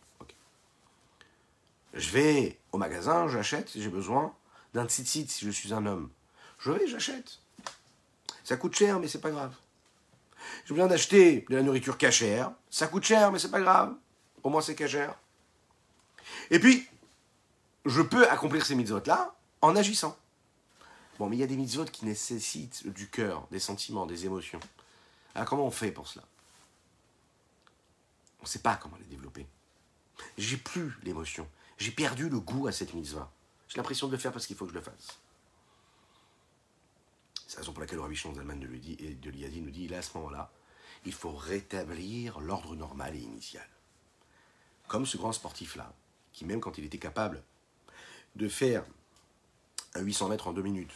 Je 1.94 2.10
vais 2.10 2.58
au 2.72 2.78
magasin, 2.78 3.28
j'achète 3.28 3.68
si 3.68 3.84
j'ai 3.84 3.90
besoin 3.90 4.34
d'un 4.74 4.86
tzitzit 4.86 5.28
si 5.28 5.46
je 5.46 5.52
suis 5.52 5.74
un 5.74 5.86
homme. 5.86 6.10
Je 6.60 6.72
vais, 6.72 6.88
j'achète. 6.88 7.40
Ça 8.46 8.56
coûte 8.56 8.76
cher, 8.76 8.98
mais 9.02 9.10
c'est 9.10 9.20
pas 9.20 9.30
grave. 9.30 9.54
J'ai 10.66 10.74
besoin 10.74 10.88
d'acheter 10.88 11.46
de 11.50 11.56
la 11.58 11.64
nourriture 11.64 11.98
cachère. 11.98 12.52
Ça 12.70 12.88
coûte 12.88 13.04
cher, 13.04 13.34
mais 13.34 13.40
c'est 13.40 13.52
pas 13.52 13.60
grave. 13.60 13.94
Au 14.42 14.50
moins 14.50 14.62
c'est 14.62 14.76
cachère. 14.76 15.16
Et 16.50 16.60
puis, 16.60 16.88
je 17.84 18.02
peux 18.02 18.26
accomplir 18.30 18.66
ces 18.66 18.76
mitzvot-là 18.76 19.36
en 19.62 19.76
agissant. 19.76 20.18
Bon, 21.20 21.28
mais 21.28 21.36
il 21.36 21.40
y 21.40 21.44
a 21.44 21.48
des 21.48 21.58
mitzvot 21.58 21.86
qui 21.86 22.06
nécessitent 22.06 22.88
du 22.88 23.10
cœur, 23.10 23.48
des 23.52 23.60
sentiments, 23.60 24.06
des 24.06 24.26
émotions. 24.26 24.62
Alors 25.36 25.48
comment 25.48 25.66
on 25.66 25.72
fait 25.72 25.92
pour 25.92 26.08
cela? 26.08 26.26
On 28.40 28.44
ne 28.44 28.48
sait 28.48 28.60
pas 28.60 28.78
comment 28.78 28.98
les 28.98 29.06
développer. 29.06 29.46
J'ai 30.38 30.58
plus 30.58 30.98
l'émotion. 31.04 31.48
J'ai 31.78 31.92
perdu 31.92 32.30
le 32.30 32.40
goût 32.40 32.68
à 32.68 32.72
cette 32.72 32.94
mitzvah. 32.94 33.30
J'ai 33.68 33.78
l'impression 33.78 34.08
de 34.08 34.14
le 34.14 34.18
faire 34.18 34.32
parce 34.32 34.48
qu'il 34.48 34.56
faut 34.56 34.66
que 34.66 34.72
je 34.72 34.78
le 34.78 34.84
fasse. 34.84 35.20
C'est 37.48 37.58
la 37.58 37.62
raison 37.62 37.74
pour 37.74 37.82
laquelle 37.82 37.98
le 37.98 38.04
Rabbi 38.04 38.16
Zalman 38.16 38.60
de, 38.60 38.68
de 38.68 39.30
l'Iadi 39.30 39.62
nous 39.62 39.72
dit, 39.72 39.88
là, 39.88 39.98
à 39.98 40.02
ce 40.02 40.18
moment-là, 40.18 40.52
il 41.06 41.14
faut 41.14 41.34
rétablir 41.34 42.40
l'ordre 42.40 42.76
normal 42.76 43.16
et 43.16 43.20
initial. 43.20 43.68
Comme 44.88 45.06
ce 45.06 45.18
grand 45.18 45.32
sportif-là, 45.32 45.94
qui 46.34 46.46
même 46.46 46.60
quand 46.60 46.78
il 46.78 46.86
était 46.86 46.98
capable 46.98 47.44
de 48.36 48.48
faire 48.48 48.86
un 49.96 50.02
800 50.02 50.30
mètres 50.30 50.48
en 50.48 50.54
deux 50.54 50.62
minutes, 50.62 50.94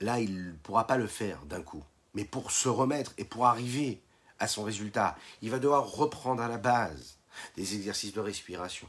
là, 0.00 0.20
il 0.20 0.48
ne 0.48 0.52
pourra 0.52 0.86
pas 0.86 0.96
le 0.96 1.06
faire 1.06 1.44
d'un 1.46 1.62
coup. 1.62 1.84
Mais 2.18 2.24
pour 2.24 2.50
se 2.50 2.68
remettre 2.68 3.12
et 3.16 3.22
pour 3.22 3.46
arriver 3.46 4.02
à 4.40 4.48
son 4.48 4.64
résultat, 4.64 5.16
il 5.40 5.52
va 5.52 5.60
devoir 5.60 5.88
reprendre 5.88 6.42
à 6.42 6.48
la 6.48 6.58
base 6.58 7.16
des 7.54 7.76
exercices 7.76 8.12
de 8.12 8.18
respiration, 8.18 8.88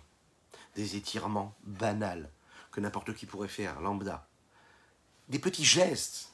des 0.74 0.96
étirements 0.96 1.54
banals 1.64 2.32
que 2.72 2.82
n'importe 2.82 3.14
qui 3.14 3.28
pourrait 3.28 3.48
faire, 3.48 3.82
lambda. 3.82 4.28
Des 5.28 5.38
petits 5.38 5.64
gestes, 5.64 6.34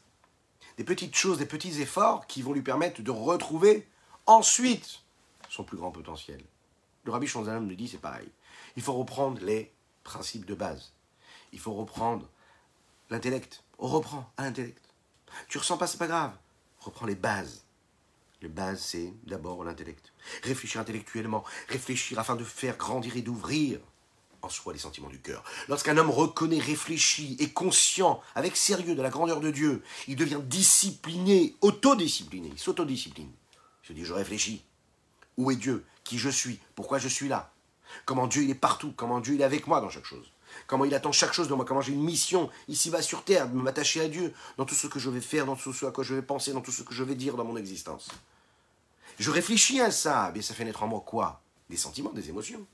des 0.78 0.86
petites 0.86 1.18
choses, 1.18 1.38
des 1.38 1.46
petits 1.46 1.82
efforts 1.82 2.28
qui 2.28 2.42
vont 2.42 2.54
lui 2.54 2.62
permettre 2.62 3.02
de 3.02 3.12
retrouver 3.12 3.90
ensuite 4.26 5.02
son 5.50 5.66
plus 5.66 5.76
grand 5.76 5.92
potentiel. 5.92 6.42
Le 7.04 7.12
rabbi 7.12 7.28
Shonzalam 7.28 7.68
nous 7.68 7.76
dit 7.76 7.90
c'est 7.90 7.98
pareil. 7.98 8.32
Il 8.78 8.82
faut 8.82 8.94
reprendre 8.94 9.44
les 9.44 9.70
principes 10.06 10.46
de 10.46 10.56
base. 10.56 10.94
Il 11.52 11.60
faut 11.60 11.74
reprendre 11.74 12.30
l'intellect. 13.10 13.66
On 13.80 13.88
reprend 13.88 14.32
à 14.38 14.44
l'intellect. 14.44 14.82
Tu 15.50 15.58
ressens 15.58 15.78
pas, 15.78 15.88
c'est 15.88 15.98
pas 15.98 16.08
grave. 16.08 16.32
Reprends 16.86 17.08
les 17.08 17.16
bases. 17.16 17.64
Les 18.44 18.48
bases, 18.48 18.80
c'est 18.80 19.12
d'abord 19.26 19.64
l'intellect. 19.64 20.14
Réfléchir 20.44 20.80
intellectuellement, 20.80 21.44
réfléchir 21.68 22.20
afin 22.20 22.36
de 22.36 22.44
faire 22.44 22.78
grandir 22.78 23.18
et 23.18 23.24
d'ouvrir 23.24 23.80
en 24.44 24.50
soi 24.50 24.72
les 24.72 24.78
sentiments 24.78 25.10
du 25.10 25.20
cœur. 25.20 25.44
Lorsqu'un 25.68 25.98
homme 25.98 26.12
reconnaît, 26.12 26.60
réfléchit, 26.60 27.38
et 27.40 27.50
conscient, 27.50 28.22
avec 28.36 28.56
sérieux 28.56 28.94
de 28.94 29.02
la 29.02 29.10
grandeur 29.10 29.40
de 29.40 29.50
Dieu, 29.50 29.82
il 30.08 30.16
devient 30.16 30.42
discipliné, 30.44 31.56
autodiscipliné, 31.62 32.50
il 32.52 32.60
s'autodiscipline. 32.60 33.32
Il 33.84 33.88
se 33.88 33.94
dit, 33.94 34.06
je 34.06 34.14
réfléchis. 34.14 34.64
Où 35.38 35.50
est 35.50 35.56
Dieu? 35.56 35.84
Qui 36.04 36.20
je 36.20 36.30
suis? 36.30 36.60
Pourquoi 36.76 37.00
je 37.00 37.08
suis 37.08 37.28
là? 37.28 37.52
Comment 38.06 38.28
Dieu 38.28 38.48
est 38.48 38.54
partout? 38.54 38.94
Comment 38.96 39.22
Dieu 39.22 39.40
est 39.40 39.44
avec 39.44 39.66
moi 39.66 39.82
dans 39.82 39.90
chaque 39.90 40.06
chose? 40.06 40.32
Comment 40.68 40.86
il 40.86 40.94
attend 40.94 41.12
chaque 41.12 41.34
chose 41.34 41.48
de 41.48 41.54
moi 41.54 41.66
Comment 41.66 41.82
j'ai 41.82 41.94
une 41.94 42.04
mission 42.04 42.50
ici-bas 42.68 43.02
sur 43.02 43.24
terre 43.24 43.50
de 43.50 43.56
m'attacher 43.56 44.02
à 44.02 44.08
Dieu 44.08 44.34
dans 44.58 44.66
tout 44.66 44.76
ce 44.76 44.88
que 44.88 45.00
je 45.00 45.10
vais 45.10 45.22
faire, 45.22 45.46
dans 45.46 45.56
tout 45.56 45.74
ce 45.74 45.86
à 45.86 45.92
quoi 45.92 46.04
je 46.04 46.16
vais 46.16 46.22
penser, 46.22 46.54
dans 46.54 46.62
tout 46.62 46.72
ce 46.72 46.84
que 46.84 46.94
je 46.94 47.04
vais 47.04 47.16
dire 47.16 47.36
dans 47.36 47.46
mon 47.46 47.58
existence 47.58 48.10
Je 49.20 49.32
réfléchis 49.32 49.82
à 49.82 49.92
ça, 49.92 50.32
mais 50.34 50.42
ça 50.42 50.54
fait 50.54 50.66
naître 50.66 50.84
en 50.84 50.88
moi 50.88 51.04
quoi? 51.06 51.42
Des 51.70 51.78
sentiments, 51.78 52.12
des 52.12 52.30
émotions. 52.30 52.66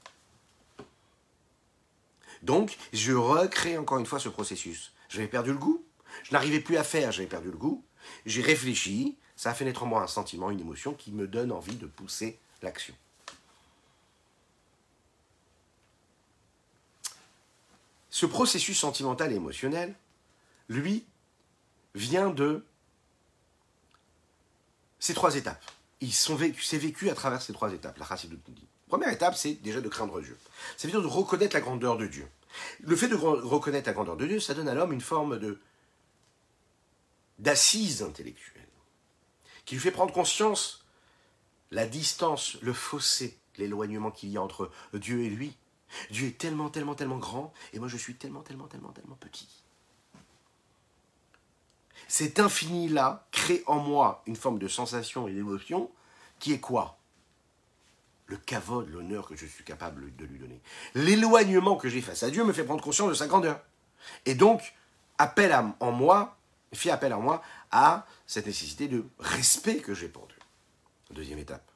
Donc, 2.41 2.77
je 2.91 3.13
recrée 3.13 3.77
encore 3.77 3.99
une 3.99 4.05
fois 4.05 4.19
ce 4.19 4.29
processus. 4.29 4.93
J'avais 5.09 5.27
perdu 5.27 5.51
le 5.51 5.57
goût, 5.57 5.83
je 6.23 6.31
n'arrivais 6.33 6.59
plus 6.59 6.77
à 6.77 6.83
faire, 6.83 7.11
j'avais 7.11 7.27
perdu 7.27 7.51
le 7.51 7.57
goût. 7.57 7.83
J'ai 8.25 8.41
réfléchi, 8.41 9.17
ça 9.35 9.51
a 9.51 9.53
fait 9.53 9.65
naître 9.65 9.83
en 9.83 9.85
moi 9.85 10.01
un 10.01 10.07
sentiment, 10.07 10.49
une 10.49 10.59
émotion 10.59 10.93
qui 10.93 11.11
me 11.11 11.27
donne 11.27 11.51
envie 11.51 11.75
de 11.75 11.85
pousser 11.85 12.39
l'action. 12.61 12.95
Ce 18.11 18.25
processus 18.25 18.77
sentimental 18.77 19.31
et 19.31 19.35
émotionnel, 19.35 19.95
lui, 20.69 21.05
vient 21.95 22.29
de 22.29 22.63
ces 24.99 25.13
trois 25.13 25.35
étapes. 25.35 25.63
Ils 26.01 26.13
sont 26.13 26.35
vécus, 26.35 26.67
c'est 26.67 26.77
vécu 26.77 27.09
à 27.09 27.15
travers 27.15 27.41
ces 27.41 27.53
trois 27.53 27.73
étapes, 27.73 27.97
la 27.97 28.05
de 28.05 28.37
dit. 28.49 28.67
Première 28.87 29.09
étape, 29.09 29.35
c'est 29.35 29.53
déjà 29.53 29.81
de 29.81 29.87
craindre 29.87 30.21
Dieu. 30.21 30.37
Ça 30.77 30.87
veut 30.87 30.91
dire 30.91 31.01
de 31.01 31.07
reconnaître 31.07 31.55
la 31.55 31.61
grandeur 31.61 31.97
de 31.97 32.05
Dieu. 32.05 32.27
Le 32.81 32.95
fait 32.95 33.07
de 33.07 33.15
reconnaître 33.15 33.87
la 33.87 33.93
grandeur 33.93 34.17
de 34.17 34.27
Dieu, 34.27 34.39
ça 34.39 34.53
donne 34.53 34.67
à 34.67 34.73
l'homme 34.73 34.91
une 34.91 35.01
forme 35.01 35.39
d'assise 37.39 38.03
intellectuelle, 38.03 38.67
qui 39.65 39.75
lui 39.75 39.81
fait 39.81 39.91
prendre 39.91 40.13
conscience 40.13 40.85
la 41.71 41.87
distance, 41.87 42.57
le 42.61 42.73
fossé, 42.73 43.37
l'éloignement 43.57 44.11
qu'il 44.11 44.29
y 44.29 44.37
a 44.37 44.41
entre 44.41 44.69
Dieu 44.93 45.21
et 45.21 45.29
lui. 45.29 45.55
Dieu 46.09 46.27
est 46.27 46.37
tellement, 46.37 46.69
tellement, 46.69 46.95
tellement 46.95 47.17
grand, 47.17 47.53
et 47.73 47.79
moi 47.79 47.87
je 47.87 47.97
suis 47.97 48.15
tellement, 48.15 48.41
tellement, 48.41 48.67
tellement, 48.67 48.91
tellement 48.91 49.15
petit. 49.15 49.63
Cet 52.07 52.39
infini-là 52.39 53.27
crée 53.31 53.63
en 53.67 53.79
moi 53.79 54.21
une 54.25 54.35
forme 54.35 54.59
de 54.59 54.67
sensation 54.67 55.27
et 55.27 55.33
d'émotion 55.33 55.89
qui 56.39 56.53
est 56.53 56.59
quoi? 56.59 56.97
Le 58.25 58.37
kavod, 58.37 58.89
l'honneur 58.89 59.27
que 59.27 59.35
je 59.35 59.45
suis 59.45 59.63
capable 59.63 60.15
de 60.15 60.25
lui 60.25 60.39
donner. 60.39 60.61
L'éloignement 60.95 61.75
que 61.75 61.89
j'ai 61.89 62.01
face 62.01 62.23
à 62.23 62.29
Dieu 62.29 62.43
me 62.43 62.53
fait 62.53 62.63
prendre 62.63 62.83
conscience 62.83 63.09
de 63.09 63.13
sa 63.13 63.27
grandeur. 63.27 63.61
Et 64.25 64.35
donc, 64.35 64.73
appelle 65.17 65.53
en 65.79 65.91
moi, 65.91 66.37
fait 66.73 66.89
appel 66.89 67.13
en 67.13 67.21
moi 67.21 67.43
à 67.71 68.05
cette 68.25 68.45
nécessité 68.45 68.87
de 68.87 69.05
respect 69.19 69.77
que 69.77 69.93
j'ai 69.93 70.07
pour 70.07 70.27
Dieu. 70.27 70.37
Deuxième 71.11 71.39
étape, 71.39 71.69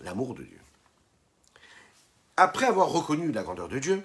l'amour 0.00 0.34
de 0.34 0.42
Dieu. 0.42 0.60
Après 2.40 2.66
avoir 2.66 2.90
reconnu 2.90 3.32
la 3.32 3.42
grandeur 3.42 3.66
de 3.66 3.80
Dieu, 3.80 4.00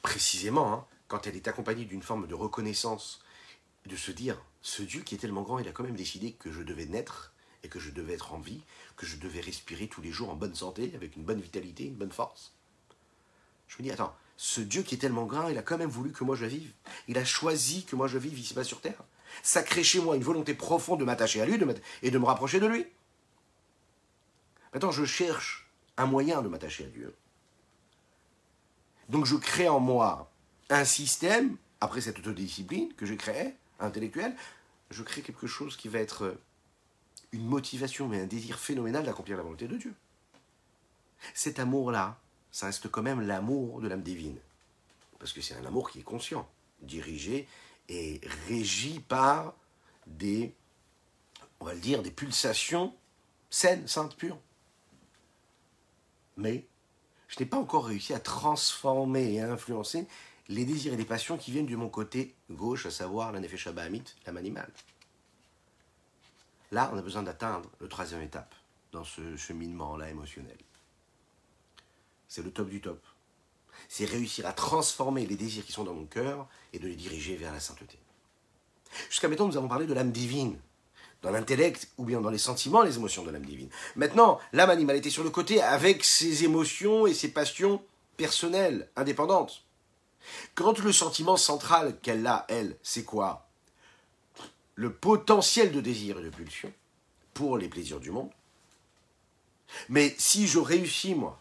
précisément, 0.00 0.72
hein, 0.72 0.86
quand 1.08 1.26
elle 1.26 1.36
est 1.36 1.46
accompagnée 1.46 1.84
d'une 1.84 2.02
forme 2.02 2.26
de 2.26 2.34
reconnaissance, 2.34 3.20
de 3.84 3.96
se 3.96 4.10
dire, 4.10 4.42
ce 4.62 4.80
Dieu 4.80 5.02
qui 5.02 5.14
est 5.14 5.18
tellement 5.18 5.42
grand, 5.42 5.58
il 5.58 5.68
a 5.68 5.72
quand 5.72 5.84
même 5.84 5.94
décidé 5.94 6.32
que 6.32 6.50
je 6.50 6.62
devais 6.62 6.86
naître 6.86 7.34
et 7.64 7.68
que 7.68 7.78
je 7.78 7.90
devais 7.90 8.14
être 8.14 8.32
en 8.32 8.38
vie, 8.38 8.62
que 8.96 9.04
je 9.04 9.18
devais 9.18 9.42
respirer 9.42 9.88
tous 9.88 10.00
les 10.00 10.10
jours 10.10 10.30
en 10.30 10.36
bonne 10.36 10.54
santé, 10.54 10.90
avec 10.94 11.16
une 11.16 11.22
bonne 11.22 11.42
vitalité, 11.42 11.84
une 11.84 11.96
bonne 11.96 12.12
force. 12.12 12.54
Je 13.68 13.76
me 13.78 13.82
dis, 13.82 13.90
attends, 13.90 14.16
ce 14.38 14.62
Dieu 14.62 14.80
qui 14.82 14.94
est 14.94 14.98
tellement 14.98 15.26
grand, 15.26 15.48
il 15.48 15.58
a 15.58 15.62
quand 15.62 15.76
même 15.76 15.90
voulu 15.90 16.12
que 16.12 16.24
moi 16.24 16.34
je 16.34 16.46
vive. 16.46 16.72
Il 17.08 17.18
a 17.18 17.26
choisi 17.26 17.84
que 17.84 17.94
moi 17.94 18.08
je 18.08 18.16
vive 18.16 18.38
ici-bas 18.38 18.64
sur 18.64 18.80
terre. 18.80 19.04
Ça 19.42 19.62
crée 19.62 19.84
chez 19.84 20.00
moi 20.00 20.16
une 20.16 20.24
volonté 20.24 20.54
profonde 20.54 21.00
de 21.00 21.04
m'attacher 21.04 21.42
à 21.42 21.44
lui 21.44 21.58
et 22.00 22.10
de 22.10 22.18
me 22.18 22.24
rapprocher 22.24 22.58
de 22.58 22.66
lui. 22.66 22.86
Maintenant, 24.72 24.92
je 24.92 25.04
cherche 25.04 25.59
un 26.00 26.06
moyen 26.06 26.42
de 26.42 26.48
m'attacher 26.48 26.84
à 26.84 26.88
Dieu. 26.88 27.14
Donc 29.08 29.26
je 29.26 29.36
crée 29.36 29.68
en 29.68 29.80
moi 29.80 30.30
un 30.68 30.84
système, 30.84 31.56
après 31.80 32.00
cette 32.00 32.18
autodiscipline 32.18 32.92
que 32.94 33.06
j'ai 33.06 33.16
créée, 33.16 33.54
intellectuelle, 33.80 34.34
je 34.90 35.02
crée 35.02 35.22
quelque 35.22 35.46
chose 35.46 35.76
qui 35.76 35.88
va 35.88 35.98
être 35.98 36.38
une 37.32 37.46
motivation, 37.46 38.08
mais 38.08 38.20
un 38.20 38.26
désir 38.26 38.58
phénoménal 38.58 39.04
d'accomplir 39.04 39.36
la 39.36 39.42
volonté 39.42 39.68
de 39.68 39.76
Dieu. 39.76 39.94
Cet 41.34 41.58
amour-là, 41.58 42.18
ça 42.50 42.66
reste 42.66 42.88
quand 42.88 43.02
même 43.02 43.20
l'amour 43.20 43.80
de 43.80 43.88
l'âme 43.88 44.02
divine. 44.02 44.38
Parce 45.18 45.32
que 45.32 45.40
c'est 45.40 45.54
un 45.54 45.64
amour 45.66 45.90
qui 45.90 46.00
est 46.00 46.04
conscient, 46.04 46.48
dirigé 46.80 47.46
et 47.88 48.20
régi 48.48 49.00
par 49.00 49.54
des, 50.06 50.54
on 51.60 51.66
va 51.66 51.74
le 51.74 51.80
dire, 51.80 52.02
des 52.02 52.10
pulsations 52.10 52.94
saines, 53.50 53.86
saintes, 53.86 54.16
pures. 54.16 54.38
Mais 56.40 56.66
je 57.28 57.38
n'ai 57.38 57.46
pas 57.46 57.58
encore 57.58 57.86
réussi 57.86 58.14
à 58.14 58.18
transformer 58.18 59.34
et 59.34 59.40
à 59.40 59.52
influencer 59.52 60.06
les 60.48 60.64
désirs 60.64 60.94
et 60.94 60.96
les 60.96 61.04
passions 61.04 61.36
qui 61.36 61.52
viennent 61.52 61.66
de 61.66 61.76
mon 61.76 61.88
côté 61.88 62.34
gauche, 62.50 62.86
à 62.86 62.90
savoir 62.90 63.30
la 63.30 63.40
Nefesh 63.40 63.68
Bahamit, 63.68 64.02
l'âme 64.26 64.38
animale. 64.38 64.72
Là, 66.72 66.90
on 66.92 66.98
a 66.98 67.02
besoin 67.02 67.22
d'atteindre 67.22 67.70
le 67.78 67.88
troisième 67.88 68.22
étape 68.22 68.54
dans 68.90 69.04
ce 69.04 69.36
cheminement-là 69.36 70.08
émotionnel. 70.08 70.56
C'est 72.26 72.42
le 72.42 72.50
top 72.50 72.68
du 72.68 72.80
top. 72.80 73.04
C'est 73.88 74.06
réussir 74.06 74.46
à 74.46 74.52
transformer 74.52 75.26
les 75.26 75.36
désirs 75.36 75.64
qui 75.64 75.72
sont 75.72 75.84
dans 75.84 75.94
mon 75.94 76.06
cœur 76.06 76.48
et 76.72 76.78
de 76.78 76.88
les 76.88 76.96
diriger 76.96 77.36
vers 77.36 77.52
la 77.52 77.60
sainteté. 77.60 77.98
Jusqu'à 79.08 79.28
maintenant, 79.28 79.46
nous 79.46 79.56
avons 79.56 79.68
parlé 79.68 79.86
de 79.86 79.94
l'âme 79.94 80.10
divine, 80.10 80.58
dans 81.22 81.30
l'intellect 81.30 81.88
ou 81.98 82.04
bien 82.04 82.20
dans 82.20 82.30
les 82.30 82.38
sentiments, 82.38 82.82
les 82.82 82.96
émotions 82.96 83.24
de 83.24 83.30
l'âme 83.30 83.44
divine. 83.44 83.70
Maintenant, 83.96 84.40
l'âme 84.52 84.70
animale 84.70 84.96
était 84.96 85.10
sur 85.10 85.24
le 85.24 85.30
côté 85.30 85.60
avec 85.60 86.04
ses 86.04 86.44
émotions 86.44 87.06
et 87.06 87.14
ses 87.14 87.30
passions 87.30 87.82
personnelles, 88.16 88.88
indépendantes. 88.96 89.64
Quand 90.54 90.78
le 90.78 90.92
sentiment 90.92 91.36
central 91.36 91.98
qu'elle 92.00 92.26
a, 92.26 92.44
elle, 92.48 92.76
c'est 92.82 93.04
quoi? 93.04 93.48
Le 94.74 94.92
potentiel 94.92 95.72
de 95.72 95.80
désir 95.80 96.18
et 96.18 96.22
de 96.22 96.30
pulsion 96.30 96.72
pour 97.34 97.58
les 97.58 97.68
plaisirs 97.68 98.00
du 98.00 98.10
monde. 98.10 98.30
Mais 99.88 100.14
si 100.18 100.46
je 100.46 100.58
réussis, 100.58 101.14
moi, 101.14 101.40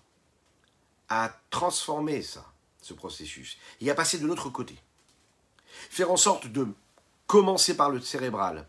à 1.10 1.34
transformer 1.50 2.22
ça, 2.22 2.46
ce 2.82 2.94
processus, 2.94 3.58
et 3.82 3.90
à 3.90 3.96
passer 3.96 4.20
de 4.20 4.28
l'autre 4.28 4.50
côté, 4.50 4.76
faire 5.90 6.12
en 6.12 6.18
sorte 6.18 6.48
de 6.48 6.68
commencer 7.28 7.76
par 7.76 7.90
le 7.90 8.02
cérébral, 8.02 8.68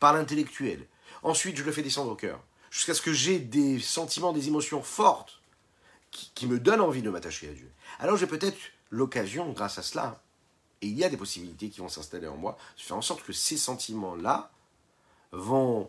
par 0.00 0.12
l'intellectuel, 0.14 0.86
ensuite 1.22 1.56
je 1.56 1.62
le 1.62 1.72
fais 1.72 1.82
descendre 1.82 2.10
au 2.10 2.16
cœur, 2.16 2.42
jusqu'à 2.70 2.94
ce 2.94 3.02
que 3.02 3.12
j'ai 3.12 3.38
des 3.38 3.78
sentiments, 3.78 4.32
des 4.32 4.48
émotions 4.48 4.82
fortes 4.82 5.40
qui, 6.10 6.46
me 6.48 6.58
donnent 6.58 6.80
envie 6.80 7.02
de 7.02 7.10
m'attacher 7.10 7.48
à 7.48 7.52
Dieu. 7.52 7.70
Alors 8.00 8.16
j'ai 8.16 8.26
peut-être 8.26 8.58
l'occasion, 8.90 9.52
grâce 9.52 9.78
à 9.78 9.82
cela, 9.82 10.20
et 10.82 10.88
il 10.88 10.98
y 10.98 11.04
a 11.04 11.08
des 11.08 11.16
possibilités 11.16 11.68
qui 11.68 11.80
vont 11.80 11.88
s'installer 11.88 12.26
en 12.26 12.36
moi, 12.36 12.56
de 12.76 12.82
faire 12.82 12.96
en 12.96 13.02
sorte 13.02 13.22
que 13.22 13.32
ces 13.32 13.56
sentiments-là 13.56 14.50
vont 15.30 15.88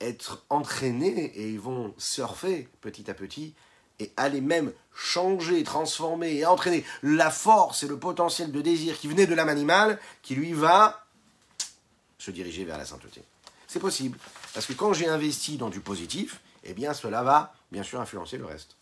être 0.00 0.44
entraînés 0.50 1.32
et 1.34 1.50
ils 1.50 1.60
vont 1.60 1.94
surfer 1.96 2.68
petit 2.80 3.10
à 3.10 3.14
petit 3.14 3.54
et 3.98 4.12
aller 4.16 4.40
même 4.40 4.72
changer, 4.94 5.62
transformer 5.64 6.34
et 6.34 6.46
entraîner 6.46 6.84
la 7.02 7.30
force 7.30 7.82
et 7.82 7.88
le 7.88 7.98
potentiel 7.98 8.52
de 8.52 8.60
désir 8.60 8.98
qui 8.98 9.08
venait 9.08 9.26
de 9.26 9.34
l'âme 9.34 9.48
animale, 9.48 9.98
qui 10.22 10.34
lui 10.34 10.52
va 10.52 11.01
se 12.22 12.30
diriger 12.30 12.64
vers 12.64 12.78
la 12.78 12.84
sainteté. 12.84 13.20
C'est 13.66 13.80
possible, 13.80 14.16
parce 14.54 14.66
que 14.66 14.74
quand 14.74 14.92
j'ai 14.92 15.08
investi 15.08 15.56
dans 15.56 15.70
du 15.70 15.80
positif, 15.80 16.40
eh 16.62 16.72
bien 16.72 16.94
cela 16.94 17.24
va 17.24 17.52
bien 17.72 17.82
sûr 17.82 18.00
influencer 18.00 18.38
le 18.38 18.44
reste. 18.44 18.76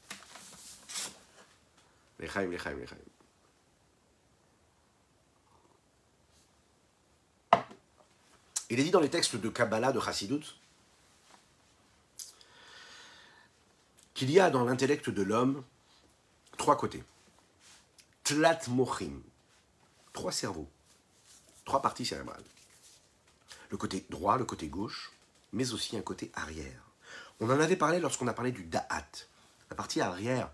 Il 8.69 8.79
est 8.79 8.85
dit 8.85 8.91
dans 8.91 9.01
les 9.01 9.09
textes 9.09 9.37
de 9.37 9.49
Kabbalah, 9.49 9.93
de 9.93 10.01
Chassidut, 10.01 10.45
qu'il 14.13 14.31
y 14.31 14.39
a 14.39 14.51
dans 14.51 14.65
l'intellect 14.65 15.09
de 15.09 15.23
l'homme 15.23 15.65
trois 16.59 16.77
côtés. 16.77 17.03
Tlat 18.23 18.61
mochim, 18.69 19.23
trois 20.13 20.31
cerveaux, 20.31 20.69
trois 21.65 21.81
parties 21.81 22.05
cérébrales. 22.05 22.45
Le 23.71 23.77
côté 23.77 24.05
droit, 24.11 24.37
le 24.37 24.45
côté 24.45 24.69
gauche, 24.69 25.13
mais 25.53 25.73
aussi 25.73 25.97
un 25.97 26.03
côté 26.03 26.31
arrière. 26.35 26.83
On 27.41 27.49
en 27.51 27.61
avait 27.61 27.77
parlé 27.77 28.01
lorsqu'on 28.01 28.29
a 28.29 28.35
parlé 28.35 28.53
du 28.53 28.65
da'at, 28.65 29.07
la 29.71 29.77
partie 29.77 30.01
arrière 30.01 30.51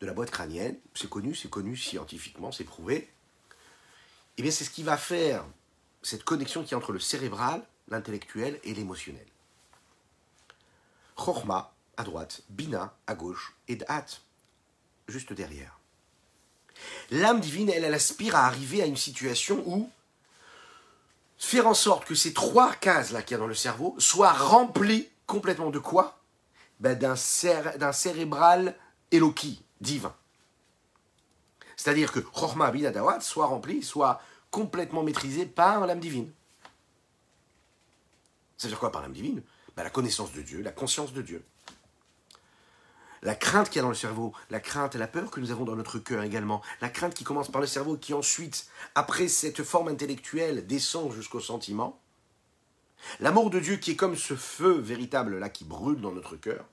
de 0.00 0.06
la 0.06 0.12
boîte 0.12 0.30
crânienne. 0.30 0.76
C'est 0.94 1.08
connu, 1.08 1.34
c'est 1.34 1.50
connu 1.50 1.76
scientifiquement, 1.76 2.52
c'est 2.52 2.64
prouvé. 2.64 3.12
Eh 4.36 4.42
bien, 4.42 4.50
c'est 4.50 4.64
ce 4.64 4.70
qui 4.70 4.82
va 4.82 4.96
faire 4.96 5.44
cette 6.02 6.24
connexion 6.24 6.64
qui 6.64 6.74
est 6.74 6.76
entre 6.76 6.92
le 6.92 7.00
cérébral, 7.00 7.62
l'intellectuel 7.88 8.60
et 8.64 8.74
l'émotionnel. 8.74 9.26
Chorma 11.16 11.74
à 11.96 12.04
droite, 12.04 12.42
Bina 12.50 12.94
à 13.06 13.14
gauche 13.14 13.54
et 13.68 13.76
Da'at 13.76 14.06
juste 15.08 15.32
derrière. 15.32 15.78
L'âme 17.10 17.40
divine, 17.40 17.70
elle 17.70 17.92
aspire 17.94 18.36
à 18.36 18.46
arriver 18.46 18.82
à 18.82 18.86
une 18.86 18.96
situation 18.96 19.62
où 19.66 19.90
faire 21.38 21.66
en 21.66 21.74
sorte 21.74 22.04
que 22.04 22.14
ces 22.14 22.32
trois 22.32 22.74
cases-là 22.74 23.22
qu'il 23.22 23.34
y 23.34 23.36
a 23.36 23.38
dans 23.38 23.46
le 23.46 23.54
cerveau 23.54 23.94
soient 23.98 24.32
remplies 24.32 25.08
complètement 25.26 25.70
de 25.70 25.78
quoi? 25.78 26.18
Ben 26.80 26.98
D'un 26.98 27.16
cérébral 27.16 28.76
Eloki, 29.10 29.62
divin. 29.80 30.14
C'est-à-dire 31.76 32.10
que 32.10 32.20
Chorma 32.20 32.70
Bina 32.70 32.90
Da'at 32.90 33.20
soit 33.20 33.46
rempli, 33.46 33.82
soit 33.82 34.20
complètement 34.50 35.02
maîtrisé 35.02 35.46
par 35.46 35.86
l'âme 35.86 36.00
divine. 36.00 36.32
Ça 38.56 38.66
veut 38.66 38.72
dire 38.72 38.80
quoi 38.80 38.90
par 38.90 39.02
l'âme 39.02 39.12
divine? 39.12 39.42
Ben, 39.76 39.84
La 39.84 39.90
connaissance 39.90 40.32
de 40.32 40.42
Dieu, 40.42 40.62
la 40.62 40.72
conscience 40.72 41.12
de 41.12 41.22
Dieu. 41.22 41.44
La 43.26 43.34
crainte 43.34 43.70
qu'il 43.70 43.76
y 43.76 43.78
a 43.80 43.82
dans 43.82 43.88
le 43.88 43.96
cerveau, 43.96 44.32
la 44.50 44.60
crainte 44.60 44.94
et 44.94 44.98
la 44.98 45.08
peur 45.08 45.32
que 45.32 45.40
nous 45.40 45.50
avons 45.50 45.64
dans 45.64 45.74
notre 45.74 45.98
cœur 45.98 46.22
également, 46.22 46.62
la 46.80 46.88
crainte 46.88 47.12
qui 47.12 47.24
commence 47.24 47.50
par 47.50 47.60
le 47.60 47.66
cerveau, 47.66 47.96
qui 47.96 48.14
ensuite, 48.14 48.68
après 48.94 49.26
cette 49.26 49.64
forme 49.64 49.88
intellectuelle, 49.88 50.64
descend 50.68 51.12
jusqu'au 51.12 51.40
sentiment. 51.40 52.00
L'amour 53.18 53.50
de 53.50 53.58
Dieu 53.58 53.78
qui 53.78 53.90
est 53.90 53.96
comme 53.96 54.14
ce 54.14 54.36
feu 54.36 54.78
véritable 54.78 55.40
là 55.40 55.48
qui 55.48 55.64
brûle 55.64 56.00
dans 56.00 56.12
notre 56.12 56.36
cœur, 56.36 56.66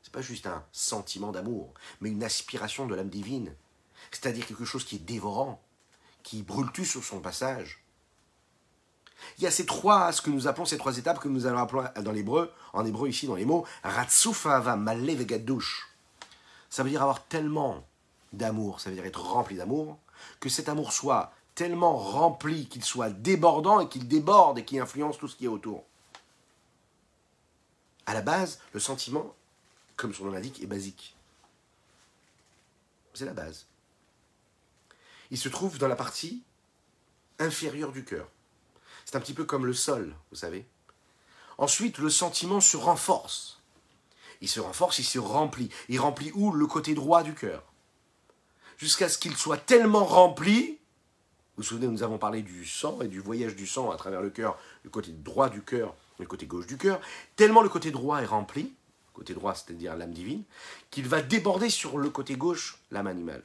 c'est 0.00 0.12
pas 0.12 0.22
juste 0.22 0.46
un 0.46 0.62
sentiment 0.70 1.32
d'amour, 1.32 1.74
mais 2.00 2.10
une 2.10 2.22
aspiration 2.22 2.86
de 2.86 2.94
l'âme 2.94 3.10
divine, 3.10 3.52
c'est-à-dire 4.12 4.46
quelque 4.46 4.64
chose 4.64 4.84
qui 4.84 4.94
est 4.94 5.00
dévorant, 5.00 5.60
qui 6.22 6.44
brûle 6.44 6.70
tout 6.70 6.84
sur 6.84 7.02
son 7.02 7.18
passage. 7.18 7.82
Il 9.38 9.42
y 9.42 9.48
a 9.48 9.50
ces 9.50 9.66
trois, 9.66 10.12
ce 10.12 10.22
que 10.22 10.30
nous 10.30 10.46
appelons 10.46 10.64
ces 10.64 10.78
trois 10.78 10.96
étapes 10.96 11.18
que 11.18 11.26
nous 11.26 11.46
allons 11.46 11.58
appeler 11.58 11.88
dans 12.02 12.12
l'hébreu, 12.12 12.52
en 12.72 12.86
hébreu 12.86 13.08
ici 13.08 13.26
dans 13.26 13.34
les 13.34 13.44
mots. 13.44 13.66
Ça 16.70 16.82
veut 16.82 16.90
dire 16.90 17.02
avoir 17.02 17.24
tellement 17.26 17.84
d'amour, 18.32 18.80
ça 18.80 18.90
veut 18.90 18.96
dire 18.96 19.06
être 19.06 19.22
rempli 19.22 19.56
d'amour, 19.56 19.98
que 20.40 20.48
cet 20.48 20.68
amour 20.68 20.92
soit 20.92 21.32
tellement 21.54 21.96
rempli 21.96 22.68
qu'il 22.68 22.84
soit 22.84 23.10
débordant 23.10 23.80
et 23.80 23.88
qu'il 23.88 24.06
déborde 24.06 24.58
et 24.58 24.64
qu'il 24.64 24.80
influence 24.80 25.18
tout 25.18 25.28
ce 25.28 25.36
qui 25.36 25.46
est 25.46 25.48
autour. 25.48 25.84
À 28.06 28.14
la 28.14 28.22
base, 28.22 28.60
le 28.72 28.80
sentiment, 28.80 29.34
comme 29.96 30.14
son 30.14 30.24
nom 30.24 30.32
l'indique, 30.32 30.62
est 30.62 30.66
basique. 30.66 31.16
C'est 33.14 33.24
la 33.24 33.32
base 33.32 33.66
il 35.30 35.38
se 35.38 35.48
trouve 35.48 35.78
dans 35.78 35.88
la 35.88 35.96
partie 35.96 36.42
inférieure 37.38 37.92
du 37.92 38.04
cœur. 38.04 38.28
C'est 39.04 39.16
un 39.16 39.20
petit 39.20 39.34
peu 39.34 39.44
comme 39.44 39.66
le 39.66 39.74
sol, 39.74 40.14
vous 40.30 40.36
savez. 40.36 40.66
Ensuite, 41.56 41.98
le 41.98 42.10
sentiment 42.10 42.60
se 42.60 42.76
renforce. 42.76 43.57
Il 44.40 44.48
se 44.48 44.60
renforce, 44.60 44.98
il 44.98 45.04
se 45.04 45.18
remplit. 45.18 45.70
Il 45.88 46.00
remplit 46.00 46.30
où? 46.34 46.52
Le 46.52 46.66
côté 46.66 46.94
droit 46.94 47.22
du 47.22 47.34
cœur. 47.34 47.62
Jusqu'à 48.76 49.08
ce 49.08 49.18
qu'il 49.18 49.36
soit 49.36 49.56
tellement 49.56 50.04
rempli. 50.04 50.78
Vous 51.56 51.62
vous 51.62 51.68
souvenez, 51.68 51.88
nous 51.88 52.02
avons 52.02 52.18
parlé 52.18 52.42
du 52.42 52.64
sang 52.64 53.00
et 53.00 53.08
du 53.08 53.20
voyage 53.20 53.56
du 53.56 53.66
sang 53.66 53.90
à 53.90 53.96
travers 53.96 54.22
le 54.22 54.30
cœur, 54.30 54.56
le 54.84 54.90
côté 54.90 55.10
droit 55.10 55.48
du 55.48 55.62
cœur 55.62 55.94
le 56.18 56.26
côté 56.26 56.46
gauche 56.46 56.66
du 56.66 56.76
cœur. 56.76 57.00
Tellement 57.36 57.62
le 57.62 57.68
côté 57.68 57.90
droit 57.90 58.20
est 58.20 58.26
rempli, 58.26 58.72
côté 59.14 59.34
droit 59.34 59.54
c'est-à-dire 59.54 59.96
l'âme 59.96 60.12
divine, 60.12 60.42
qu'il 60.90 61.08
va 61.08 61.22
déborder 61.22 61.70
sur 61.70 61.96
le 61.96 62.10
côté 62.10 62.36
gauche, 62.36 62.78
l'âme 62.90 63.06
animale 63.06 63.42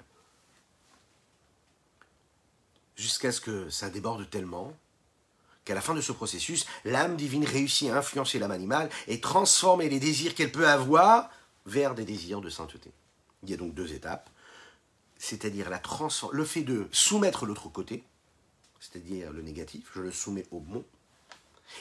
jusqu'à 2.95 3.31
ce 3.31 3.41
que 3.41 3.69
ça 3.69 3.89
déborde 3.89 4.29
tellement 4.29 4.71
qu'à 5.65 5.73
la 5.73 5.81
fin 5.81 5.93
de 5.93 6.01
ce 6.01 6.11
processus, 6.11 6.65
l'âme 6.85 7.15
divine 7.15 7.45
réussit 7.45 7.89
à 7.89 7.97
influencer 7.97 8.39
l'âme 8.39 8.51
animale 8.51 8.89
et 9.07 9.21
transformer 9.21 9.89
les 9.89 9.99
désirs 9.99 10.35
qu'elle 10.35 10.51
peut 10.51 10.67
avoir 10.67 11.29
vers 11.65 11.95
des 11.95 12.05
désirs 12.05 12.41
de 12.41 12.49
sainteté. 12.49 12.91
Il 13.43 13.49
y 13.49 13.53
a 13.53 13.57
donc 13.57 13.73
deux 13.73 13.93
étapes, 13.93 14.29
c'est-à-dire 15.17 15.69
le 16.31 16.45
fait 16.45 16.63
de 16.63 16.87
soumettre 16.91 17.45
l'autre 17.45 17.69
côté, 17.69 18.03
c'est-à-dire 18.79 19.31
le 19.31 19.41
négatif, 19.41 19.89
je 19.95 20.01
le 20.01 20.11
soumets 20.11 20.45
au 20.51 20.59
bon, 20.59 20.83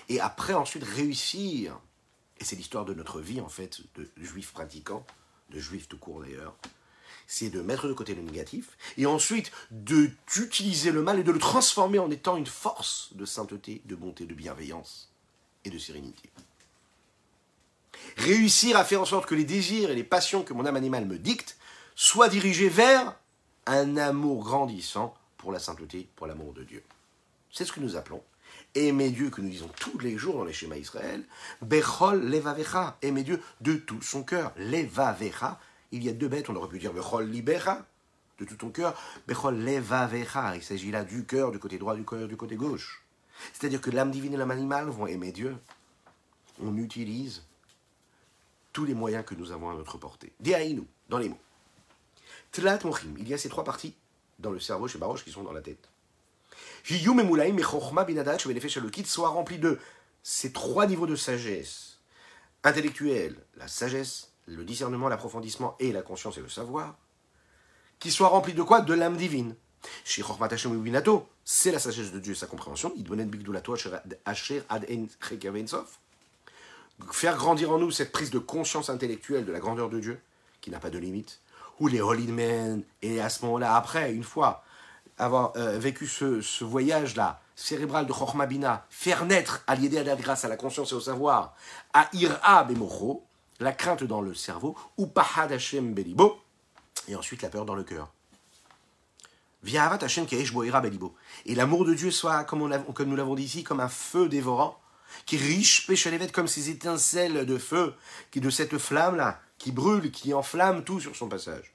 et 0.08 0.20
après 0.20 0.54
ensuite 0.54 0.84
réussir, 0.84 1.78
et 2.38 2.44
c'est 2.44 2.56
l'histoire 2.56 2.84
de 2.84 2.94
notre 2.94 3.20
vie 3.20 3.40
en 3.40 3.48
fait, 3.48 3.80
de 3.96 4.08
juifs 4.16 4.52
pratiquants, 4.52 5.04
de 5.50 5.58
juifs 5.58 5.88
tout 5.88 5.98
court 5.98 6.22
d'ailleurs, 6.22 6.54
c'est 7.26 7.50
de 7.50 7.60
mettre 7.60 7.88
de 7.88 7.92
côté 7.92 8.14
le 8.14 8.22
négatif, 8.22 8.76
et 8.98 9.06
ensuite 9.06 9.52
d'utiliser 9.70 10.90
le 10.90 11.02
mal 11.02 11.18
et 11.18 11.24
de 11.24 11.32
le 11.32 11.38
transformer 11.38 11.98
en 11.98 12.10
étant 12.10 12.36
une 12.36 12.46
force 12.46 13.10
de 13.14 13.24
sainteté, 13.24 13.82
de 13.84 13.94
bonté, 13.94 14.26
de 14.26 14.34
bienveillance 14.34 15.10
et 15.64 15.70
de 15.70 15.78
sérénité. 15.78 16.30
Réussir 18.16 18.76
à 18.76 18.84
faire 18.84 19.00
en 19.00 19.06
sorte 19.06 19.26
que 19.26 19.34
les 19.34 19.44
désirs 19.44 19.90
et 19.90 19.94
les 19.94 20.04
passions 20.04 20.42
que 20.42 20.52
mon 20.52 20.66
âme 20.66 20.76
animale 20.76 21.06
me 21.06 21.18
dicte 21.18 21.56
soient 21.94 22.28
dirigés 22.28 22.68
vers 22.68 23.14
un 23.66 23.96
amour 23.96 24.42
grandissant 24.42 25.14
pour 25.38 25.52
la 25.52 25.58
sainteté, 25.58 26.08
pour 26.16 26.26
l'amour 26.26 26.52
de 26.52 26.64
Dieu. 26.64 26.82
C'est 27.50 27.64
ce 27.64 27.72
que 27.72 27.80
nous 27.80 27.96
appelons 27.96 28.22
Aimez 28.74 29.10
Dieu 29.10 29.28
que 29.28 29.42
nous 29.42 29.50
disons 29.50 29.70
tous 29.78 29.98
les 29.98 30.16
jours 30.16 30.36
dans 30.36 30.44
les 30.44 30.52
schémas 30.52 30.76
Israël. 30.76 31.24
Bechol 31.60 32.24
levavecha. 32.24 32.96
Aimez 33.02 33.22
Dieu 33.22 33.40
de 33.60 33.74
tout 33.74 34.00
son 34.00 34.22
cœur. 34.22 34.52
Levavecha. 34.56 35.60
Il 35.92 36.02
y 36.02 36.08
a 36.08 36.12
deux 36.12 36.28
bêtes, 36.28 36.48
on 36.50 36.56
aurait 36.56 36.68
pu 36.68 36.78
dire 36.78 36.92
Bechol 36.92 37.28
libera. 37.28 37.86
De 38.38 38.46
tout 38.46 38.56
ton 38.56 38.70
cœur. 38.70 38.98
Bechol 39.28 39.56
levavecha. 39.58 40.56
Il 40.56 40.62
s'agit 40.62 40.90
là 40.90 41.04
du 41.04 41.24
cœur, 41.24 41.52
du 41.52 41.58
côté 41.58 41.78
droit, 41.78 41.94
du 41.94 42.04
cœur, 42.04 42.26
du 42.26 42.36
côté 42.36 42.56
gauche. 42.56 43.04
C'est-à-dire 43.52 43.80
que 43.80 43.90
l'âme 43.90 44.10
divine 44.10 44.34
et 44.34 44.36
l'âme 44.36 44.50
animale 44.50 44.88
vont 44.88 45.06
aimer 45.06 45.32
Dieu. 45.32 45.56
On 46.60 46.76
utilise 46.76 47.44
tous 48.72 48.84
les 48.84 48.94
moyens 48.94 49.24
que 49.24 49.34
nous 49.34 49.52
avons 49.52 49.70
à 49.70 49.74
notre 49.74 49.98
portée. 49.98 50.32
Diaïnou, 50.40 50.86
dans 51.08 51.18
les 51.18 51.28
mots. 51.28 51.38
Tlat 52.52 52.78
mochim. 52.84 53.14
Il 53.18 53.28
y 53.28 53.34
a 53.34 53.38
ces 53.38 53.48
trois 53.48 53.64
parties 53.64 53.94
dans 54.38 54.50
le 54.50 54.60
cerveau 54.60 54.88
chez 54.88 54.98
Baroche 54.98 55.24
qui 55.24 55.30
sont 55.30 55.42
dans 55.42 55.52
la 55.52 55.60
tête. 55.60 55.88
Soit 59.04 59.28
rempli 59.28 59.58
de 59.58 59.78
ces 60.22 60.52
trois 60.52 60.86
niveaux 60.86 61.06
de 61.06 61.16
sagesse 61.16 61.98
intellectuelle, 62.64 63.36
la 63.56 63.68
sagesse, 63.68 64.31
le 64.46 64.64
discernement, 64.64 65.08
l'approfondissement 65.08 65.76
et 65.78 65.92
la 65.92 66.02
conscience 66.02 66.38
et 66.38 66.40
le 66.40 66.48
savoir, 66.48 66.96
qui 67.98 68.10
soit 68.10 68.28
rempli 68.28 68.54
de 68.54 68.62
quoi 68.62 68.80
De 68.80 68.94
l'âme 68.94 69.16
divine. 69.16 69.54
C'est 71.44 71.72
la 71.72 71.78
sagesse 71.78 72.12
de 72.12 72.18
Dieu 72.18 72.32
et 72.32 72.36
sa 72.36 72.46
compréhension. 72.46 72.92
Faire 77.10 77.36
grandir 77.36 77.72
en 77.72 77.78
nous 77.78 77.90
cette 77.90 78.12
prise 78.12 78.30
de 78.30 78.38
conscience 78.38 78.90
intellectuelle 78.90 79.44
de 79.44 79.52
la 79.52 79.60
grandeur 79.60 79.90
de 79.90 80.00
Dieu, 80.00 80.20
qui 80.60 80.70
n'a 80.70 80.78
pas 80.78 80.90
de 80.90 80.98
limite. 80.98 81.40
Ou 81.80 81.88
les 81.88 82.00
holy 82.00 82.26
men, 82.28 82.82
et 83.00 83.20
à 83.20 83.28
ce 83.28 83.44
moment-là, 83.44 83.74
après, 83.74 84.12
une 84.12 84.22
fois 84.22 84.62
avoir 85.18 85.52
euh, 85.56 85.78
vécu 85.78 86.06
ce, 86.06 86.64
voyage-là, 86.64 87.40
cérébral 87.56 88.06
de 88.06 88.12
Chokhmah 88.12 88.46
Bina, 88.46 88.86
faire 88.88 89.24
naître, 89.24 89.62
à 89.66 89.74
l'idée 89.74 89.98
à 89.98 90.16
grâce 90.16 90.44
à 90.44 90.48
la 90.48 90.56
conscience 90.56 90.92
et 90.92 90.94
au 90.94 91.00
savoir, 91.00 91.54
à 91.92 92.08
Ira 92.12 92.64
Bemocho, 92.64 93.24
la 93.60 93.72
crainte 93.72 94.04
dans 94.04 94.20
le 94.20 94.34
cerveau, 94.34 94.76
ou 94.96 95.06
Pahad 95.06 95.52
Hashem 95.52 95.94
Belibo, 95.94 96.40
et 97.08 97.16
ensuite 97.16 97.42
la 97.42 97.48
peur 97.48 97.64
dans 97.64 97.74
le 97.74 97.84
cœur. 97.84 98.12
Via 99.62 99.84
Avat 99.84 100.04
Hashem 100.04 100.26
Ira 100.30 100.80
Belibo. 100.80 101.14
Et 101.46 101.54
l'amour 101.54 101.84
de 101.84 101.94
Dieu 101.94 102.10
soit, 102.10 102.44
comme, 102.44 102.60
nous 102.60 103.16
l'avons 103.16 103.34
dit 103.34 103.44
ici, 103.44 103.62
comme 103.62 103.80
un 103.80 103.88
feu 103.88 104.28
dévorant, 104.28 104.78
qui 105.26 105.36
riche 105.36 105.86
péchalevet 105.86 106.28
comme 106.28 106.48
ces 106.48 106.70
étincelles 106.70 107.46
de 107.46 107.58
feu, 107.58 107.94
qui 108.30 108.40
de 108.40 108.50
cette 108.50 108.78
flamme-là, 108.78 109.40
qui 109.58 109.70
brûle, 109.70 110.10
qui 110.10 110.34
enflamme 110.34 110.82
tout 110.84 111.00
sur 111.00 111.14
son 111.14 111.28
passage. 111.28 111.72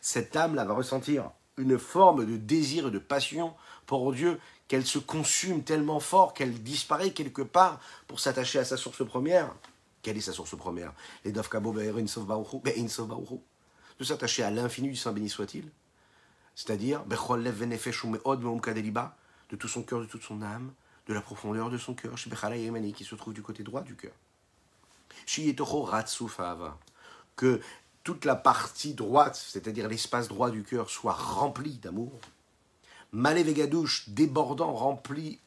Cette 0.00 0.36
âme-là 0.36 0.64
va 0.64 0.74
ressentir 0.74 1.30
une 1.56 1.78
forme 1.78 2.26
de 2.26 2.36
désir 2.36 2.88
et 2.88 2.90
de 2.90 2.98
passion 2.98 3.54
pour 3.86 4.12
Dieu, 4.12 4.38
qu'elle 4.68 4.86
se 4.86 4.98
consume 4.98 5.62
tellement 5.62 6.00
fort 6.00 6.34
qu'elle 6.34 6.62
disparaît 6.62 7.12
quelque 7.12 7.42
part 7.42 7.80
pour 8.06 8.20
s'attacher 8.20 8.58
à 8.58 8.64
sa 8.64 8.76
source 8.76 9.06
première. 9.06 9.54
Quelle 10.02 10.16
est 10.16 10.22
sa 10.22 10.32
source 10.32 10.56
première? 10.56 10.92
Les 11.24 11.32
De 11.32 11.42
s'attacher 14.04 14.42
à 14.42 14.50
l'infini 14.50 14.88
du 14.88 14.96
Saint 14.96 15.12
béni 15.12 15.28
soit-il. 15.28 15.70
C'est-à-dire, 16.54 17.04
de 17.04 17.16
tout 19.56 19.68
son 19.68 19.82
cœur, 19.82 20.00
de 20.00 20.06
toute 20.06 20.22
son 20.22 20.42
âme, 20.42 20.72
de 21.06 21.14
la 21.14 21.20
profondeur 21.20 21.70
de 21.70 21.78
son 21.78 21.94
cœur, 21.94 22.14
qui 22.14 23.04
se 23.04 23.14
trouve 23.14 23.34
du 23.34 23.42
côté 23.42 23.62
droit 23.62 23.82
du 23.82 23.94
cœur 23.94 24.12
que 27.36 27.60
toute 28.04 28.24
la 28.24 28.36
partie 28.36 28.94
droite, 28.94 29.36
c'est-à-dire 29.36 29.88
l'espace 29.88 30.28
droit 30.28 30.50
du 30.50 30.62
cœur, 30.62 30.90
soit 30.90 31.12
rempli 31.12 31.74
d'amour. 31.74 32.12
Malé 33.16 33.42
Vegadouche, 33.42 34.10
débordant, 34.10 34.74
rempli, 34.74 35.38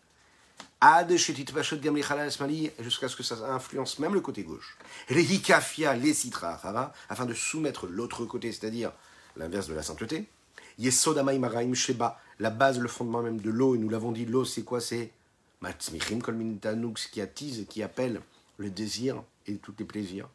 jusqu'à 2.80 3.08
ce 3.08 3.16
que 3.16 3.22
ça 3.22 3.36
influence 3.54 4.00
même 4.00 4.16
le 4.16 4.22
côté 4.22 4.42
gauche. 4.42 4.76
Rehikafia 5.08 5.94
les 5.94 6.16
citra, 6.16 6.60
afin 7.10 7.26
de 7.28 7.36
soumettre 7.36 7.86
l'autre 7.86 8.26
côté, 8.26 8.52
c'est-à-dire 8.52 8.92
l'inverse 9.38 9.68
de 9.68 9.76
la 9.76 9.84
sainteté. 9.84 10.28
Yesodamai 10.80 11.38
maraim 11.38 11.76
sheba, 11.76 12.20
la 12.40 12.50
base, 12.50 12.80
le 12.80 12.88
fondement 12.88 13.22
même 13.22 13.40
de 13.40 13.52
l'eau, 13.52 13.76
et 13.76 13.78
nous 13.78 13.90
l'avons 13.90 14.14
dit, 14.14 14.26
l'eau 14.26 14.46
c'est 14.46 14.64
quoi 14.64 14.82
C'est 14.82 15.12
matzmichim 15.62 16.22
kol 16.22 16.36
qui 17.12 17.22
attise, 17.22 17.68
qui 17.70 17.84
appelle 17.84 18.20
le 18.58 18.72
désir 18.72 19.22
et 19.46 19.58
tous 19.58 19.76
les 19.78 19.86
plaisirs 19.86 20.28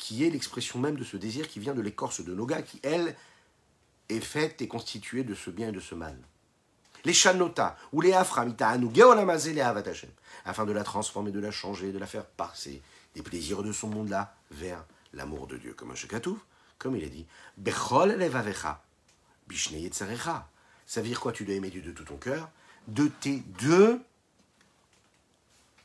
qui 0.00 0.24
est 0.24 0.30
l'expression 0.30 0.78
même 0.78 0.96
de 0.96 1.04
ce 1.04 1.16
désir 1.18 1.46
qui 1.46 1.60
vient 1.60 1.74
de 1.74 1.82
l'écorce 1.82 2.24
de 2.24 2.34
Noga, 2.34 2.62
qui, 2.62 2.80
elle, 2.82 3.14
est 4.10 4.20
faite 4.20 4.60
et 4.62 4.68
constituée 4.68 5.24
de 5.24 5.34
ce 5.34 5.50
bien 5.50 5.68
et 5.68 5.72
de 5.72 5.80
ce 5.80 5.94
mal. 5.94 6.16
Les 7.04 7.14
Shanota, 7.14 7.76
ou 7.92 8.00
les 8.00 8.12
Aframita, 8.12 8.76
les 8.76 9.60
afin 10.44 10.66
de 10.66 10.72
la 10.72 10.84
transformer, 10.84 11.30
de 11.30 11.40
la 11.40 11.50
changer, 11.50 11.92
de 11.92 11.98
la 11.98 12.06
faire 12.06 12.26
passer 12.26 12.82
des 13.14 13.22
plaisirs 13.22 13.62
de 13.62 13.72
son 13.72 13.88
monde-là 13.88 14.34
vers 14.50 14.84
l'amour 15.12 15.46
de 15.46 15.56
Dieu. 15.56 15.72
Comme 15.74 15.90
un 15.90 15.94
shekatouf, 15.94 16.38
comme 16.78 16.96
il 16.96 17.04
est 17.04 17.10
dit, 17.10 17.26
Bechol 17.56 18.12
levavecha, 18.12 18.82
bishne 19.48 19.76
Ça 19.92 21.00
veut 21.00 21.08
dire 21.08 21.20
quoi 21.20 21.32
Tu 21.32 21.44
dois 21.44 21.54
aimer 21.54 21.70
Dieu 21.70 21.82
de 21.82 21.92
tout 21.92 22.04
ton 22.04 22.16
cœur, 22.16 22.50
de 22.86 23.08
tes 23.08 23.42
deux 23.58 24.00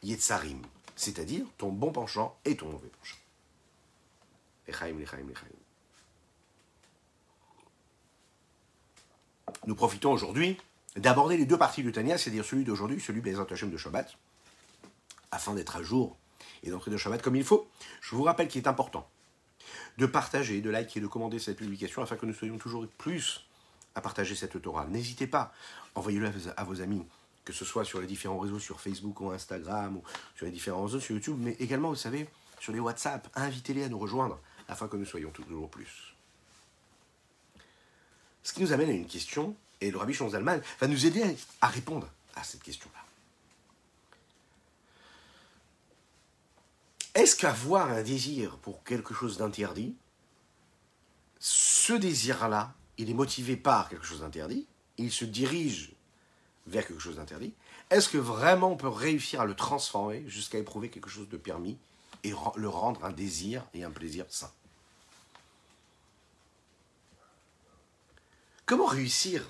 yetzarim 0.04 0.62
c'est-à-dire 0.96 1.46
ton 1.58 1.72
bon 1.72 1.92
penchant 1.92 2.38
et 2.46 2.56
ton 2.56 2.68
mauvais 2.68 2.90
penchant. 2.90 3.18
Nous 9.66 9.76
profitons 9.76 10.12
aujourd'hui 10.12 10.58
d'aborder 10.96 11.38
les 11.38 11.46
deux 11.46 11.58
parties 11.58 11.84
du 11.84 11.92
Tania, 11.92 12.18
c'est-à-dire 12.18 12.46
celui 12.46 12.64
d'aujourd'hui, 12.64 13.00
celui 13.02 13.22
des 13.22 13.40
Hashem 13.40 13.70
de 13.70 13.78
Shabbat, 13.78 14.16
afin 15.32 15.54
d'être 15.54 15.76
à 15.76 15.84
jour 15.84 16.18
et 16.64 16.70
d'entrer 16.70 16.92
dans 16.92 16.98
Shabbat 16.98 17.22
comme 17.22 17.36
il 17.36 17.44
faut. 17.44 17.68
Je 18.02 18.16
vous 18.16 18.24
rappelle 18.24 18.48
qu'il 18.48 18.62
est 18.62 18.68
important 18.68 19.08
de 19.98 20.06
partager, 20.06 20.62
de 20.62 20.70
liker, 20.70 21.00
de 21.00 21.08
commander 21.08 21.40
cette 21.40 21.58
publication 21.58 22.02
afin 22.02 22.16
que 22.16 22.26
nous 22.26 22.34
soyons 22.34 22.58
toujours 22.58 22.88
plus 22.98 23.46
à 23.96 24.02
partager 24.02 24.36
cette 24.36 24.62
Torah. 24.62 24.86
N'hésitez 24.88 25.28
pas, 25.28 25.54
envoyez-le 25.96 26.32
à 26.58 26.64
vos 26.64 26.82
amis, 26.82 27.06
que 27.46 27.54
ce 27.54 27.66
soit 27.66 27.86
sur 27.86 28.02
les 28.02 28.08
différents 28.08 28.40
réseaux, 28.40 28.60
sur 28.60 28.82
Facebook 28.82 29.22
ou 29.22 29.32
Instagram, 29.32 29.98
ou 29.98 30.04
sur 30.36 30.46
les 30.46 30.52
différents 30.52 30.84
réseaux 30.84 31.00
sur 31.00 31.16
YouTube, 31.16 31.38
mais 31.40 31.56
également, 31.60 31.90
vous 31.90 31.96
savez, 31.96 32.28
sur 32.60 32.74
les 32.74 32.80
WhatsApp. 32.80 33.28
Invitez-les 33.36 33.86
à 33.86 33.90
nous 33.90 34.00
rejoindre 34.00 34.40
afin 34.68 34.88
que 34.88 34.98
nous 34.98 35.06
soyons 35.06 35.30
toujours 35.30 35.70
plus. 35.70 36.15
Ce 38.46 38.54
qui 38.54 38.62
nous 38.62 38.72
amène 38.72 38.90
à 38.90 38.94
une 38.94 39.08
question, 39.08 39.56
et 39.82 39.90
le 39.90 39.98
Rabbi 39.98 40.14
Zalman 40.14 40.62
va 40.80 40.88
nous 40.88 41.08
aider 41.08 41.36
à 41.62 41.68
répondre 41.68 42.08
à 42.36 42.44
cette 42.44 42.62
question-là. 42.62 43.00
Est-ce 47.16 47.36
qu'avoir 47.36 47.90
un 47.92 48.04
désir 48.04 48.58
pour 48.60 48.84
quelque 48.84 49.16
chose 49.16 49.38
d'interdit, 49.38 49.96
ce 51.40 51.94
désir-là, 51.94 52.76
il 53.00 53.10
est 53.10 53.16
motivé 53.16 53.58
par 53.58 53.90
quelque 53.90 54.06
chose 54.06 54.20
d'interdit, 54.20 54.68
il 55.00 55.12
se 55.12 55.26
dirige 55.26 55.94
vers 56.68 56.86
quelque 56.86 57.02
chose 57.02 57.16
d'interdit, 57.16 57.54
est-ce 57.90 58.10
que 58.10 58.20
vraiment 58.20 58.74
on 58.74 58.78
peut 58.78 58.88
réussir 58.88 59.42
à 59.42 59.46
le 59.46 59.56
transformer 59.56 60.24
jusqu'à 60.28 60.60
éprouver 60.60 60.90
quelque 60.90 61.10
chose 61.10 61.30
de 61.30 61.38
permis 61.38 61.80
et 62.24 62.32
le 62.56 62.70
rendre 62.70 63.06
un 63.06 63.12
désir 63.12 63.66
et 63.74 63.84
un 63.84 63.92
plaisir 63.92 64.26
sain? 64.30 64.52
Comment 68.66 68.88
réussir 68.88 69.46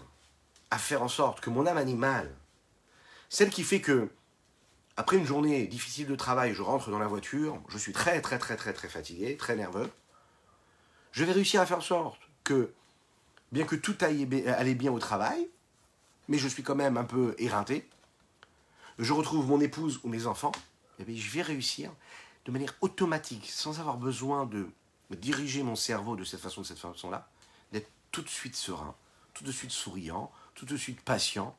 à 0.71 0.77
faire 0.77 1.01
en 1.01 1.07
sorte 1.07 1.39
que 1.39 1.49
mon 1.49 1.65
âme 1.65 1.77
animale, 1.77 2.35
celle 3.29 3.49
qui 3.49 3.63
fait 3.63 3.79
que, 3.79 4.09
après 4.97 5.15
une 5.15 5.25
journée 5.25 5.67
difficile 5.67 6.07
de 6.07 6.15
travail, 6.17 6.53
je 6.53 6.61
rentre 6.61 6.91
dans 6.91 6.99
la 6.99 7.07
voiture, 7.07 7.61
je 7.69 7.77
suis 7.77 7.93
très 7.93 8.19
très 8.19 8.39
très 8.39 8.57
très 8.57 8.73
très 8.73 8.89
fatigué, 8.89 9.37
très 9.37 9.55
nerveux, 9.55 9.89
je 11.13 11.23
vais 11.23 11.31
réussir 11.31 11.61
à 11.61 11.65
faire 11.65 11.77
en 11.77 11.81
sorte 11.81 12.19
que, 12.43 12.73
bien 13.53 13.63
que 13.63 13.77
tout 13.77 13.95
aille 14.01 14.25
bien 14.25 14.91
au 14.91 14.99
travail, 14.99 15.47
mais 16.27 16.37
je 16.37 16.49
suis 16.49 16.63
quand 16.63 16.75
même 16.75 16.97
un 16.97 17.05
peu 17.05 17.35
éreinté, 17.37 17.87
je 18.99 19.13
retrouve 19.13 19.47
mon 19.47 19.61
épouse 19.61 20.01
ou 20.03 20.09
mes 20.09 20.27
enfants, 20.27 20.51
eh 20.99 21.15
je 21.15 21.31
vais 21.31 21.41
réussir 21.41 21.89
de 22.43 22.51
manière 22.51 22.75
automatique, 22.81 23.49
sans 23.49 23.79
avoir 23.79 23.95
besoin 23.95 24.45
de 24.45 24.67
diriger 25.11 25.63
mon 25.63 25.77
cerveau 25.77 26.17
de 26.17 26.25
cette 26.25 26.41
façon, 26.41 26.61
de 26.61 26.65
cette 26.65 26.79
façon-là, 26.79 27.29
d'être 27.71 27.89
tout 28.11 28.21
de 28.21 28.29
suite 28.29 28.57
serein, 28.57 28.93
tout 29.35 29.43
de 29.43 29.51
suite 29.51 29.71
souriant, 29.71 30.31
tout 30.55 30.65
de 30.65 30.77
suite 30.77 31.01
patient. 31.01 31.55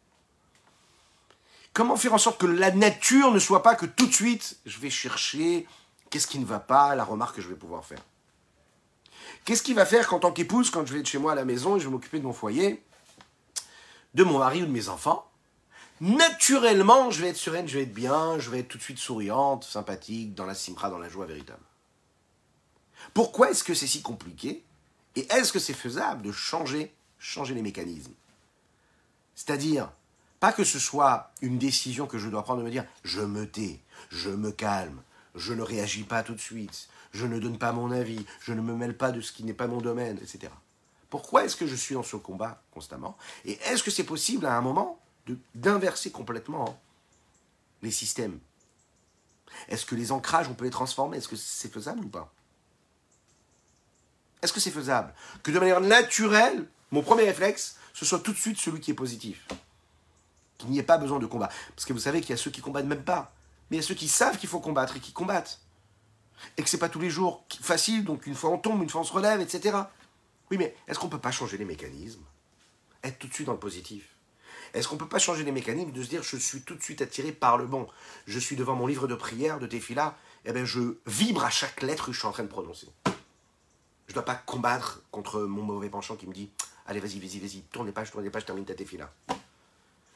Comment 1.72 1.96
faire 1.96 2.14
en 2.14 2.18
sorte 2.18 2.40
que 2.40 2.46
la 2.46 2.72
nature 2.72 3.30
ne 3.30 3.38
soit 3.38 3.62
pas 3.62 3.76
que 3.76 3.86
tout 3.86 4.06
de 4.06 4.12
suite, 4.12 4.58
je 4.64 4.80
vais 4.80 4.90
chercher 4.90 5.68
qu'est-ce 6.08 6.26
qui 6.26 6.38
ne 6.38 6.46
va 6.46 6.58
pas, 6.58 6.94
la 6.94 7.04
remarque 7.04 7.36
que 7.36 7.42
je 7.42 7.48
vais 7.48 7.54
pouvoir 7.54 7.84
faire. 7.84 8.00
Qu'est-ce 9.44 9.62
qui 9.62 9.74
va 9.74 9.84
faire 9.84 10.08
qu'en 10.08 10.18
tant 10.18 10.32
qu'épouse, 10.32 10.70
quand 10.70 10.86
je 10.86 10.94
vais 10.94 11.00
être 11.00 11.06
chez 11.06 11.18
moi 11.18 11.32
à 11.32 11.34
la 11.34 11.44
maison 11.44 11.76
et 11.76 11.80
je 11.80 11.84
vais 11.84 11.90
m'occuper 11.90 12.18
de 12.18 12.24
mon 12.24 12.32
foyer, 12.32 12.82
de 14.14 14.24
mon 14.24 14.38
mari 14.38 14.62
ou 14.62 14.66
de 14.66 14.70
mes 14.70 14.88
enfants, 14.88 15.30
naturellement, 16.00 17.10
je 17.10 17.20
vais 17.20 17.28
être 17.28 17.36
sereine, 17.36 17.68
je 17.68 17.76
vais 17.76 17.84
être 17.84 17.94
bien, 17.94 18.38
je 18.38 18.48
vais 18.48 18.60
être 18.60 18.68
tout 18.68 18.78
de 18.78 18.82
suite 18.82 18.98
souriante, 18.98 19.64
sympathique, 19.64 20.34
dans 20.34 20.46
la 20.46 20.54
simra, 20.54 20.88
dans 20.88 20.98
la 20.98 21.10
joie 21.10 21.26
véritable. 21.26 21.62
Pourquoi 23.12 23.50
est-ce 23.50 23.62
que 23.62 23.74
c'est 23.74 23.86
si 23.86 24.00
compliqué 24.00 24.64
Et 25.14 25.30
est-ce 25.30 25.52
que 25.52 25.58
c'est 25.58 25.74
faisable 25.74 26.22
de 26.22 26.32
changer 26.32 26.94
changer 27.18 27.54
les 27.54 27.62
mécanismes. 27.62 28.14
C'est-à-dire, 29.34 29.90
pas 30.40 30.52
que 30.52 30.64
ce 30.64 30.78
soit 30.78 31.30
une 31.42 31.58
décision 31.58 32.06
que 32.06 32.18
je 32.18 32.28
dois 32.28 32.42
prendre 32.42 32.60
de 32.60 32.66
me 32.66 32.70
dire 32.70 32.84
je 33.04 33.20
me 33.20 33.48
tais, 33.48 33.80
je 34.10 34.30
me 34.30 34.50
calme, 34.50 35.02
je 35.34 35.52
ne 35.52 35.62
réagis 35.62 36.04
pas 36.04 36.22
tout 36.22 36.34
de 36.34 36.40
suite, 36.40 36.88
je 37.12 37.26
ne 37.26 37.38
donne 37.38 37.58
pas 37.58 37.72
mon 37.72 37.90
avis, 37.90 38.24
je 38.40 38.52
ne 38.52 38.60
me 38.60 38.74
mêle 38.74 38.96
pas 38.96 39.12
de 39.12 39.20
ce 39.20 39.32
qui 39.32 39.44
n'est 39.44 39.54
pas 39.54 39.66
mon 39.66 39.80
domaine, 39.80 40.18
etc. 40.18 40.52
Pourquoi 41.10 41.44
est-ce 41.44 41.56
que 41.56 41.66
je 41.66 41.74
suis 41.74 41.94
dans 41.94 42.02
ce 42.02 42.16
combat 42.16 42.62
constamment? 42.72 43.16
Et 43.44 43.52
est-ce 43.64 43.82
que 43.82 43.90
c'est 43.90 44.04
possible 44.04 44.46
à 44.46 44.56
un 44.56 44.60
moment 44.60 45.00
d'inverser 45.54 46.10
complètement 46.10 46.80
les 47.82 47.90
systèmes? 47.90 48.38
Est-ce 49.68 49.86
que 49.86 49.94
les 49.94 50.12
ancrages, 50.12 50.48
on 50.48 50.54
peut 50.54 50.64
les 50.64 50.70
transformer? 50.70 51.18
Est-ce 51.18 51.28
que 51.28 51.36
c'est 51.36 51.72
faisable 51.72 52.04
ou 52.04 52.08
pas? 52.08 52.32
Est-ce 54.42 54.52
que 54.52 54.60
c'est 54.60 54.70
faisable? 54.70 55.14
Que 55.42 55.50
de 55.50 55.58
manière 55.58 55.80
naturelle, 55.80 56.68
mon 56.96 57.02
premier 57.02 57.24
réflexe, 57.24 57.76
ce 57.92 58.06
soit 58.06 58.20
tout 58.20 58.32
de 58.32 58.38
suite 58.38 58.58
celui 58.58 58.80
qui 58.80 58.90
est 58.90 58.94
positif 58.94 59.46
Qu'il 60.56 60.70
n'y 60.70 60.78
ait 60.78 60.82
pas 60.82 60.96
besoin 60.96 61.18
de 61.18 61.26
combat. 61.26 61.50
Parce 61.74 61.84
que 61.84 61.92
vous 61.92 61.98
savez 61.98 62.22
qu'il 62.22 62.30
y 62.30 62.32
a 62.32 62.38
ceux 62.38 62.50
qui 62.50 62.62
combattent 62.62 62.86
même 62.86 63.04
pas. 63.04 63.34
Mais 63.70 63.76
il 63.76 63.80
y 63.80 63.84
a 63.84 63.86
ceux 63.86 63.94
qui 63.94 64.08
savent 64.08 64.38
qu'il 64.38 64.48
faut 64.48 64.60
combattre 64.60 64.96
et 64.96 65.00
qui 65.00 65.12
combattent. 65.12 65.60
Et 66.56 66.62
que 66.62 66.70
c'est 66.70 66.78
pas 66.78 66.88
tous 66.88 67.00
les 67.00 67.10
jours 67.10 67.44
facile, 67.60 68.02
donc 68.02 68.26
une 68.26 68.34
fois 68.34 68.48
on 68.48 68.56
tombe, 68.56 68.82
une 68.82 68.88
fois 68.88 69.02
on 69.02 69.04
se 69.04 69.12
relève, 69.12 69.42
etc. 69.42 69.76
Oui, 70.50 70.56
mais 70.56 70.74
est-ce 70.88 70.98
qu'on 70.98 71.08
ne 71.08 71.10
peut 71.10 71.18
pas 71.18 71.32
changer 71.32 71.58
les 71.58 71.66
mécanismes? 71.66 72.22
Être 73.04 73.18
tout 73.18 73.28
de 73.28 73.34
suite 73.34 73.46
dans 73.46 73.52
le 73.52 73.58
positif 73.58 74.08
Est-ce 74.72 74.88
qu'on 74.88 74.94
ne 74.94 75.00
peut 75.00 75.08
pas 75.08 75.18
changer 75.18 75.44
les 75.44 75.52
mécanismes 75.52 75.92
de 75.92 76.02
se 76.02 76.08
dire 76.08 76.22
je 76.22 76.38
suis 76.38 76.62
tout 76.62 76.76
de 76.76 76.82
suite 76.82 77.02
attiré 77.02 77.30
par 77.30 77.58
le 77.58 77.66
bon? 77.66 77.88
Je 78.26 78.38
suis 78.38 78.56
devant 78.56 78.74
mon 78.74 78.86
livre 78.86 79.06
de 79.06 79.14
prière, 79.14 79.58
de 79.58 79.66
Tefila, 79.66 80.16
et 80.46 80.48
eh 80.48 80.52
bien 80.54 80.64
je 80.64 80.96
vibre 81.06 81.44
à 81.44 81.50
chaque 81.50 81.82
lettre 81.82 82.06
que 82.06 82.12
je 82.12 82.18
suis 82.18 82.28
en 82.28 82.32
train 82.32 82.44
de 82.44 82.48
prononcer. 82.48 82.88
Je 83.04 84.12
ne 84.12 84.14
dois 84.14 84.24
pas 84.24 84.34
combattre 84.34 85.02
contre 85.10 85.40
mon 85.42 85.62
mauvais 85.62 85.90
penchant 85.90 86.16
qui 86.16 86.26
me 86.26 86.32
dit 86.32 86.50
allez 86.86 87.00
vas-y, 87.00 87.18
vas-y, 87.18 87.38
vas-y, 87.38 87.62
tourne 87.62 87.86
les 87.86 87.92
pages, 87.92 88.10
tourne 88.10 88.24
les 88.24 88.30
pages, 88.30 88.44
termine 88.44 88.64
ta 88.64 88.74
Tefila. 88.74 89.12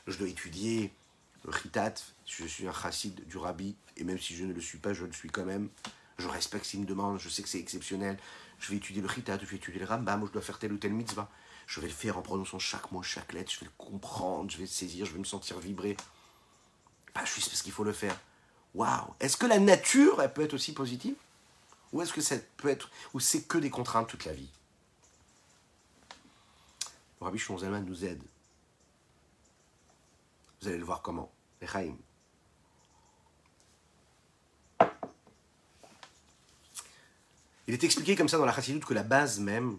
Je 0.06 0.16
dois 0.16 0.28
étudier 0.28 0.92
le 1.44 1.50
Ritat, 1.50 1.94
je 2.26 2.44
suis 2.44 2.66
un 2.66 2.72
chassid 2.72 3.26
du 3.26 3.36
rabbi, 3.38 3.74
et 3.96 4.04
même 4.04 4.18
si 4.18 4.34
je 4.34 4.44
ne 4.44 4.52
le 4.52 4.60
suis 4.60 4.78
pas, 4.78 4.92
je 4.92 5.04
le 5.04 5.12
suis 5.12 5.30
quand 5.30 5.44
même. 5.44 5.68
Je 6.18 6.28
respecte 6.28 6.66
s'il 6.66 6.80
me 6.80 6.86
demande, 6.86 7.18
je 7.18 7.28
sais 7.28 7.42
que 7.42 7.48
c'est 7.48 7.60
exceptionnel 7.60 8.18
je 8.60 8.70
vais 8.70 8.76
étudier 8.76 9.02
le 9.02 9.08
Rita, 9.08 9.38
je 9.38 9.46
vais 9.46 9.56
étudier 9.56 9.80
le 9.80 9.86
Rambam, 9.86 10.24
je 10.26 10.32
dois 10.32 10.42
faire 10.42 10.58
tel 10.58 10.72
ou 10.72 10.76
tel 10.76 10.92
mitzvah. 10.92 11.28
Je 11.66 11.80
vais 11.80 11.88
le 11.88 11.92
faire 11.92 12.18
en 12.18 12.22
prononçant 12.22 12.58
chaque 12.58 12.92
mot, 12.92 13.02
chaque 13.02 13.32
lettre, 13.32 13.50
je 13.52 13.60
vais 13.60 13.66
le 13.66 13.72
comprendre, 13.78 14.50
je 14.50 14.56
vais 14.56 14.64
le 14.64 14.68
saisir, 14.68 15.06
je 15.06 15.12
vais 15.12 15.18
me 15.18 15.24
sentir 15.24 15.58
vibrer. 15.58 15.96
Pas 17.14 17.24
juste 17.24 17.48
parce 17.48 17.62
qu'il 17.62 17.72
faut 17.72 17.84
le 17.84 17.92
faire. 17.92 18.16
Waouh 18.74 19.14
Est-ce 19.18 19.36
que 19.36 19.46
la 19.46 19.58
nature, 19.58 20.20
elle 20.20 20.32
peut 20.32 20.42
être 20.42 20.54
aussi 20.54 20.72
positive? 20.72 21.14
Ou 21.92 22.02
est-ce 22.02 22.12
que 22.12 22.20
ça 22.20 22.36
peut 22.56 22.68
être, 22.68 22.90
ou 23.14 23.20
c'est 23.20 23.42
que 23.42 23.58
des 23.58 23.70
contraintes 23.70 24.08
toute 24.08 24.24
la 24.26 24.32
vie? 24.32 24.48
Le 27.20 27.26
Rabbi 27.26 27.38
Zalman 27.38 27.84
nous 27.84 28.04
aide. 28.04 28.22
Vous 30.60 30.68
allez 30.68 30.78
le 30.78 30.84
voir 30.84 31.02
comment. 31.02 31.30
Les 31.60 31.68
Il 37.66 37.74
est 37.74 37.84
expliqué 37.84 38.16
comme 38.16 38.28
ça 38.28 38.38
dans 38.38 38.46
la 38.46 38.52
chassidoute 38.52 38.84
que 38.84 38.94
la 38.94 39.02
base 39.02 39.38
même 39.38 39.78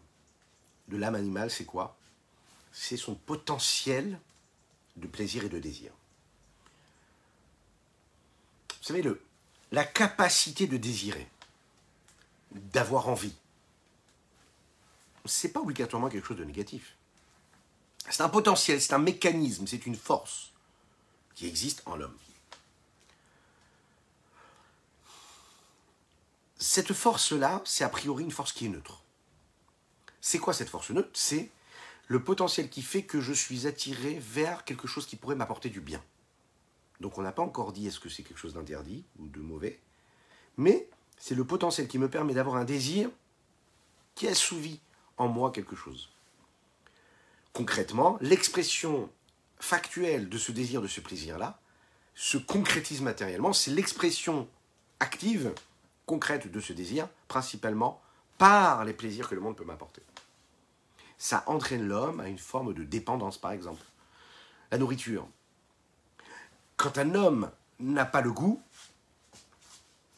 de 0.88 0.98
l'âme 0.98 1.16
animale, 1.16 1.52
c'est 1.52 1.66
quoi? 1.66 1.98
C'est 2.72 2.96
son 2.98 3.16
potentiel 3.16 4.20
de 4.96 5.08
plaisir 5.08 5.44
et 5.44 5.50
de 5.50 5.60
désir. 5.60 5.92
Vous 8.70 8.88
savez, 8.88 9.02
le, 9.02 9.22
la 9.72 9.84
capacité 9.84 10.68
de 10.68 10.78
désirer, 10.78 11.28
d'avoir 12.52 13.10
envie, 13.10 13.36
c'est 15.26 15.52
pas 15.52 15.60
obligatoirement 15.60 16.10
quelque 16.10 16.28
chose 16.28 16.38
de 16.38 16.46
négatif. 16.46 16.96
C'est 18.10 18.22
un 18.22 18.30
potentiel, 18.30 18.82
c'est 18.82 18.94
un 18.94 19.00
mécanisme, 19.00 19.68
c'est 19.68 19.86
une 19.86 19.96
force 19.96 20.52
qui 21.36 21.48
existe 21.48 21.82
en 21.86 21.96
l'homme. 21.96 22.18
cette 26.62 26.94
force-là, 26.94 27.62
c'est 27.66 27.84
a 27.84 27.90
priori 27.90 28.24
une 28.24 28.32
force 28.32 28.54
qui 28.54 28.68
est 28.68 28.70
neutre. 28.70 29.02
C'est 30.22 30.38
quoi 30.38 30.54
cette 30.54 30.70
force 30.70 30.92
neutre? 30.92 31.10
C'est 31.14 31.50
le 32.08 32.24
potentiel 32.24 32.70
qui 32.70 32.84
fait 32.84 33.02
que 33.02 33.20
je 33.20 33.34
suis 33.34 33.66
attiré 33.66 34.20
vers 34.20 34.64
quelque 34.64 34.88
chose 34.88 35.08
qui 35.08 35.16
pourrait 35.16 35.36
m'apporter 35.36 35.70
du 35.70 35.82
bien. 35.82 36.02
Donc 37.00 37.18
on 37.18 37.24
n'a 37.24 37.32
pas 37.32 37.42
encore 37.42 37.74
dit 37.74 37.88
est-ce 37.88 38.00
que 38.00 38.10
c'est 38.10 38.22
quelque 38.22 38.38
chose 38.38 38.54
d'interdit 38.54 39.04
ou 39.18 39.28
de 39.28 39.40
mauvais, 39.40 39.80
mais 40.56 40.88
c'est 41.18 41.34
le 41.34 41.44
potentiel 41.44 41.88
qui 41.88 41.98
me 41.98 42.10
permet 42.10 42.36
d'avoir 42.36 42.58
un 42.58 42.66
désir 42.66 43.10
qui 44.14 44.28
assouvit 44.28 44.80
en 45.18 45.28
moi 45.28 45.52
quelque 45.52 45.76
chose. 45.76 46.10
Concrètement, 47.54 48.18
l'expression 48.22 49.10
factuelle 49.60 50.30
de 50.30 50.38
ce 50.38 50.52
désir, 50.52 50.82
de 50.82 50.88
ce 50.88 51.02
plaisir-là, 51.02 51.60
se 52.16 52.38
concrétise 52.38 53.02
matériellement, 53.02 53.54
c'est 53.54 53.72
l'expression 53.72 54.48
active 55.00 55.54
concrète 56.06 56.52
de 56.52 56.60
ce 56.60 56.74
désir, 56.74 57.08
principalement 57.28 58.02
par 58.38 58.86
les 58.86 58.94
plaisirs 58.94 59.30
que 59.30 59.36
le 59.36 59.42
monde 59.42 59.56
peut 59.56 59.64
m'apporter. 59.64 60.02
Ça 61.18 61.44
entraîne 61.46 61.88
l'homme 61.88 62.20
à 62.20 62.28
une 62.28 62.40
forme 62.40 62.74
de 62.74 62.84
dépendance, 62.84 63.38
par 63.38 63.52
exemple. 63.52 63.84
La 64.72 64.78
nourriture. 64.78 65.28
Quand 66.78 66.98
un 66.98 67.14
homme 67.14 67.52
n'a 67.80 68.06
pas 68.06 68.22
le 68.22 68.32
goût, 68.32 68.62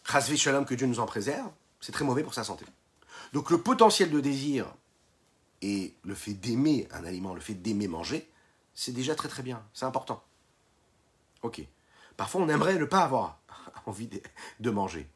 Chasvé 0.10 0.38
Shalom, 0.38 0.66
que 0.66 0.76
Dieu 0.76 0.88
nous 0.88 1.00
en 1.00 1.06
préserve, 1.06 1.50
c'est 1.82 1.92
très 1.92 2.06
mauvais 2.06 2.24
pour 2.24 2.34
sa 2.34 2.44
santé. 2.44 2.66
Donc 3.34 3.50
le 3.50 3.62
potentiel 3.62 4.12
de 4.12 4.20
désir 4.20 4.68
et 5.64 5.96
le 6.04 6.14
fait 6.14 6.34
d'aimer 6.34 6.88
un 6.92 7.06
aliment, 7.06 7.34
le 7.34 7.42
fait 7.42 7.56
d'aimer 7.56 7.88
manger, 7.88 8.30
c'est 8.76 8.92
déjà 8.92 9.16
très 9.16 9.30
très 9.30 9.42
bien, 9.42 9.66
c'est 9.74 9.86
important. 9.86 10.24
Ok. 11.42 11.66
Parfois 12.18 12.42
on 12.42 12.50
aimerait 12.50 12.78
ne 12.78 12.86
pas 12.86 13.02
avoir 13.02 13.40
envie 13.86 14.10
de 14.60 14.70
manger. 14.70 15.08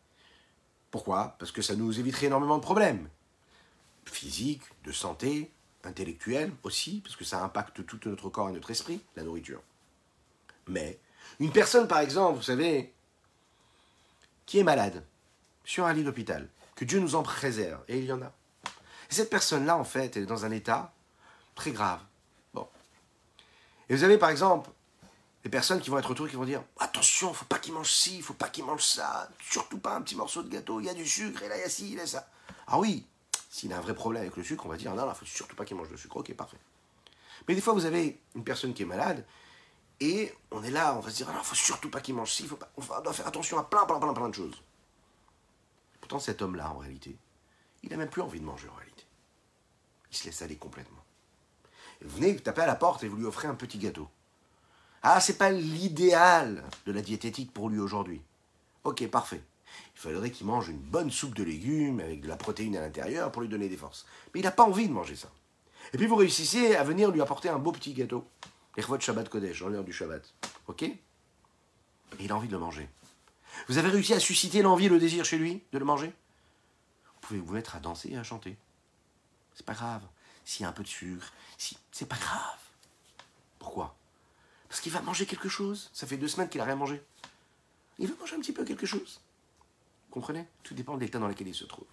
Pourquoi? 0.89 1.35
Parce 1.37 1.51
que 1.51 1.61
ça 1.61 1.75
nous 1.75 1.99
éviterait 1.99 2.27
énormément 2.27 2.57
de 2.57 2.63
problèmes. 2.63 3.09
Physiques, 4.05 4.63
de 4.85 4.93
santé, 4.93 5.51
intellectuels 5.83 6.53
aussi, 6.63 7.01
parce 7.01 7.17
que 7.17 7.25
ça 7.25 7.43
impacte 7.43 7.85
tout 7.85 7.99
notre 8.05 8.29
corps 8.29 8.49
et 8.49 8.53
notre 8.53 8.71
esprit, 8.71 9.01
la 9.17 9.23
nourriture. 9.23 9.61
Mais 10.67 10.97
une 11.39 11.51
personne, 11.51 11.89
par 11.89 11.99
exemple, 11.99 12.37
vous 12.37 12.43
savez, 12.43 12.93
qui 14.45 14.59
est 14.59 14.63
malade, 14.63 15.03
sur 15.65 15.85
un 15.85 15.93
lit 15.93 16.05
d'hôpital, 16.05 16.47
que 16.75 16.85
Dieu 16.85 16.99
nous 16.99 17.15
en 17.15 17.23
préserve, 17.23 17.83
et 17.89 17.99
il 17.99 18.05
y 18.05 18.11
en 18.13 18.21
a. 18.21 18.31
Et 19.10 19.14
cette 19.14 19.30
personne-là, 19.30 19.78
en 19.78 19.84
fait, 19.84 20.18
elle 20.18 20.24
est 20.24 20.28
dans 20.28 20.45
un 20.45 20.51
état 20.51 20.93
très 21.55 21.72
grave. 21.72 21.99
Bon. 22.53 22.68
Et 23.89 23.95
vous 23.95 24.03
avez, 24.03 24.18
par 24.18 24.30
exemple, 24.30 24.70
des 25.43 25.49
personnes 25.49 25.80
qui 25.80 25.89
vont 25.89 25.97
être 25.97 26.12
autour 26.12 26.28
qui 26.28 26.36
vont 26.36 26.45
dire 26.45 26.64
attention, 26.80 27.34
faut 27.34 27.45
pas 27.45 27.60
qu'il 27.60 27.74
mange 27.74 27.91
ci, 27.91 28.22
faut 28.22 28.34
pas 28.34 28.49
qu'il 28.49 28.66
mange 28.66 28.84
ça, 28.84 29.30
surtout 29.39 29.80
pas 29.80 29.95
un 29.95 30.01
petit 30.01 30.16
morceau 30.16 30.43
de 30.43 30.49
gâteau, 30.49 30.80
il 30.80 30.88
y 30.88 30.89
a 30.89 30.93
du 30.93 31.08
sucre, 31.08 31.41
et 31.43 31.47
là 31.47 31.58
il 31.58 31.62
y 31.62 31.64
a 31.64 31.70
ci, 31.70 31.91
il 31.91 31.97
y 31.97 32.01
a 32.01 32.08
ça. 32.08 32.28
Ah 32.68 32.80
oui, 32.80 33.05
s'il 33.49 33.72
a 33.72 33.78
un 33.78 33.82
vrai 33.82 33.93
problème 33.93 34.24
avec 34.24 34.36
le 34.36 34.43
sucre, 34.43 34.66
on 34.66 34.70
va 34.70 34.78
dire 34.78 34.93
non, 34.93 35.05
non, 35.05 35.14
faut 35.14 35.26
surtout 35.26 35.55
pas 35.55 35.64
qu'il 35.64 35.78
mange 35.78 35.89
de 35.89 35.95
sucre, 35.95 36.18
ok, 36.18 36.34
parfait. 36.34 36.58
Mais 37.47 37.55
des 37.55 37.62
fois, 37.62 37.74
vous 37.74 37.86
avez 37.86 38.20
une 38.36 38.43
personne 38.43 38.74
qui 38.74 38.82
est 38.82 38.86
malade, 38.86 39.26
et 39.99 40.34
on 40.51 40.64
est 40.64 40.72
là, 40.72 40.95
on 40.95 40.99
va 40.99 41.10
se 41.10 41.16
dire, 41.16 41.30
il 41.32 41.43
faut 41.45 41.55
surtout 41.55 41.89
pas 41.89 42.01
qu'il 42.01 42.14
mange 42.14 42.32
ci, 42.32 42.45
faut 42.45 42.60
on 42.76 43.01
doit 43.01 43.14
faire 43.14 43.28
attention 43.28 43.58
à 43.58 43.64
plein, 43.64 43.86
plein, 43.86 43.99
plein, 43.99 44.14
plein 44.14 44.30
de 44.30 44.36
choses. 44.36 44.62
Pourtant, 46.01 46.20
cet 46.20 46.41
homme-là, 46.41 46.72
en 46.72 46.78
réalité, 46.78 47.16
il 47.84 47.89
n'a 47.89 47.97
même 47.97 48.10
plus 48.10 48.22
envie 48.22 48.39
de 48.39 48.45
manger 48.45 48.68
en. 48.68 48.86
Il 50.12 50.18
se 50.18 50.26
laisse 50.26 50.41
aller 50.41 50.55
complètement. 50.55 51.03
Vous 52.01 52.18
venez, 52.18 52.34
vous 52.34 52.39
tapez 52.39 52.62
à 52.62 52.68
la 52.68 52.76
porte 52.76 53.03
et 53.03 53.08
vous 53.08 53.18
lui 53.18 53.26
offrez 53.26 53.47
un 53.47 53.55
petit 53.55 53.78
gâteau. 53.78 54.08
Ah, 55.03 55.20
c'est 55.20 55.38
pas 55.38 55.51
l'idéal 55.51 56.64
de 56.86 56.91
la 56.91 57.01
diététique 57.01 57.53
pour 57.53 57.70
lui 57.70 57.80
aujourd'hui. 57.80 58.22
Ok, 58.84 59.08
parfait. 59.08 59.41
Il 59.95 59.99
faudrait 59.99 60.32
qu'il 60.32 60.47
mange 60.47 60.70
une 60.70 60.78
bonne 60.78 61.12
soupe 61.12 61.36
de 61.36 61.43
légumes 61.43 61.99
avec 61.99 62.22
de 62.22 62.28
la 62.28 62.38
protéine 62.38 62.78
à 62.78 62.82
l'intérieur 62.82 63.32
pour 63.32 63.41
lui 63.41 63.49
donner 63.49 63.70
des 63.70 63.78
forces. 63.78 64.05
Mais 64.34 64.39
il 64.39 64.43
n'a 64.43 64.51
pas 64.51 64.64
envie 64.64 64.88
de 64.88 64.93
manger 64.93 65.16
ça. 65.16 65.30
Et 65.93 65.97
puis 65.97 66.08
vous 66.08 66.16
réussissez 66.16 66.76
à 66.76 66.84
venir 66.84 67.12
lui 67.12 67.22
apporter 67.22 67.49
un 67.49 67.60
beau 67.60 67.72
petit 67.72 67.93
gâteau. 67.93 68.28
de 68.76 69.01
Shabbat 69.01 69.30
Kodesh, 69.30 69.62
en 69.62 69.70
l'heure 69.70 69.84
du 69.84 69.93
Shabbat. 69.93 70.34
Ok? 70.68 70.86
Il 72.20 72.32
a 72.32 72.36
envie 72.36 72.47
de 72.47 72.53
le 72.53 72.60
manger. 72.60 72.89
Vous 73.68 73.78
avez 73.78 73.89
réussi 73.89 74.14
à 74.14 74.20
susciter 74.20 74.62
l'envie 74.62 74.86
et 74.86 74.89
le 74.89 74.99
désir 74.99 75.26
chez 75.26 75.38
lui 75.38 75.64
de 75.72 75.80
le 75.80 75.86
manger? 75.86 76.08
Vous 76.08 77.28
pouvez 77.28 77.39
vous 77.39 77.53
mettre 77.53 77.76
à 77.76 77.80
danser 77.80 78.10
et 78.12 78.18
à 78.18 78.24
chanter. 78.24 78.58
C'est 79.58 79.66
pas 79.66 79.74
grave. 79.74 80.03
S'il 80.45 80.64
y 80.64 80.66
a 80.66 80.70
un 80.70 80.72
peu 80.72 80.84
de 80.84 80.88
sucre, 80.88 81.34
si... 81.58 81.78
c'est 81.91 82.08
pas 82.08 82.16
grave. 82.16 82.60
Pourquoi? 83.58 83.97
Parce 84.70 84.82
qu'il 84.82 84.91
va 84.91 85.01
manger 85.01 85.26
quelque 85.26 85.49
chose. 85.49 85.89
Ça 85.93 86.05
fait 86.05 86.18
deux 86.18 86.28
semaines 86.28 86.47
qu'il 86.47 86.60
n'a 86.60 86.66
rien 86.66 86.76
mangé. 86.76 87.01
Il 87.97 88.08
va 88.08 88.16
manger 88.20 88.36
un 88.36 88.39
petit 88.39 88.53
peu 88.53 88.64
quelque 88.64 88.86
chose. 88.86 89.20
Vous 90.08 90.14
comprenez? 90.14 90.45
Tout 90.62 90.76
dépend 90.76 90.95
de 90.95 91.01
l'état 91.01 91.18
dans 91.18 91.28
lequel 91.28 91.47
il 91.47 91.55
se 91.55 91.66
trouve. 91.66 91.88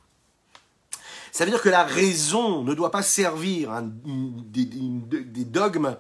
Ça 1.33 1.45
veut 1.45 1.51
dire 1.51 1.63
que 1.63 1.71
la 1.71 1.85
raison 1.85 2.63
ne 2.63 2.75
doit 2.75 2.91
pas 2.91 3.03
servir 3.03 3.83
des, 3.83 4.67
des, 4.67 5.45
dogmes 5.45 5.97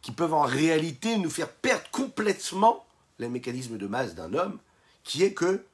qui 0.00 0.12
peuvent 0.12 0.34
en 0.34 0.42
réalité 0.42 1.18
nous 1.18 1.30
faire 1.30 1.52
perdre 1.52 1.88
complètement 1.90 2.84
les 3.18 3.28
mécanismes 3.28 3.76
de 3.76 3.86
masse 3.86 4.14
d'un 4.14 4.32
homme, 4.32 4.58
qui 5.04 5.22
est 5.22 5.34
que 5.34 5.64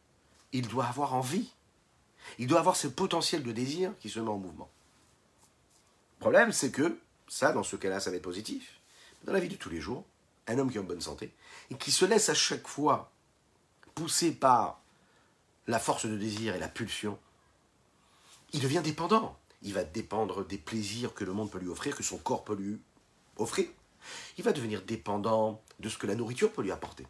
il 0.52 0.66
doit 0.66 0.86
avoir 0.86 1.14
envie. 1.14 1.48
Il 2.38 2.48
doit 2.48 2.58
avoir 2.58 2.76
ce 2.76 2.88
potentiel 2.88 3.42
de 3.42 3.52
désir 3.52 3.92
qui 4.00 4.10
se 4.10 4.20
met 4.20 4.28
en 4.28 4.36
mouvement. 4.36 4.68
Le 6.18 6.20
problème, 6.20 6.50
c'est 6.50 6.72
que 6.72 6.98
ça, 7.28 7.52
dans 7.52 7.62
ce 7.62 7.76
cas-là, 7.76 8.00
ça 8.00 8.10
va 8.10 8.16
être 8.16 8.22
positif. 8.22 8.80
Dans 9.24 9.32
la 9.32 9.38
vie 9.38 9.48
de 9.48 9.54
tous 9.54 9.70
les 9.70 9.80
jours, 9.80 10.04
un 10.48 10.58
homme 10.58 10.70
qui 10.70 10.76
est 10.76 10.80
en 10.80 10.84
bonne 10.84 11.00
santé 11.00 11.32
et 11.70 11.76
qui 11.76 11.92
se 11.92 12.04
laisse 12.04 12.28
à 12.28 12.34
chaque 12.34 12.66
fois 12.66 13.12
pousser 13.94 14.32
par 14.32 14.80
la 15.68 15.78
force 15.78 16.06
de 16.06 16.16
désir 16.16 16.56
et 16.56 16.58
la 16.58 16.68
pulsion, 16.68 17.18
il 18.52 18.60
devient 18.60 18.80
dépendant. 18.82 19.38
Il 19.62 19.74
va 19.74 19.84
dépendre 19.84 20.44
des 20.44 20.58
plaisirs 20.58 21.14
que 21.14 21.24
le 21.24 21.32
monde 21.32 21.50
peut 21.50 21.58
lui 21.58 21.68
offrir, 21.68 21.94
que 21.94 22.02
son 22.02 22.18
corps 22.18 22.44
peut 22.44 22.54
lui 22.54 22.80
offrir. 23.36 23.68
Il 24.38 24.44
va 24.44 24.52
devenir 24.52 24.82
dépendant 24.82 25.62
de 25.78 25.88
ce 25.88 25.98
que 25.98 26.06
la 26.06 26.14
nourriture 26.14 26.50
peut 26.52 26.62
lui 26.62 26.72
apporter. 26.72 27.06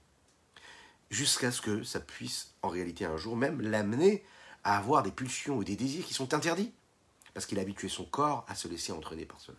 Jusqu'à 1.10 1.50
ce 1.50 1.62
que 1.62 1.82
ça 1.82 2.00
puisse, 2.00 2.54
en 2.62 2.68
réalité, 2.68 3.04
un 3.06 3.16
jour 3.16 3.36
même, 3.36 3.60
l'amener 3.62 4.22
à 4.64 4.76
avoir 4.76 5.02
des 5.02 5.12
pulsions 5.12 5.56
ou 5.56 5.64
des 5.64 5.76
désirs 5.76 6.04
qui 6.04 6.14
sont 6.14 6.34
interdits. 6.34 6.72
Parce 7.34 7.46
qu'il 7.46 7.58
a 7.58 7.62
habitué 7.62 7.88
son 7.88 8.04
corps 8.04 8.44
à 8.48 8.54
se 8.54 8.68
laisser 8.68 8.92
entraîner 8.92 9.26
par 9.26 9.40
cela. 9.40 9.58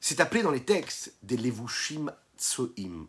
C'est 0.00 0.20
appelé 0.20 0.42
dans 0.42 0.50
les 0.50 0.64
textes 0.64 1.14
des 1.22 1.36
levushim 1.36 2.12
tsoim. 2.36 3.06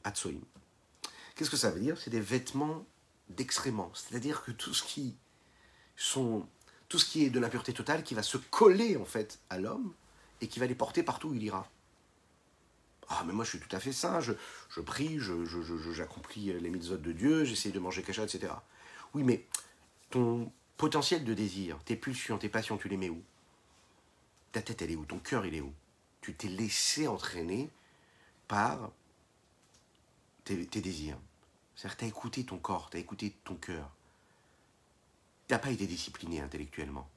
Qu'est-ce 1.36 1.50
que 1.50 1.58
ça 1.58 1.72
veut 1.72 1.80
dire? 1.80 1.98
C'est 2.00 2.12
des 2.12 2.20
vêtements 2.20 2.86
d'excréments. 3.30 3.91
C'est-à-dire 3.96 4.44
que 4.44 4.52
tout 4.52 4.74
ce 4.74 4.84
qui 4.84 5.16
sont, 5.96 6.48
tout 6.89 7.00
ce 7.00 7.06
qui 7.06 7.26
est 7.26 7.30
de 7.30 7.39
l'impureté 7.39 7.74
totale, 7.74 8.04
qui 8.04 8.14
va 8.14 8.24
se 8.24 8.38
coller 8.38 8.98
en 8.98 9.06
fait 9.06 9.39
à 9.50 9.58
l'homme 9.58 9.94
et 10.41 10.48
qui 10.48 10.60
va 10.60 10.68
les 10.68 10.76
porter 10.76 11.04
partout 11.04 11.30
où 11.30 11.34
il 11.34 11.44
ira. 11.44 11.68
Ah, 13.10 13.24
mais 13.26 13.34
moi 13.34 13.44
je 13.44 13.50
suis 13.50 13.60
tout 13.60 13.76
à 13.76 13.80
fait 13.80 13.91
sain, 13.91 14.20
je, 14.20 14.34
je 14.70 14.80
prie, 14.80 15.20
j'accomplis 15.20 16.48
je, 16.48 16.54
je, 16.54 16.58
les 16.58 16.70
mitzvot 16.70 16.98
de 16.98 17.12
Dieu, 17.12 17.44
j'essaie 17.44 17.72
de 17.72 17.80
manger 17.80 18.02
cacha, 18.04 18.24
etc. 18.24 18.54
Oui, 19.14 19.24
mais 19.24 19.46
ton 20.14 20.51
potentiel 20.78 21.24
de 21.24 21.34
désir, 21.34 21.84
tes 21.86 21.95
pulsions, 21.95 22.38
tes 22.38 22.47
passions, 22.47 22.78
tu 22.78 22.88
les 22.88 22.97
mets 22.97 23.09
où? 23.09 23.20
Ta 24.51 24.61
tête, 24.61 24.84
elle 24.84 24.91
est 24.91 24.95
où? 24.95 25.05
Ton 25.05 25.18
cœur, 25.18 25.43
il 25.43 25.55
est 25.55 25.61
où? 25.61 25.74
Tu 26.22 26.36
t'es 26.36 26.49
laissé 26.49 27.07
entraîner 27.07 27.72
par 28.47 28.91
tes, 30.43 30.68
désirs. 30.68 31.18
C'est-à-dire 31.76 31.95
que 31.95 31.99
tu 31.99 32.05
as 32.05 32.09
écouté 32.09 32.45
ton 32.45 32.59
corps, 32.59 32.91
tu 32.91 32.97
as 32.97 32.99
écouté 32.99 33.34
ton 33.43 33.55
cœur. 33.55 33.89
Tu 35.47 35.55
n'as 35.55 35.59
pas 35.59 35.72
été 35.72 35.88
discipliné 35.88 36.41
intellectuellement. 36.41 37.09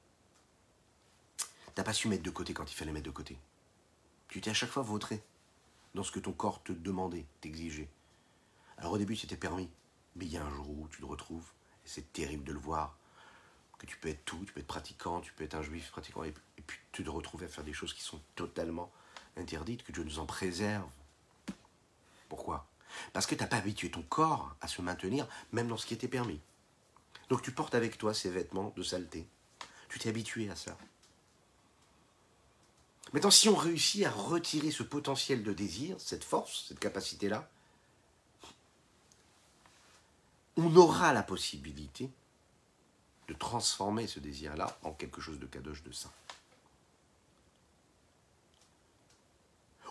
Tu 1.37 1.45
n'as 1.77 1.83
pas 1.83 1.93
su 1.93 2.07
mettre 2.07 2.23
de 2.23 2.31
côté 2.31 2.55
quand 2.55 2.65
il 2.71 2.75
fallait 2.75 2.91
mettre 2.91 3.05
de 3.05 3.11
côté. 3.11 3.37
Tu 4.27 4.41
t'es 4.41 4.49
à 4.49 4.55
chaque 4.55 4.71
fois 4.71 4.81
vautré 4.81 5.21
dans 5.93 6.01
ce 6.01 6.11
que 6.11 6.19
ton 6.19 6.31
corps 6.31 6.63
te 6.63 6.71
demandait, 6.71 7.27
t'exigeait. 7.41 7.89
Alors 8.79 8.93
au 8.93 8.97
début 8.97 9.15
c'était 9.15 9.37
permis, 9.37 9.69
mais 10.15 10.25
il 10.25 10.31
y 10.31 10.37
a 10.37 10.43
un 10.43 10.49
jour 10.49 10.67
où 10.67 10.87
tu 10.87 11.01
le 11.01 11.07
retrouves, 11.07 11.45
et 11.45 11.56
c'est 11.87 12.13
terrible 12.13 12.43
de 12.43 12.53
le 12.53 12.59
voir, 12.59 12.97
que 13.77 13.85
tu 13.85 13.97
peux 13.97 14.09
être 14.09 14.25
tout, 14.25 14.43
tu 14.45 14.53
peux 14.53 14.59
être 14.59 14.67
pratiquant, 14.67 15.21
tu 15.21 15.33
peux 15.33 15.43
être 15.43 15.55
un 15.55 15.61
juif 15.61 15.91
pratiquant, 15.91 16.23
et, 16.23 16.33
puis 16.65 16.79
tu 16.91 17.03
te 17.03 17.09
retrouves 17.09 17.43
à 17.43 17.47
faire 17.47 17.63
des 17.63 17.73
choses 17.73 17.93
qui 17.93 18.01
sont 18.01 18.19
totalement 18.35 18.91
interdites, 19.37 19.83
que 19.83 19.91
Dieu 19.91 20.03
nous 20.03 20.19
en 20.19 20.25
préserve. 20.25 20.89
Pourquoi? 22.29 22.67
Parce 23.13 23.25
que 23.25 23.35
tu 23.35 23.41
n'as 23.41 23.47
pas 23.47 23.57
habitué 23.57 23.91
ton 23.91 24.01
corps 24.01 24.55
à 24.61 24.67
se 24.67 24.81
maintenir, 24.81 25.27
même 25.51 25.67
dans 25.67 25.77
ce 25.77 25.85
qui 25.85 25.93
était 25.93 26.07
permis. 26.07 26.41
Donc 27.29 27.41
tu 27.41 27.51
portes 27.51 27.75
avec 27.75 27.97
toi 27.97 28.13
ces 28.13 28.29
vêtements 28.29 28.73
de 28.75 28.83
saleté. 28.83 29.27
Tu 29.89 29.99
t'es 29.99 30.09
habitué 30.09 30.49
à 30.49 30.55
ça. 30.55 30.77
Maintenant, 33.13 33.31
si 33.31 33.47
on 33.47 33.55
réussit 33.55 34.05
à 34.05 34.11
retirer 34.11 34.71
ce 34.71 34.83
potentiel 34.83 35.43
de 35.43 35.53
désir, 35.53 35.95
cette 35.99 36.25
force, 36.25 36.65
cette 36.67 36.79
capacité-là, 36.79 37.49
on 40.57 40.75
aura 40.75 41.13
la 41.13 41.23
possibilité 41.23 42.09
de 43.27 43.33
transformer 43.33 44.07
ce 44.07 44.19
désir-là 44.19 44.77
en 44.83 44.91
quelque 44.91 45.21
chose 45.21 45.39
de 45.39 45.45
kadosh 45.45 45.83
de 45.83 45.91
saint. 45.91 46.11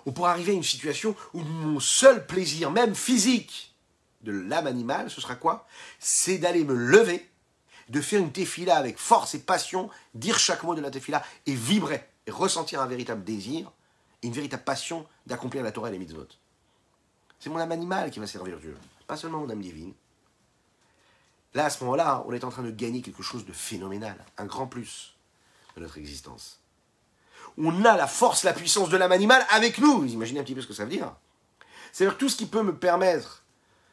On 0.05 0.13
pourra 0.13 0.31
arriver 0.31 0.53
à 0.53 0.55
une 0.55 0.63
situation 0.63 1.17
où 1.35 1.41
mon 1.41 1.81
seul 1.81 2.27
plaisir, 2.27 2.71
même 2.71 2.95
physique, 2.95 3.75
de 4.23 4.33
l'âme 4.33 4.67
animale, 4.67 5.11
ce 5.11 5.21
sera 5.21 5.37
quoi? 5.37 5.67
C'est 5.99 6.39
d'aller 6.39 6.65
me 6.65 6.75
lever, 6.75 7.29
de 7.89 8.01
faire 8.01 8.21
une 8.21 8.33
tefila 8.33 8.77
avec 8.77 8.99
force 8.99 9.35
et 9.35 9.41
passion, 9.41 9.91
dire 10.15 10.39
chaque 10.39 10.63
mot 10.63 10.75
de 10.75 10.81
la 10.81 10.91
tefila 10.91 11.23
et 11.47 11.55
vibrer, 11.55 12.09
et 12.27 12.31
ressentir 12.31 12.81
un 12.81 12.87
véritable 12.87 13.25
désir, 13.25 13.71
et 14.23 14.29
une 14.29 14.33
véritable 14.33 14.65
passion 14.65 15.07
d'accomplir 15.27 15.63
la 15.63 15.73
Torah 15.73 15.89
et 15.89 15.93
les 15.93 15.99
mitzvot. 15.99 16.27
C'est 17.39 17.51
mon 17.51 17.59
âme 17.59 17.73
animale 17.73 18.11
qui 18.11 18.19
va 18.19 18.27
servir 18.27 18.59
Dieu, 18.59 18.77
pas 19.07 19.17
seulement 19.17 19.39
mon 19.41 19.51
âme 19.51 19.61
divine. 19.61 19.93
Là, 21.57 21.65
à 21.65 21.71
ce 21.71 21.83
moment-là, 21.85 22.23
on 22.27 22.35
est 22.35 22.45
en 22.45 22.51
train 22.51 22.63
de 22.63 22.71
gagner 22.71 23.01
quelque 23.01 23.23
chose 23.23 23.47
de 23.47 23.53
phénoménal, 23.55 24.23
un 24.37 24.45
grand 24.45 24.67
plus 24.67 25.17
de 25.75 25.81
notre 25.81 25.97
existence. 25.97 26.61
On 27.57 27.87
a 27.87 27.97
la 27.97 28.07
force, 28.07 28.45
la 28.45 28.53
puissance 28.53 28.91
de 28.91 28.97
l'âme 28.99 29.13
animale 29.13 29.43
avec 29.49 29.79
nous. 29.79 30.01
Vous 30.01 30.13
imaginez 30.13 30.39
un 30.39 30.43
petit 30.43 30.55
peu 30.55 30.61
ce 30.61 30.67
que 30.67 30.75
ça 30.75 30.85
veut 30.85 30.91
dire 30.91 31.17
C'est-à-dire 31.93 32.19
tout 32.19 32.29
ce 32.29 32.37
qui 32.37 32.45
peut 32.45 32.63
me 32.63 32.77
permettre 32.77 33.43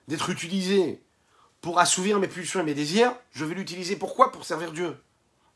d'être 0.09 0.29
utilisé 0.29 1.01
pour 1.61 1.79
assouvir 1.79 2.19
mes 2.19 2.27
pulsions 2.27 2.59
et 2.59 2.63
mes 2.63 2.73
désirs, 2.73 3.15
je 3.31 3.45
vais 3.45 3.55
l'utiliser 3.55 3.95
pourquoi? 3.95 4.33
Pour 4.33 4.43
servir 4.43 4.73
Dieu. 4.73 5.01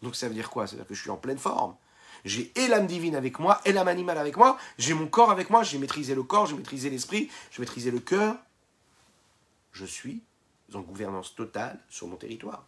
Donc 0.01 0.15
ça 0.15 0.29
veut 0.29 0.33
dire 0.33 0.49
quoi? 0.49 0.65
Ça 0.65 0.77
veut 0.77 0.83
dire 0.83 0.87
que 0.87 0.95
je 0.95 1.01
suis 1.01 1.09
en 1.09 1.17
pleine 1.17 1.37
forme. 1.37 1.75
J'ai 2.23 2.53
l'âme 2.69 2.87
divine 2.87 3.17
avec 3.17 3.37
moi, 3.37 3.59
et 3.65 3.73
l'âme 3.73 3.89
animale 3.89 4.17
avec 4.17 4.37
moi, 4.37 4.57
j'ai 4.77 4.93
mon 4.93 5.07
corps 5.07 5.29
avec 5.29 5.49
moi, 5.49 5.61
j'ai 5.63 5.77
maîtrisé 5.77 6.15
le 6.15 6.23
corps, 6.23 6.45
j'ai 6.45 6.55
maîtrisé 6.55 6.89
l'esprit, 6.89 7.29
j'ai 7.51 7.59
maîtrisé 7.59 7.91
le 7.91 7.99
cœur. 7.99 8.37
Je 9.73 9.83
suis 9.83 10.21
en 10.73 10.81
gouvernance 10.81 11.35
totale 11.35 11.79
sur 11.89 12.07
mon 12.07 12.15
territoire. 12.15 12.65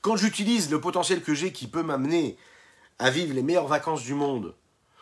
Quand 0.00 0.16
j'utilise 0.16 0.70
le 0.70 0.80
potentiel 0.80 1.22
que 1.22 1.34
j'ai 1.34 1.52
qui 1.52 1.66
peut 1.66 1.82
m'amener 1.82 2.36
à 2.98 3.10
vivre 3.10 3.34
les 3.34 3.42
meilleures 3.42 3.66
vacances 3.66 4.02
du 4.02 4.14
monde, 4.14 4.54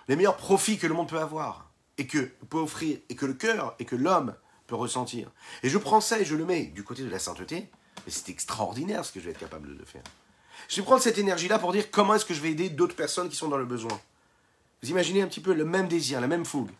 les 0.09 0.17
meilleurs 0.17 0.37
profits 0.37 0.79
que 0.79 0.87
le 0.87 0.95
monde 0.95 1.09
peut 1.09 1.19
avoir, 1.19 1.71
et 1.99 2.07
que 2.07 2.31
peut 2.49 2.59
offrir, 2.59 2.99
et 3.09 3.17
que 3.17 3.27
le 3.27 3.35
cœur, 3.35 3.75
et 3.79 3.85
que 3.85 3.97
l'homme 3.97 4.35
peut 4.67 4.77
ressentir, 4.77 5.31
et 5.63 5.69
je 5.69 5.79
prends 5.79 6.01
ça 6.01 6.21
et 6.21 6.25
je 6.25 6.37
le 6.37 6.45
mets 6.45 6.67
du 6.67 6.85
côté 6.85 7.03
de 7.03 7.11
la 7.11 7.19
sainteté, 7.19 7.69
c'est 8.07 8.29
extraordinaire 8.29 9.05
ce 9.05 9.13
que 9.13 9.21
je 9.21 9.27
vais 9.27 9.33
être 9.33 9.39
capable 9.39 9.77
de 9.77 9.85
faire. 9.85 10.03
Je 10.69 10.77
vais 10.77 10.83
prendre 10.83 11.03
cette 11.03 11.19
énergie-là 11.19 11.59
pour 11.59 11.73
dire 11.73 11.91
comment 11.91 12.15
est-ce 12.15 12.25
que 12.25 12.35
je 12.35 12.41
vais 12.41 12.51
aider 12.51 12.69
d'autres 12.69 12.97
personnes 12.97 13.29
qui 13.29 13.37
sont 13.37 13.49
dans 13.49 13.57
le 13.57 13.65
besoin. 13.65 14.01
Vous 14.83 14.91
imaginez 14.91 15.23
un 15.23 15.27
petit 15.27 15.41
peu 15.41 15.53
le 15.53 15.65
même 15.65 15.89
désir, 15.89 16.21
la 16.21 16.27
même 16.27 16.45
fougue. 16.45 16.71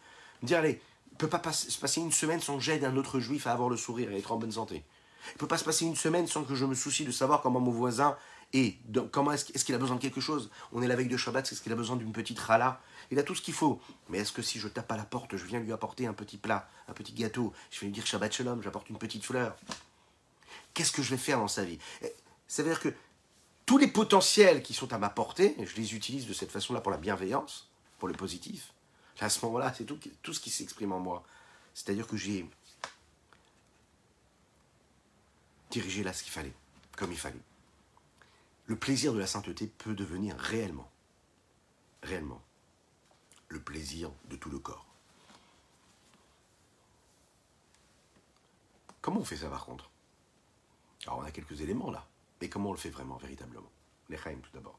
Dire, 0.43 0.59
allez, 0.59 0.81
ne 1.13 1.17
peut 1.17 1.29
pas 1.29 1.53
se 1.53 1.79
passer 1.79 2.01
une 2.01 2.13
semaine 2.13 2.41
sans 2.41 2.57
que 2.57 2.63
j'aide 2.63 2.85
un 2.85 2.97
autre 2.97 3.21
juif 3.21 3.47
à 3.47 3.53
avoir 3.53 3.69
le 3.69 3.77
sourire 3.77 4.11
et 4.11 4.19
être 4.19 4.33
en 4.33 4.37
bonne 4.37 4.53
santé. 4.53 4.85
Il 5.27 5.35
ne 5.35 5.39
peut 5.39 5.47
pas 5.47 5.59
se 5.59 5.65
passer 5.65 5.85
une 5.85 5.97
semaine 5.97 6.27
sans 6.27 6.45
que 6.45 6.55
je 6.55 6.65
me 6.65 6.75
soucie 6.75 7.05
de 7.05 7.13
savoir 7.13 7.43
comment 7.43 7.61
mon 7.61 7.71
voisin 7.71 8.17
est, 8.53 8.77
comment 9.13 9.33
est-ce 9.33 9.65
qu'il 9.65 9.75
a 9.75 9.79
besoin 9.79 9.97
de 9.97 10.01
quelque 10.01 10.21
chose? 10.21 10.51
On 10.73 10.83
est 10.83 10.89
la 10.89 10.97
veille 10.97 11.09
de 11.09 11.17
Shabbat, 11.17 11.51
est-ce 11.51 11.63
qu'il 11.63 11.73
a 11.73 11.77
besoin 11.77 11.97
d'une 11.97 12.13
petite 12.13 12.39
rala? 12.39 12.81
Il 13.11 13.19
a 13.19 13.23
tout 13.23 13.35
ce 13.35 13.43
qu'il 13.43 13.55
faut. 13.55 13.81
Mais 14.09 14.19
est-ce 14.19 14.33
que 14.33 14.43
si 14.43 14.59
je 14.59 14.69
tape 14.69 14.91
à 14.91 14.97
la 14.97 15.05
porte, 15.05 15.37
je 15.37 15.45
viens 15.45 15.61
lui 15.61 15.73
apporter 15.73 16.07
un 16.07 16.13
petit 16.13 16.39
plat, 16.39 16.69
un 16.89 16.93
petit 16.93 17.13
gâteau, 17.13 17.53
je 17.71 17.81
vais 17.81 17.87
lui 17.87 17.93
dire 17.93 18.07
Shabbat 18.07 18.33
Shalom, 18.33 18.63
j'apporte 18.63 18.91
une 18.91 18.99
petite 18.99 19.25
fleur 19.25 19.57
Qu'est-ce 20.75 20.93
que 20.93 21.03
je 21.03 21.11
vais 21.11 21.19
faire 21.19 21.39
dans 21.39 21.49
sa 21.49 21.65
vie? 21.65 21.79
Eh, 22.03 22.13
Ça 22.49 22.63
veut 22.63 22.71
dire 22.71 22.81
que 22.81 22.95
tous 23.67 23.79
les 23.79 23.89
potentiels 23.89 24.63
qui 24.63 24.75
sont 24.75 24.93
à 24.93 24.99
ma 24.99 25.09
portée, 25.09 25.55
je 25.63 25.77
les 25.77 25.95
utilise 25.95 26.27
de 26.27 26.33
cette 26.33 26.51
façon-là 26.51 26.81
pour 26.81 26.91
la 26.91 26.99
bienveillance, 26.99 27.71
pour 27.99 28.09
le 28.09 28.15
positif, 28.15 28.73
à 29.21 29.29
ce 29.29 29.45
moment-là, 29.47 29.73
c'est 29.75 29.85
tout, 29.85 29.99
ce 30.33 30.41
qui 30.41 30.51
s'exprime 30.51 30.93
en 30.93 31.01
moi. 31.01 31.25
C'est-à-dire 31.75 32.07
que 32.07 32.17
j'ai 32.17 32.49
dirigé 35.71 36.03
là 36.03 36.13
ce 36.13 36.23
qu'il 36.23 36.33
fallait, 36.33 36.55
comme 36.97 37.13
il 37.13 37.19
fallait. 37.19 37.41
Le 38.67 38.77
plaisir 38.77 39.13
de 39.13 39.19
la 39.19 39.27
sainteté 39.27 39.67
peut 39.67 39.95
devenir 39.95 40.37
réellement, 40.37 40.91
réellement, 42.03 42.43
le 43.49 43.61
plaisir 43.61 44.11
de 44.29 44.37
tout 44.37 44.51
le 44.51 44.59
corps. 44.59 44.87
Comment 49.01 49.21
on 49.21 49.25
fait 49.25 49.37
ça 49.37 49.49
par 49.49 49.65
contre? 49.65 49.91
Alors 51.07 51.19
on 51.19 51.23
a 51.23 51.31
quelques 51.33 51.61
éléments 51.61 51.91
là, 51.91 52.07
mais 52.41 52.49
comment 52.49 52.71
on 52.71 52.73
le 52.73 52.79
fait 52.79 52.91
vraiment, 52.91 53.17
véritablement? 53.17 53.71
Les 54.09 54.17
tout 54.17 54.51
d'abord. 54.53 54.79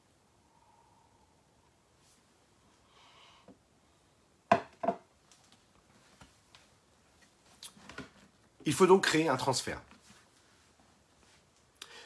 Il 8.65 8.73
faut 8.73 8.87
donc 8.87 9.03
créer 9.03 9.27
un 9.27 9.37
transfert. 9.37 9.81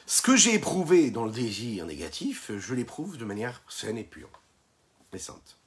Ce 0.06 0.22
que 0.22 0.36
j'ai 0.36 0.54
éprouvé 0.54 1.10
dans 1.10 1.24
le 1.24 1.30
désir 1.30 1.84
négatif, 1.84 2.50
je 2.56 2.74
l'éprouve 2.74 3.18
de 3.18 3.24
manière 3.24 3.62
saine 3.68 3.98
et 3.98 4.04
pure, 4.04 4.30
et 5.12 5.18
sainte. 5.18 5.58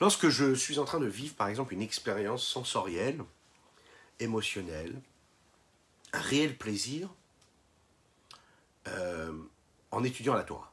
Lorsque 0.00 0.28
je 0.28 0.54
suis 0.54 0.78
en 0.78 0.84
train 0.84 1.00
de 1.00 1.06
vivre, 1.06 1.34
par 1.34 1.48
exemple, 1.48 1.74
une 1.74 1.82
expérience 1.82 2.46
sensorielle, 2.46 3.22
émotionnelle, 4.20 5.00
un 6.12 6.20
réel 6.20 6.56
plaisir, 6.56 7.10
euh, 8.88 9.32
en 9.90 10.02
étudiant 10.02 10.34
la 10.34 10.42
Torah, 10.42 10.72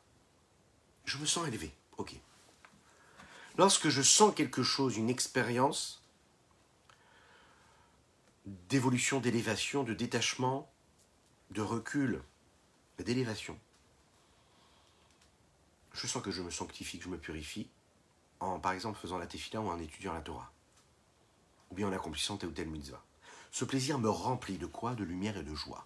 je 1.05 1.17
me 1.17 1.25
sens 1.25 1.47
élevé, 1.47 1.71
ok. 1.97 2.13
Lorsque 3.57 3.89
je 3.89 4.01
sens 4.01 4.33
quelque 4.33 4.63
chose, 4.63 4.97
une 4.97 5.09
expérience, 5.09 6.00
d'évolution, 8.69 9.19
d'élévation, 9.19 9.83
de 9.83 9.93
détachement, 9.93 10.69
de 11.51 11.61
recul, 11.61 12.21
d'élévation. 12.99 13.57
je 15.93 16.07
sens 16.07 16.21
que 16.21 16.31
je 16.31 16.41
me 16.41 16.51
sanctifie, 16.51 16.97
que 16.97 17.05
je 17.05 17.09
me 17.09 17.17
purifie, 17.17 17.69
en 18.39 18.59
par 18.59 18.71
exemple 18.73 18.99
faisant 18.99 19.17
la 19.17 19.27
tefila 19.27 19.61
ou 19.61 19.69
en 19.69 19.79
étudiant 19.79 20.13
la 20.13 20.21
Torah, 20.21 20.51
ou 21.69 21.75
bien 21.75 21.87
en 21.87 21.93
accomplissant 21.93 22.37
tel 22.37 22.49
ou 22.49 22.53
tel 22.53 22.69
mitzvah. 22.69 23.03
Ce 23.51 23.65
plaisir 23.65 23.99
me 23.99 24.09
remplit 24.09 24.57
de 24.57 24.65
quoi? 24.65 24.95
De 24.95 25.03
lumière 25.03 25.37
et 25.37 25.43
de 25.43 25.53
joie. 25.53 25.85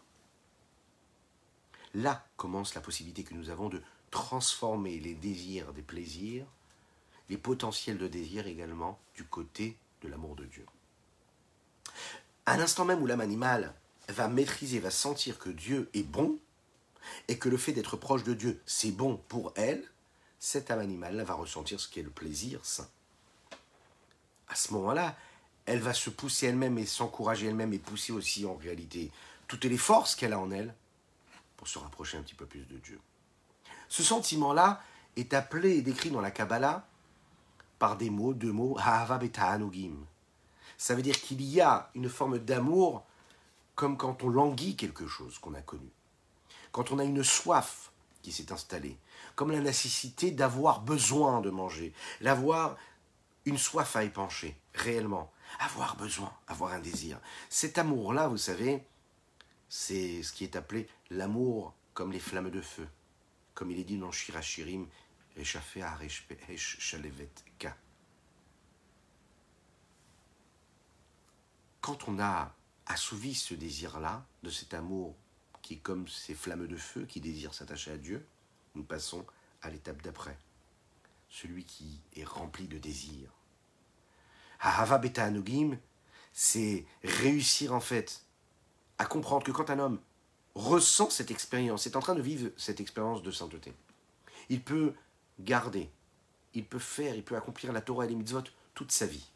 Là 1.93 2.28
commence 2.38 2.76
la 2.76 2.82
possibilité 2.82 3.24
que 3.24 3.34
nous 3.34 3.49
avons 3.49 3.70
de 3.70 3.82
transformer 4.11 4.99
les 4.99 5.16
désirs 5.16 5.74
des 5.74 5.82
plaisirs, 5.82 6.45
les 7.30 7.38
potentiels 7.38 7.97
de 7.97 8.07
désir 8.07 8.45
également, 8.47 8.99
du 9.16 9.24
côté 9.24 9.78
de 10.01 10.07
l'amour 10.07 10.36
de 10.36 10.45
Dieu. 10.45 10.66
À 12.45 12.57
l'instant 12.57 12.85
même 12.85 13.01
où 13.01 13.07
l'âme 13.07 13.21
animale 13.21 13.73
va 14.09 14.27
maîtriser, 14.27 14.79
va 14.79 14.91
sentir 14.91 15.39
que 15.39 15.49
Dieu 15.49 15.89
est 15.93 16.03
bon, 16.03 16.37
et 17.27 17.37
que 17.37 17.49
le 17.49 17.57
fait 17.57 17.73
d'être 17.73 17.97
proche 17.97 18.23
de 18.23 18.33
Dieu, 18.33 18.61
c'est 18.65 18.91
bon 18.91 19.17
pour 19.27 19.53
elle, 19.55 19.83
cette 20.39 20.71
âme 20.71 20.79
animale 20.79 21.21
va 21.21 21.33
ressentir 21.33 21.79
ce 21.79 21.87
qu'est 21.87 22.01
le 22.01 22.09
plaisir 22.09 22.59
saint. 22.63 22.87
À 24.47 24.55
ce 24.55 24.73
moment-là, 24.73 25.15
elle 25.65 25.79
va 25.79 25.93
se 25.93 26.09
pousser 26.09 26.47
elle-même 26.47 26.77
et 26.77 26.85
s'encourager 26.85 27.47
elle-même 27.47 27.73
et 27.73 27.79
pousser 27.79 28.11
aussi 28.11 28.45
en 28.45 28.55
réalité 28.55 29.11
toutes 29.47 29.65
les 29.65 29.77
forces 29.77 30.15
qu'elle 30.15 30.33
a 30.33 30.39
en 30.39 30.51
elle 30.51 30.73
pour 31.57 31.67
se 31.67 31.79
rapprocher 31.79 32.17
un 32.17 32.21
petit 32.21 32.35
peu 32.35 32.45
plus 32.45 32.65
de 32.65 32.77
Dieu. 32.77 32.99
Ce 33.89 34.03
sentiment-là 34.03 34.81
est 35.15 35.33
appelé 35.33 35.77
et 35.77 35.81
décrit 35.81 36.11
dans 36.11 36.21
la 36.21 36.31
Kabbalah 36.31 36.87
par 37.79 37.97
des 37.97 38.09
mots, 38.09 38.33
deux 38.33 38.51
mots. 38.51 38.77
Ça 40.78 40.95
veut 40.95 41.01
dire 41.01 41.19
qu'il 41.19 41.41
y 41.41 41.61
a 41.61 41.89
une 41.95 42.09
forme 42.09 42.39
d'amour 42.39 43.05
comme 43.76 43.97
quand 43.97 44.23
on 44.23 44.30
languit 44.30 44.76
quelque 44.76 45.07
chose 45.07 45.38
qu'on 45.39 45.53
a 45.53 45.61
connu. 45.61 45.89
Quand 46.71 46.91
on 46.91 46.99
a 46.99 47.03
une 47.03 47.23
soif 47.23 47.91
qui 48.21 48.32
s'est 48.32 48.51
installée, 48.51 48.97
comme 49.36 49.51
la 49.51 49.59
nécessité 49.59 50.32
d'avoir 50.32 50.82
besoin 50.82 51.41
de 51.41 51.49
manger, 51.49 51.93
d'avoir 52.21 52.76
une 53.45 53.57
soif 53.57 53.95
à 53.95 54.03
épancher, 54.03 54.57
réellement, 54.73 55.32
avoir 55.59 55.95
besoin, 55.95 56.34
avoir 56.47 56.73
un 56.73 56.80
désir. 56.80 57.19
Cet 57.49 57.78
amour-là, 57.78 58.28
vous 58.28 58.38
savez, 58.38 58.84
c'est 59.69 60.23
ce 60.23 60.34
qui 60.34 60.43
est 60.43 60.55
appelé 60.55 60.88
l'amour 61.09 61.73
comme 61.93 62.11
les 62.11 62.19
flammes 62.19 62.49
de 62.49 62.61
feu, 62.61 62.88
comme 63.53 63.71
il 63.71 63.80
est 63.80 63.84
dit 63.84 63.97
dans 63.97 64.11
Shirachirim, 64.11 64.88
Ka. 67.59 67.76
Quand 71.86 72.07
on 72.07 72.19
a 72.19 72.51
assouvi 72.88 73.36
ce 73.36 73.53
désir-là, 73.53 74.25
de 74.41 74.49
cet 74.49 74.73
amour 74.73 75.15
qui 75.61 75.75
est 75.75 75.77
comme 75.77 76.07
ces 76.07 76.33
flammes 76.33 76.65
de 76.65 76.77
feu 76.77 77.05
qui 77.05 77.21
désirent 77.21 77.53
s'attacher 77.53 77.91
à 77.91 77.97
Dieu, 77.97 78.25
nous 78.73 78.81
passons 78.81 79.23
à 79.61 79.69
l'étape 79.69 80.01
d'après, 80.01 80.36
celui 81.29 81.63
qui 81.63 82.01
est 82.15 82.23
rempli 82.23 82.67
de 82.67 82.79
désir. 82.79 83.29
Ahava 84.61 84.97
Beta 84.97 85.25
Anugim, 85.25 85.77
c'est 86.33 86.88
réussir 87.03 87.71
en 87.71 87.81
fait 87.81 88.23
à 88.97 89.05
comprendre 89.05 89.43
que 89.43 89.51
quand 89.51 89.69
un 89.69 89.77
homme 89.77 89.99
ressent 90.55 91.11
cette 91.11 91.29
expérience, 91.29 91.86
est 91.86 91.95
en 91.95 91.99
train 92.01 92.15
de 92.15 92.21
vivre 92.23 92.49
cette 92.57 92.79
expérience 92.79 93.21
de 93.21 93.29
sainteté, 93.29 93.75
il 94.49 94.63
peut 94.63 94.95
garder, 95.39 95.91
il 96.55 96.65
peut 96.65 96.79
faire, 96.79 97.13
il 97.13 97.23
peut 97.23 97.36
accomplir 97.36 97.71
la 97.71 97.81
Torah 97.81 98.05
et 98.05 98.09
les 98.09 98.15
mitzvot 98.15 98.41
toute 98.73 98.91
sa 98.91 99.05
vie. 99.05 99.29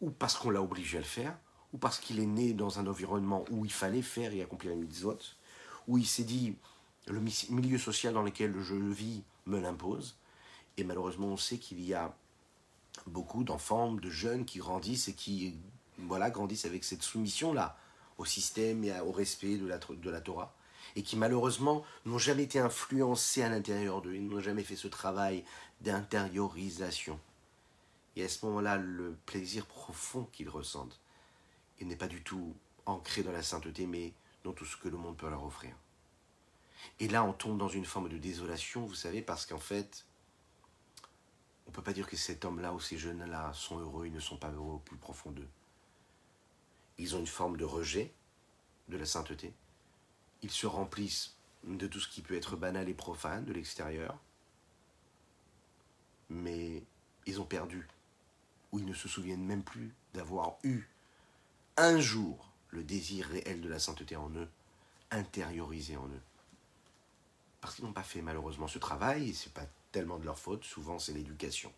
Ou 0.00 0.10
parce 0.10 0.36
qu'on 0.36 0.50
l'a 0.50 0.62
obligé 0.62 0.98
à 0.98 1.00
le 1.00 1.06
faire, 1.06 1.36
ou 1.72 1.78
parce 1.78 1.98
qu'il 1.98 2.20
est 2.20 2.26
né 2.26 2.52
dans 2.52 2.78
un 2.78 2.86
environnement 2.86 3.44
où 3.50 3.64
il 3.64 3.72
fallait 3.72 4.02
faire 4.02 4.32
et 4.32 4.42
accomplir 4.42 4.72
les 4.72 4.78
mitzvot, 4.78 5.18
où 5.88 5.98
il 5.98 6.06
s'est 6.06 6.24
dit 6.24 6.56
le 7.06 7.20
milieu 7.50 7.78
social 7.78 8.12
dans 8.14 8.22
lequel 8.22 8.54
je 8.60 8.74
vis 8.74 9.22
me 9.46 9.60
l'impose. 9.60 10.16
Et 10.76 10.84
malheureusement, 10.84 11.28
on 11.28 11.36
sait 11.36 11.58
qu'il 11.58 11.80
y 11.82 11.94
a 11.94 12.14
beaucoup 13.06 13.44
d'enfants, 13.44 13.92
de 13.92 14.10
jeunes 14.10 14.44
qui 14.44 14.58
grandissent 14.58 15.08
et 15.08 15.14
qui 15.14 15.54
voilà, 15.98 16.30
grandissent 16.30 16.64
avec 16.64 16.84
cette 16.84 17.02
soumission-là 17.02 17.78
au 18.18 18.24
système 18.24 18.84
et 18.84 18.98
au 19.00 19.12
respect 19.12 19.56
de 19.56 19.66
la, 19.66 19.78
de 19.78 20.10
la 20.10 20.20
Torah, 20.20 20.54
et 20.94 21.02
qui 21.02 21.16
malheureusement 21.16 21.84
n'ont 22.04 22.18
jamais 22.18 22.44
été 22.44 22.58
influencés 22.58 23.42
à 23.42 23.48
l'intérieur 23.48 24.02
d'eux, 24.02 24.14
ils 24.14 24.26
n'ont 24.26 24.40
jamais 24.40 24.64
fait 24.64 24.76
ce 24.76 24.88
travail 24.88 25.44
d'intériorisation. 25.82 27.20
Et 28.16 28.24
à 28.24 28.28
ce 28.28 28.44
moment-là, 28.46 28.78
le 28.78 29.14
plaisir 29.26 29.66
profond 29.66 30.24
qu'ils 30.32 30.48
ressentent, 30.48 30.98
il 31.78 31.86
n'est 31.86 31.96
pas 31.96 32.08
du 32.08 32.22
tout 32.22 32.56
ancré 32.86 33.22
dans 33.22 33.32
la 33.32 33.42
sainteté, 33.42 33.86
mais 33.86 34.14
dans 34.42 34.52
tout 34.52 34.64
ce 34.64 34.76
que 34.76 34.88
le 34.88 34.96
monde 34.96 35.16
peut 35.16 35.28
leur 35.28 35.44
offrir. 35.44 35.76
Et 36.98 37.08
là, 37.08 37.24
on 37.24 37.32
tombe 37.32 37.58
dans 37.58 37.68
une 37.68 37.84
forme 37.84 38.08
de 38.08 38.16
désolation, 38.16 38.86
vous 38.86 38.94
savez, 38.94 39.20
parce 39.20 39.44
qu'en 39.44 39.58
fait, 39.58 40.06
on 41.66 41.70
ne 41.70 41.74
peut 41.74 41.82
pas 41.82 41.92
dire 41.92 42.06
que 42.06 42.16
cet 42.16 42.44
homme-là 42.44 42.72
ou 42.72 42.80
ces 42.80 42.96
jeunes-là 42.96 43.52
sont 43.52 43.78
heureux, 43.78 44.06
ils 44.06 44.12
ne 44.12 44.20
sont 44.20 44.36
pas 44.36 44.50
heureux 44.50 44.74
au 44.74 44.78
plus 44.78 44.96
profond 44.96 45.30
d'eux. 45.30 45.48
Ils 46.98 47.14
ont 47.14 47.18
une 47.18 47.26
forme 47.26 47.56
de 47.56 47.64
rejet 47.64 48.14
de 48.88 48.96
la 48.96 49.04
sainteté. 49.04 49.52
Ils 50.42 50.50
se 50.50 50.66
remplissent 50.66 51.36
de 51.64 51.86
tout 51.86 52.00
ce 52.00 52.08
qui 52.08 52.22
peut 52.22 52.36
être 52.36 52.56
banal 52.56 52.88
et 52.88 52.94
profane 52.94 53.44
de 53.44 53.52
l'extérieur. 53.52 54.16
Mais 56.30 56.82
ils 57.26 57.40
ont 57.40 57.44
perdu, 57.44 57.86
ou 58.72 58.78
ils 58.78 58.86
ne 58.86 58.94
se 58.94 59.08
souviennent 59.08 59.44
même 59.44 59.62
plus 59.62 59.94
d'avoir 60.14 60.56
eu 60.62 60.84
un 61.76 62.00
jour 62.00 62.50
le 62.70 62.82
désir 62.82 63.26
réel 63.26 63.60
de 63.60 63.68
la 63.68 63.78
sainteté 63.78 64.16
en 64.16 64.30
eux, 64.30 64.48
intériorisé 65.10 65.96
en 65.96 66.06
eux. 66.08 66.22
Parce 67.60 67.74
qu'ils 67.74 67.84
n'ont 67.84 67.92
pas 67.92 68.02
fait 68.02 68.22
malheureusement 68.22 68.68
ce 68.68 68.78
travail, 68.78 69.30
et 69.30 69.32
ce 69.32 69.48
n'est 69.48 69.52
pas 69.52 69.66
tellement 69.92 70.18
de 70.18 70.24
leur 70.24 70.38
faute, 70.38 70.64
souvent 70.64 70.98
c'est 70.98 71.12
l'éducation, 71.12 71.72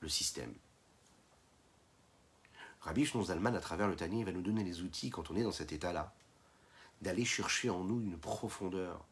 le 0.00 0.08
système. 0.08 0.52
Rabbi 2.80 3.04
Shnon 3.04 3.24
Zalman, 3.24 3.54
à 3.54 3.60
travers 3.60 3.88
le 3.88 3.96
Tani, 3.96 4.24
va 4.24 4.32
nous 4.32 4.42
donner 4.42 4.64
les 4.64 4.82
outils 4.82 5.10
quand 5.10 5.30
on 5.30 5.36
est 5.36 5.42
dans 5.42 5.52
cet 5.52 5.72
état-là, 5.72 6.14
d'aller 7.02 7.24
chercher 7.24 7.70
en 7.70 7.84
nous 7.84 8.00
une 8.00 8.18
profondeur. 8.18 9.04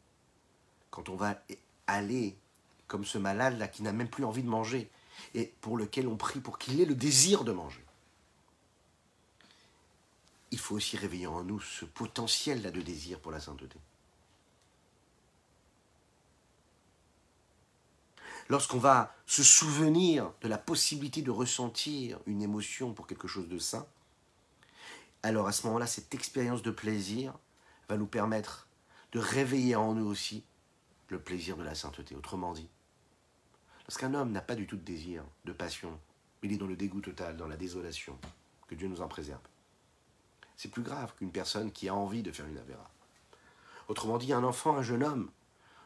Quand 0.91 1.09
on 1.09 1.17
va 1.17 1.43
aller 1.87 2.37
comme 2.87 3.05
ce 3.05 3.19
malade-là 3.19 3.69
qui 3.69 3.83
n'a 3.83 3.93
même 3.93 4.09
plus 4.09 4.25
envie 4.25 4.43
de 4.43 4.49
manger 4.49 4.91
et 5.35 5.53
pour 5.61 5.77
lequel 5.77 6.09
on 6.09 6.17
prie 6.17 6.41
pour 6.41 6.59
qu'il 6.59 6.81
ait 6.81 6.87
le 6.87 6.95
désir 6.95 7.45
de 7.45 7.53
manger. 7.53 7.85
Il 10.51 10.59
faut 10.59 10.77
aussi 10.77 10.97
réveiller 10.97 11.27
en 11.27 11.45
nous 11.45 11.61
ce 11.61 11.85
potentiel-là 11.85 12.71
de 12.71 12.81
désir 12.81 13.21
pour 13.21 13.33
la 13.33 13.41
sainteté. 13.41 13.79
lorsqu'on 18.49 18.79
va 18.79 19.15
se 19.27 19.43
souvenir 19.43 20.33
de 20.41 20.49
la 20.49 20.59
possibilité 20.59 21.23
de 21.23 21.31
ressentir 21.31 22.19
une 22.27 22.43
émotion 22.43 22.93
pour 22.93 23.07
quelque 23.07 23.29
chose 23.29 23.49
de 23.49 23.59
sain, 23.59 23.87
alors 25.23 25.47
à 25.47 25.53
ce 25.53 25.67
moment-là, 25.67 25.87
cette 25.87 26.15
expérience 26.15 26.63
de 26.63 26.71
plaisir 26.71 27.35
va 27.89 27.97
nous 27.97 28.07
permettre 28.07 28.69
de 29.13 29.19
réveiller 29.19 29.77
en 29.77 29.95
nous 29.95 30.07
aussi 30.07 30.45
le 31.09 31.19
plaisir 31.19 31.57
de 31.57 31.63
la 31.63 31.75
sainteté. 31.75 32.15
Autrement 32.15 32.53
dit, 32.53 32.69
lorsqu'un 33.89 34.13
homme 34.15 34.33
n'a 34.33 34.43
pas 34.43 34.55
du 34.55 34.67
tout 34.67 34.77
de 34.77 34.83
désir, 34.83 35.25
de 35.47 35.53
passion, 35.53 35.99
il 36.43 36.53
est 36.53 36.59
dans 36.59 36.67
le 36.67 36.77
dégoût 36.77 37.01
total, 37.01 37.37
dans 37.37 37.49
la 37.49 37.57
désolation, 37.57 38.19
que 38.69 38.75
Dieu 38.75 38.87
nous 38.87 39.01
en 39.01 39.09
préserve. 39.09 39.41
C'est 40.57 40.71
plus 40.71 40.83
grave 40.83 41.15
qu'une 41.17 41.33
personne 41.33 41.73
qui 41.73 41.89
a 41.89 41.95
envie 41.95 42.23
de 42.23 42.31
faire 42.31 42.47
une 42.47 42.59
avéra. 42.59 42.89
Autrement 43.89 44.19
dit, 44.19 44.33
un 44.33 44.45
enfant, 44.45 44.77
un 44.77 44.83
jeune 44.83 45.03
homme, 45.03 45.31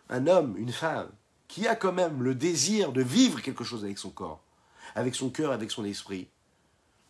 un 0.09 0.27
homme, 0.27 0.57
une 0.57 0.73
femme, 0.73 1.11
qui 1.47 1.69
a 1.69 1.77
quand 1.77 1.93
même 1.93 2.23
le 2.23 2.35
désir 2.35 2.93
de 2.93 3.03
vivre 3.03 3.41
quelque 3.41 3.65
chose 3.65 3.85
avec 3.85 3.99
son 3.99 4.11
corps, 4.11 4.43
avec 4.95 5.15
son 5.15 5.31
cœur, 5.31 5.53
avec 5.53 5.71
son 5.71 5.85
esprit, 5.85 6.29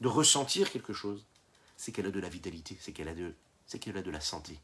de 0.01 0.09
ressentir 0.09 0.71
quelque 0.71 0.93
chose, 0.93 1.25
c'est 1.77 1.93
qu'elle 1.93 2.07
a 2.07 2.11
de 2.11 2.21
la 2.21 2.29
vitalité, 2.29 2.77
c'est 2.81 2.93
qu'elle 2.93 3.09
a, 3.09 3.15
de, 3.15 3.35
qu'elle 3.81 3.97
a 3.97 4.03
de 4.03 4.11
la 4.11 4.21
santé, 4.21 4.59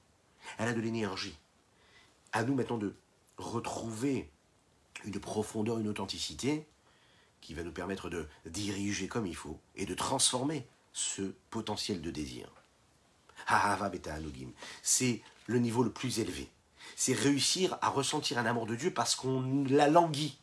elle 0.59 0.68
a 0.68 0.74
de 0.74 0.81
l'énergie. 0.81 1.39
À 2.33 2.43
nous 2.43 2.55
maintenant 2.55 2.76
de 2.76 2.95
retrouver 3.39 4.31
une 5.05 5.20
profondeur, 5.20 5.78
une 5.78 5.88
authenticité 5.88 6.66
qui 7.40 7.55
va 7.55 7.62
nous 7.62 7.72
permettre 7.72 8.11
de 8.11 8.26
diriger 8.46 9.09
comme 9.09 9.26
il 9.26 9.36
faut 9.36 9.59
et 9.76 9.86
de 9.86 9.94
transformer 9.94 10.66
ce 10.92 11.34
potentiel 11.51 12.01
de 12.03 12.11
désir. 12.11 12.51
C'est 14.82 15.22
le 15.46 15.59
niveau 15.59 15.82
le 15.82 15.92
plus 15.92 16.18
élevé 16.18 16.51
c'est 16.96 17.14
réussir 17.14 17.78
à 17.80 17.88
ressentir 17.88 18.38
un 18.38 18.46
amour 18.46 18.66
de 18.66 18.74
Dieu 18.74 18.92
parce 18.92 19.14
qu'on 19.14 19.64
l'a 19.68 19.88
langui, 19.88 20.38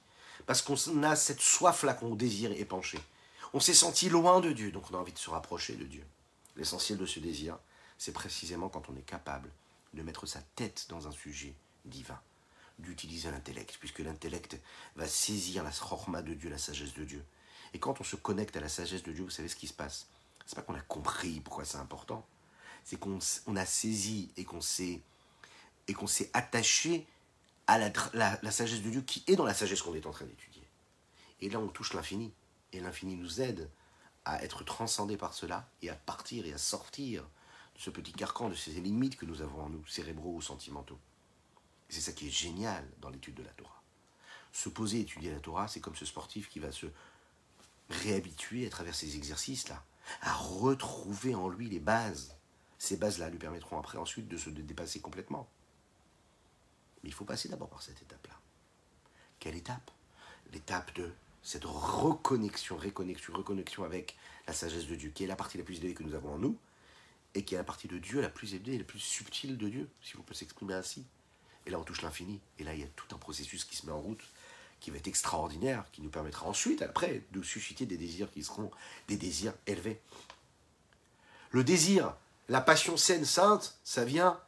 parce 0.45 0.61
qu'on 0.61 1.03
a 1.03 1.15
cette 1.15 1.41
soif-là 1.41 1.93
qu'on 1.93 2.15
désire 2.15 2.51
épancher. 2.51 2.99
On 3.53 3.59
s'est 3.59 3.73
senti 3.73 4.09
loin 4.09 4.41
de 4.41 4.51
Dieu, 4.51 4.71
donc 4.71 4.85
on 4.91 4.95
a 4.95 4.97
envie 4.97 5.13
de 5.13 5.17
se 5.17 5.29
rapprocher 5.29 5.75
de 5.75 5.85
Dieu. 5.85 6.05
L'essentiel 6.55 6.97
de 6.97 7.05
ce 7.05 7.19
désir, 7.19 7.57
c'est 7.97 8.11
précisément 8.11 8.69
quand 8.69 8.89
on 8.89 8.95
est 8.95 9.05
capable 9.05 9.49
de 9.93 10.01
mettre 10.01 10.25
sa 10.25 10.41
tête 10.55 10.85
dans 10.89 11.07
un 11.07 11.11
sujet 11.11 11.53
divin, 11.85 12.19
d'utiliser 12.79 13.31
l'intellect, 13.31 13.77
puisque 13.79 13.99
l'intellect 13.99 14.59
va 14.95 15.07
saisir 15.07 15.63
la 15.63 15.71
chorma 15.71 16.21
de 16.21 16.33
Dieu, 16.33 16.49
la 16.49 16.57
sagesse 16.57 16.93
de 16.93 17.03
Dieu. 17.03 17.23
Et 17.73 17.79
quand 17.79 17.99
on 17.99 18.03
se 18.03 18.15
connecte 18.15 18.55
à 18.57 18.59
la 18.59 18.69
sagesse 18.69 19.03
de 19.03 19.11
Dieu, 19.11 19.23
vous 19.23 19.29
savez 19.29 19.47
ce 19.47 19.55
qui 19.55 19.67
se 19.67 19.73
passe? 19.73 20.07
C'est 20.45 20.55
pas 20.55 20.61
qu'on 20.61 20.75
a 20.75 20.81
compris 20.81 21.39
pourquoi 21.39 21.65
c'est 21.65 21.77
important, 21.77 22.25
c'est 22.83 22.99
qu'on 22.99 23.19
a 23.55 23.65
saisi 23.65 24.31
et 24.37 24.43
qu'on 24.43 24.61
s'est 24.61 25.01
et 25.87 25.93
qu'on 25.93 26.07
s'est 26.07 26.29
attaché 26.33 27.05
à 27.67 27.77
la, 27.77 28.51
sagesse 28.51 28.81
de 28.81 28.89
Dieu 28.89 29.01
qui 29.01 29.23
est 29.27 29.35
dans 29.35 29.45
la 29.45 29.53
sagesse 29.53 29.81
qu'on 29.81 29.95
est 29.95 30.05
en 30.05 30.11
train 30.11 30.25
d'étudier. 30.25 30.63
Et 31.41 31.49
là, 31.49 31.59
on 31.59 31.67
touche 31.67 31.93
l'infini. 31.93 32.31
Et 32.73 32.79
l'infini 32.79 33.15
nous 33.15 33.41
aide 33.41 33.69
à 34.25 34.43
être 34.43 34.63
transcendé 34.63 35.17
par 35.17 35.33
cela 35.33 35.67
et 35.81 35.89
à 35.89 35.95
partir 35.95 36.45
et 36.45 36.53
à 36.53 36.57
sortir 36.57 37.23
de 37.75 37.79
ce 37.79 37.89
petit 37.89 38.13
carcan, 38.13 38.49
de 38.49 38.55
ces 38.55 38.71
limites 38.71 39.17
que 39.17 39.25
nous 39.25 39.41
avons 39.41 39.61
en 39.61 39.69
nous, 39.69 39.85
cérébraux 39.85 40.35
ou 40.35 40.41
sentimentaux. 40.41 40.99
C'est 41.89 42.01
ça 42.01 42.11
qui 42.11 42.27
est 42.27 42.31
génial 42.31 42.87
dans 42.99 43.09
l'étude 43.09 43.35
de 43.35 43.43
la 43.43 43.51
Torah. 43.51 43.81
Se 44.51 44.69
poser, 44.69 45.01
étudier 45.01 45.31
la 45.31 45.39
Torah, 45.39 45.67
c'est 45.67 45.81
comme 45.81 45.95
ce 45.95 46.05
sportif 46.05 46.49
qui 46.49 46.59
va 46.59 46.71
se 46.71 46.87
réhabituer 47.89 48.65
à 48.65 48.69
travers 48.69 48.95
ces 48.95 49.15
exercices-là, 49.15 49.83
à 50.21 50.33
retrouver 50.33 51.35
en 51.35 51.49
lui 51.49 51.69
les 51.69 51.79
bases. 51.79 52.35
Ces 52.77 52.97
bases-là 52.97 53.29
lui 53.29 53.37
permettront 53.37 53.79
après 53.79 53.97
ensuite 53.97 54.27
de 54.27 54.37
se 54.37 54.49
dépasser 54.49 54.99
complètement. 54.99 55.47
Mais 57.03 57.09
il 57.09 57.13
faut 57.13 57.25
passer 57.25 57.49
d'abord 57.49 57.69
par 57.69 57.81
cette 57.81 58.01
étape-là. 58.01 58.35
Quelle 59.39 59.55
étape? 59.55 59.91
L'étape 60.51 60.95
de 60.95 61.13
cette 61.43 61.65
reconnexion, 61.65 62.77
réconnexion, 62.77 63.33
reconnexion 63.33 63.83
avec 63.83 64.17
la 64.47 64.53
sagesse 64.53 64.87
de 64.87 64.95
Dieu, 64.95 65.11
qui 65.11 65.23
est 65.23 65.27
la 65.27 65.35
partie 65.35 65.57
la 65.57 65.63
plus 65.63 65.77
élevée 65.77 65.93
que 65.93 66.03
nous 66.03 66.15
avons 66.15 66.33
en 66.33 66.39
nous, 66.39 66.57
et 67.35 67.43
qui 67.45 67.53
est 67.53 67.57
la 67.57 67.63
partie 67.63 67.87
de 67.87 67.99
Dieu 67.99 68.21
la 68.21 68.29
plus 68.29 68.55
élevée 68.55 68.77
la 68.77 68.83
plus 68.83 68.99
subtile 68.99 69.57
de 69.57 69.69
Dieu, 69.69 69.89
si 70.01 70.17
on 70.17 70.23
peut 70.23 70.33
s'exprimer 70.33 70.73
ainsi. 70.73 71.05
Et 71.65 71.71
là, 71.71 71.79
on 71.79 71.83
touche 71.83 72.01
l'infini, 72.01 72.39
et 72.59 72.63
là, 72.63 72.73
il 72.73 72.81
y 72.81 72.83
a 72.83 72.87
tout 72.95 73.13
un 73.15 73.17
processus 73.17 73.65
qui 73.65 73.75
se 73.75 73.85
met 73.85 73.91
en 73.91 73.99
route, 73.99 74.23
qui 74.79 74.91
va 74.91 74.97
être 74.97 75.07
extraordinaire, 75.07 75.83
qui 75.91 76.01
nous 76.01 76.09
permettra 76.09 76.47
ensuite, 76.47 76.81
après, 76.81 77.23
de 77.31 77.41
susciter 77.41 77.85
des 77.85 77.97
désirs 77.97 78.31
qui 78.31 78.43
seront 78.43 78.69
des 79.07 79.17
désirs 79.17 79.53
élevés. 79.65 79.99
Le 81.51 81.63
désir, 81.63 82.13
la 82.49 82.61
passion 82.61 82.97
saine, 82.97 83.25
sainte, 83.25 83.77
ça 83.83 84.05
vient 84.05 84.39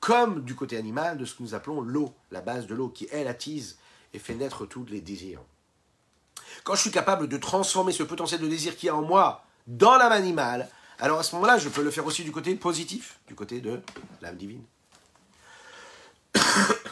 comme 0.00 0.42
du 0.42 0.54
côté 0.54 0.76
animal 0.76 1.18
de 1.18 1.24
ce 1.24 1.34
que 1.34 1.42
nous 1.42 1.54
appelons 1.54 1.80
l'eau, 1.80 2.14
la 2.30 2.40
base 2.40 2.66
de 2.66 2.74
l'eau, 2.74 2.88
qui, 2.88 3.06
elle, 3.12 3.28
attise 3.28 3.78
et 4.14 4.18
fait 4.18 4.34
naître 4.34 4.66
tous 4.66 4.84
les 4.86 5.00
désirs. 5.00 5.40
Quand 6.64 6.74
je 6.74 6.80
suis 6.80 6.90
capable 6.90 7.28
de 7.28 7.36
transformer 7.36 7.92
ce 7.92 8.02
potentiel 8.02 8.40
de 8.40 8.48
désir 8.48 8.76
qui 8.76 8.88
est 8.88 8.90
en 8.90 9.02
moi 9.02 9.44
dans 9.66 9.96
l'âme 9.96 10.12
animale, 10.12 10.68
alors 10.98 11.18
à 11.18 11.22
ce 11.22 11.34
moment-là, 11.36 11.58
je 11.58 11.68
peux 11.68 11.82
le 11.82 11.90
faire 11.90 12.06
aussi 12.06 12.24
du 12.24 12.32
côté 12.32 12.54
positif, 12.54 13.18
du 13.26 13.34
côté 13.34 13.60
de 13.60 13.80
l'âme 14.20 14.36
divine. 14.36 14.62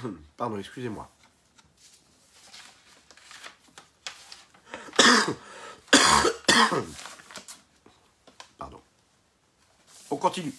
Pardon, 0.36 0.58
excusez-moi. 0.58 1.10
Pardon. 8.58 8.80
On 10.10 10.16
continue. 10.16 10.52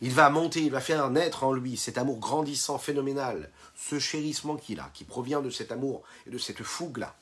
Il 0.00 0.12
va 0.12 0.30
monter, 0.30 0.62
il 0.62 0.70
va 0.70 0.80
faire 0.80 1.10
naître 1.10 1.42
en 1.44 1.52
lui 1.52 1.76
cet 1.76 1.98
amour 1.98 2.18
grandissant, 2.18 2.78
phénoménal, 2.78 3.50
ce 3.74 3.98
chérissement 3.98 4.56
qu'il 4.56 4.78
a, 4.80 4.90
qui 4.94 5.04
provient 5.04 5.40
de 5.40 5.50
cet 5.50 5.72
amour 5.72 6.04
et 6.26 6.30
de 6.30 6.38
cette 6.38 6.62
fougue-là, 6.62 7.16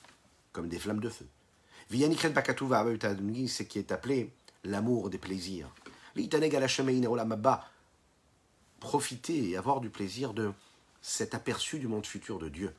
comme 0.53 0.69
des 0.69 0.79
flammes 0.79 1.01
de 1.01 1.09
feu. 1.09 1.27
ce 3.49 3.63
qui 3.63 3.79
est 3.79 3.93
appelé 3.93 4.31
l'amour 4.67 5.11
des 5.11 5.19
plaisirs. 5.19 5.69
Profiter 8.81 9.51
et 9.51 9.57
avoir 9.57 9.81
du 9.81 9.91
plaisir 9.91 10.35
de 10.35 10.53
cet 11.01 11.35
aperçu 11.35 11.79
du 11.79 11.89
monde 11.89 12.07
futur 12.07 12.39
de 12.39 12.49
Dieu. 12.49 12.75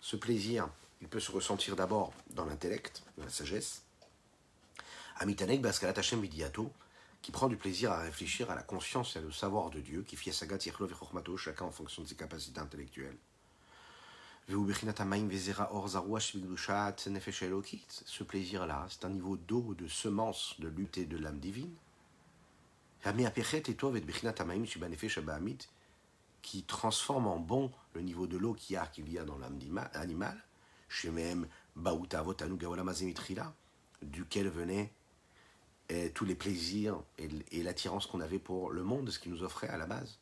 Ce 0.00 0.16
plaisir, 0.16 0.68
il 1.00 1.08
peut 1.08 1.20
se 1.20 1.32
ressentir 1.32 1.76
d'abord 1.76 2.12
dans 2.30 2.44
l'intellect, 2.44 3.02
dans 3.16 3.24
la 3.24 3.30
sagesse. 3.30 3.82
Amitanek 5.16 5.60
Baskalat 5.60 5.98
Hashem 5.98 6.20
Vidiato, 6.20 6.72
qui 7.22 7.32
prend 7.32 7.48
du 7.48 7.56
plaisir 7.56 7.92
à 7.92 8.00
réfléchir 8.00 8.50
à 8.50 8.54
la 8.54 8.62
conscience 8.62 9.16
et 9.16 9.20
au 9.20 9.30
savoir 9.30 9.70
de 9.70 9.80
Dieu, 9.80 10.02
qui 10.02 10.16
chacun 11.36 11.66
en 11.66 11.70
fonction 11.70 12.02
de 12.02 12.08
ses 12.08 12.14
capacités 12.14 12.60
intellectuelles. 12.60 13.16
Ce 18.06 18.24
plaisir-là, 18.24 18.86
c'est 18.88 19.04
un 19.04 19.10
niveau 19.10 19.36
d'eau, 19.36 19.74
de 19.74 19.86
semence, 19.86 20.56
de 20.58 20.68
lutte 20.68 20.98
de 21.08 21.16
l'âme 21.16 21.38
divine. 21.38 21.74
Qui 26.42 26.62
transforme 26.64 27.26
en 27.26 27.38
bon 27.38 27.70
le 27.94 28.00
niveau 28.00 28.26
de 28.26 28.36
l'eau 28.36 28.54
qu'il 28.54 28.74
y 28.74 28.76
a, 28.76 28.86
qu'il 28.86 29.10
y 29.12 29.18
a 29.18 29.24
dans 29.24 29.38
l'âme 29.38 29.58
animale, 29.94 30.44
duquel 34.02 34.48
venaient 34.48 34.92
et 35.90 36.10
tous 36.12 36.24
les 36.24 36.34
plaisirs 36.34 37.02
et, 37.18 37.62
l'attirance 37.62 38.06
qu'on 38.06 38.20
avait 38.20 38.38
pour 38.38 38.70
le 38.70 38.84
monde, 38.84 39.10
ce 39.10 39.18
qu'il 39.18 39.32
nous 39.32 39.42
offrait 39.42 39.68
à 39.68 39.76
la 39.76 39.86
base. 39.86 40.18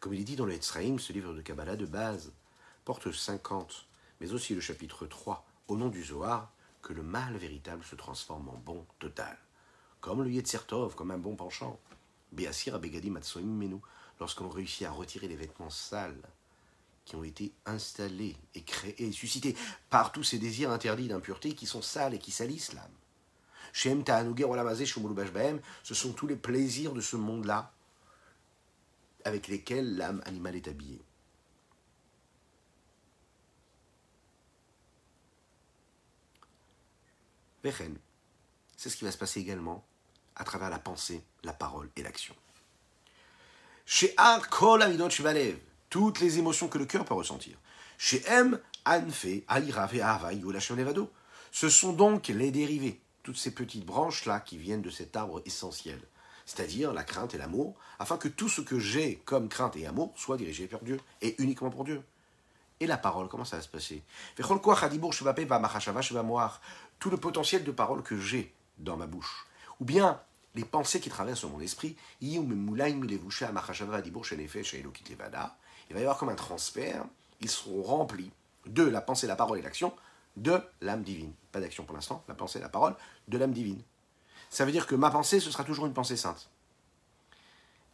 Comme 0.00 0.14
il 0.14 0.20
est 0.20 0.24
dit 0.24 0.36
dans 0.36 0.46
le 0.46 0.52
Etzraïm, 0.52 0.98
ce 0.98 1.12
livre 1.12 1.32
de 1.32 1.40
Kabbalah 1.40 1.76
de 1.76 1.86
base, 1.86 2.32
porte 2.84 3.10
50, 3.10 3.86
mais 4.20 4.32
aussi 4.32 4.54
le 4.54 4.60
chapitre 4.60 5.06
3, 5.06 5.46
au 5.68 5.76
nom 5.76 5.88
du 5.88 6.04
Zohar, 6.04 6.52
que 6.82 6.92
le 6.92 7.02
mal 7.02 7.36
véritable 7.36 7.82
se 7.84 7.96
transforme 7.96 8.48
en 8.50 8.60
bon 8.64 8.84
total. 8.98 9.38
Comme 10.00 10.22
le 10.22 10.30
Yetzertov, 10.30 10.94
comme 10.94 11.10
un 11.10 11.18
bon 11.18 11.34
penchant. 11.34 11.80
Beasir 12.32 12.74
Abegadi 12.74 13.10
Matsoim 13.10 13.42
Menu, 13.42 13.80
lorsqu'on 14.20 14.48
réussit 14.48 14.86
à 14.86 14.90
retirer 14.90 15.28
les 15.28 15.36
vêtements 15.36 15.70
sales 15.70 16.20
qui 17.04 17.16
ont 17.16 17.24
été 17.24 17.52
installés 17.66 18.36
et 18.54 18.62
créés 18.62 19.12
suscités 19.12 19.56
par 19.90 20.12
tous 20.12 20.24
ces 20.24 20.38
désirs 20.38 20.70
interdits 20.70 21.08
d'impureté 21.08 21.54
qui 21.54 21.66
sont 21.66 21.82
sales 21.82 22.14
et 22.14 22.18
qui 22.18 22.30
salissent 22.30 22.72
l'âme. 22.72 22.90
Ce 23.74 23.90
sont 25.94 26.12
tous 26.12 26.26
les 26.28 26.36
plaisirs 26.36 26.92
de 26.92 27.00
ce 27.00 27.16
monde-là 27.16 27.72
avec 29.24 29.48
lesquels 29.48 29.96
l'âme 29.96 30.22
animale 30.26 30.56
est 30.56 30.68
habillée. 30.68 31.02
C'est 38.76 38.90
ce 38.90 38.96
qui 38.96 39.04
va 39.04 39.10
se 39.10 39.18
passer 39.18 39.40
également 39.40 39.84
à 40.36 40.44
travers 40.44 40.70
la 40.70 40.78
pensée, 40.78 41.24
la 41.42 41.52
parole 41.52 41.90
et 41.96 42.02
l'action. 42.02 42.34
Chez 43.86 44.14
Kol 44.50 44.84
toutes 45.90 46.20
les 46.20 46.38
émotions 46.38 46.68
que 46.68 46.78
le 46.78 46.86
cœur 46.86 47.04
peut 47.04 47.14
ressentir. 47.14 47.56
Chez 47.98 48.22
M, 48.26 48.60
Anfe, 48.84 49.26
Aïrave 49.48 49.94
et 49.94 50.76
Levado. 50.76 51.10
Ce 51.50 51.68
sont 51.68 51.92
donc 51.92 52.28
les 52.28 52.50
dérivés, 52.50 53.00
toutes 53.24 53.36
ces 53.36 53.50
petites 53.50 53.84
branches-là 53.84 54.38
qui 54.38 54.56
viennent 54.56 54.82
de 54.82 54.90
cet 54.90 55.16
arbre 55.16 55.42
essentiel, 55.46 55.98
c'est-à-dire 56.46 56.92
la 56.92 57.02
crainte 57.02 57.34
et 57.34 57.38
l'amour, 57.38 57.74
afin 57.98 58.18
que 58.18 58.28
tout 58.28 58.48
ce 58.48 58.60
que 58.60 58.78
j'ai 58.78 59.16
comme 59.24 59.48
crainte 59.48 59.74
et 59.76 59.86
amour 59.86 60.12
soit 60.14 60.36
dirigé 60.36 60.68
vers 60.68 60.84
Dieu 60.84 61.00
et 61.22 61.34
uniquement 61.42 61.70
pour 61.70 61.82
Dieu. 61.84 62.04
Et 62.80 62.86
la 62.86 62.98
parole, 62.98 63.28
comment 63.28 63.44
ça 63.44 63.56
va 63.56 63.62
se 63.62 63.68
passer? 63.68 64.02
Tout 64.36 64.42
le 67.10 67.16
potentiel 67.16 67.64
de 67.64 67.72
parole 67.72 68.02
que 68.02 68.20
j'ai 68.20 68.52
dans 68.78 68.96
ma 68.96 69.06
bouche, 69.06 69.46
ou 69.80 69.84
bien 69.84 70.20
les 70.54 70.64
pensées 70.64 71.00
qui 71.00 71.08
traversent 71.08 71.44
mon 71.44 71.60
esprit, 71.60 71.96
il 72.20 72.38
va 72.38 72.44
y 75.90 75.96
avoir 75.96 76.18
comme 76.18 76.28
un 76.28 76.34
transfert, 76.34 77.06
ils 77.40 77.50
seront 77.50 77.82
remplis 77.82 78.30
de 78.66 78.82
la 78.82 79.00
pensée, 79.00 79.26
la 79.26 79.36
parole 79.36 79.58
et 79.58 79.62
l'action 79.62 79.94
de 80.36 80.60
l'âme 80.80 81.02
divine. 81.02 81.32
Pas 81.52 81.60
d'action 81.60 81.84
pour 81.84 81.94
l'instant, 81.94 82.24
la 82.28 82.34
pensée, 82.34 82.58
la 82.60 82.68
parole, 82.68 82.96
de 83.28 83.38
l'âme 83.38 83.52
divine. 83.52 83.80
Ça 84.50 84.64
veut 84.64 84.72
dire 84.72 84.86
que 84.86 84.94
ma 84.94 85.10
pensée, 85.10 85.40
ce 85.40 85.50
sera 85.50 85.64
toujours 85.64 85.86
une 85.86 85.94
pensée 85.94 86.16
sainte. 86.16 86.50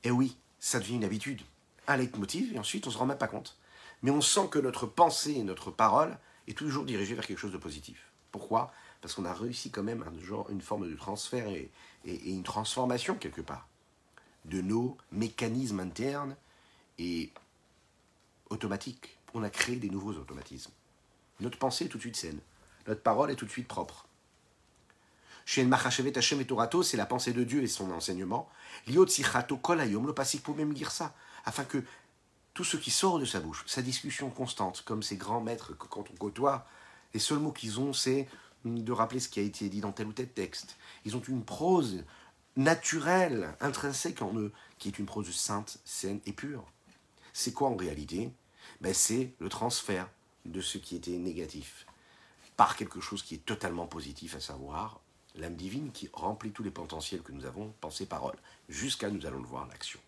Et 0.04 0.10
oui, 0.10 0.36
ça 0.58 0.78
devient 0.78 0.94
une 0.94 1.04
habitude, 1.04 1.42
un 1.86 1.96
leitmotiv, 1.96 2.54
et 2.54 2.58
ensuite 2.58 2.86
on 2.86 2.90
ne 2.90 2.94
se 2.94 2.98
rend 2.98 3.06
même 3.06 3.18
pas 3.18 3.28
compte. 3.28 3.58
Mais 4.02 4.10
on 4.10 4.20
sent 4.20 4.48
que 4.50 4.58
notre 4.58 4.86
pensée 4.86 5.32
et 5.32 5.44
notre 5.44 5.70
parole 5.70 6.16
est 6.46 6.56
toujours 6.56 6.84
dirigée 6.84 7.14
vers 7.14 7.26
quelque 7.26 7.38
chose 7.38 7.52
de 7.52 7.58
positif. 7.58 8.10
Pourquoi? 8.32 8.72
Parce 9.00 9.14
qu'on 9.14 9.24
a 9.24 9.32
réussi 9.32 9.70
quand 9.70 9.82
même 9.82 10.02
un 10.02 10.20
genre, 10.24 10.48
une 10.50 10.60
forme 10.60 10.88
de 10.88 10.96
transfert 10.96 11.48
et 11.48 11.70
une 12.04 12.42
transformation 12.42 13.14
quelque 13.14 13.40
part 13.40 13.66
de 14.44 14.60
nos 14.60 14.96
mécanismes 15.12 15.80
internes 15.80 16.36
et 16.98 17.30
automatique. 18.48 19.18
On 19.34 19.42
a 19.42 19.50
créé 19.50 19.76
des 19.76 19.90
nouveaux 19.90 20.12
automatismes. 20.12 20.72
Notre 21.40 21.58
pensée 21.58 21.86
est 21.86 21.88
tout 21.88 21.98
de 21.98 22.02
suite 22.02 22.16
saine. 22.16 22.40
Notre 22.86 23.02
parole 23.02 23.30
est 23.30 23.36
tout 23.36 23.46
de 23.46 23.50
suite 23.50 23.68
propre. 23.68 24.06
Chez 25.46 25.64
Machachevet 25.64 26.16
Hashem 26.16 26.40
et 26.40 26.44
Torato, 26.44 26.82
c'est 26.82 26.96
la 26.96 27.06
pensée 27.06 27.32
de 27.32 27.44
Dieu 27.44 27.62
et 27.62 27.66
son 27.66 27.90
enseignement. 27.90 28.48
Liot 28.86 29.06
kolayom 29.62 30.12
passif 30.12 30.42
pour 30.42 30.54
même 30.54 30.74
dire 30.74 30.90
ça, 30.90 31.14
afin 31.44 31.64
que 31.64 31.82
tout 32.54 32.64
ce 32.64 32.76
qui 32.76 32.90
sort 32.90 33.18
de 33.18 33.24
sa 33.24 33.40
bouche, 33.40 33.64
sa 33.66 33.82
discussion 33.82 34.30
constante, 34.30 34.82
comme 34.84 35.02
ces 35.02 35.16
grands 35.16 35.40
maîtres 35.40 35.76
que 35.76 35.86
quand 35.86 36.04
on 36.10 36.16
côtoie, 36.16 36.66
les 37.14 37.20
seuls 37.20 37.38
mots 37.38 37.52
qu'ils 37.52 37.80
ont, 37.80 37.92
c'est 37.92 38.28
de 38.64 38.92
rappeler 38.92 39.20
ce 39.20 39.28
qui 39.28 39.40
a 39.40 39.42
été 39.42 39.68
dit 39.68 39.80
dans 39.80 39.92
tel 39.92 40.06
ou 40.06 40.12
tel 40.12 40.28
texte. 40.28 40.76
Ils 41.04 41.16
ont 41.16 41.22
une 41.22 41.44
prose 41.44 42.04
naturelle, 42.56 43.56
intrinsèque 43.60 44.22
en 44.22 44.34
eux, 44.34 44.52
qui 44.78 44.88
est 44.88 44.98
une 44.98 45.06
prose 45.06 45.30
sainte, 45.34 45.78
saine 45.84 46.20
et 46.26 46.32
pure. 46.32 46.64
C'est 47.32 47.52
quoi 47.52 47.68
en 47.68 47.76
réalité? 47.76 48.30
Ben, 48.80 48.92
C'est 48.92 49.32
le 49.38 49.48
transfert 49.48 50.08
de 50.44 50.60
ce 50.60 50.78
qui 50.78 50.96
était 50.96 51.18
négatif 51.18 51.86
par 52.56 52.76
quelque 52.76 53.00
chose 53.00 53.22
qui 53.22 53.34
est 53.34 53.44
totalement 53.44 53.86
positif, 53.86 54.36
à 54.36 54.40
savoir 54.40 55.00
l'âme 55.36 55.54
divine 55.54 55.92
qui 55.92 56.10
remplit 56.12 56.50
tous 56.50 56.62
les 56.62 56.70
potentiels 56.70 57.22
que 57.22 57.32
nous 57.32 57.46
avons, 57.46 57.72
pensée, 57.80 58.06
parole, 58.06 58.36
jusqu'à, 58.68 59.08
nous 59.10 59.24
allons 59.26 59.38
le 59.38 59.46
voir, 59.46 59.66
l'action. 59.68 60.00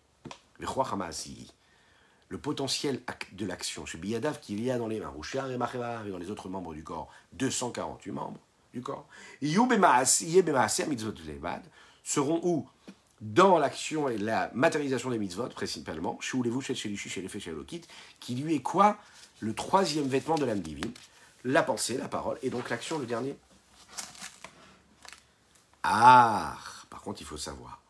Le 2.29 2.37
potentiel 2.37 3.01
de 3.33 3.45
l'action 3.45 3.85
chez 3.85 3.97
Biyadav 3.97 4.39
qu'il 4.39 4.63
y 4.63 4.71
a 4.71 4.77
dans 4.77 4.87
les 4.87 4.99
mains, 4.99 5.13
et 6.05 6.09
dans 6.09 6.17
les 6.17 6.31
autres 6.31 6.49
membres 6.49 6.73
du 6.73 6.83
corps, 6.83 7.09
248 7.33 8.11
membres 8.11 8.39
du 8.73 8.81
corps, 8.81 9.07
seront 12.03 12.41
où? 12.43 12.67
Dans 13.21 13.57
l'action 13.57 14.09
et 14.09 14.17
la 14.17 14.51
matérialisation 14.53 15.09
des 15.09 15.17
mitzvot, 15.17 15.47
principalement, 15.49 16.19
chez 16.19 16.37
les 16.43 16.51
chez 16.75 16.89
les 16.89 17.29
chez 17.29 17.55
qui 18.19 18.35
lui 18.35 18.55
est 18.55 18.61
quoi? 18.61 18.97
Le 19.39 19.53
troisième 19.53 20.07
vêtement 20.07 20.35
de 20.35 20.45
l'âme 20.45 20.61
divine, 20.61 20.91
la 21.43 21.63
pensée, 21.63 21.97
la 21.97 22.07
parole, 22.07 22.37
et 22.41 22.49
donc 22.49 22.69
l'action, 22.69 22.99
le 22.99 23.05
dernier. 23.05 23.35
Ah, 25.83 26.57
par 26.89 27.01
contre, 27.01 27.21
il 27.21 27.27
faut 27.27 27.37
savoir. 27.37 27.81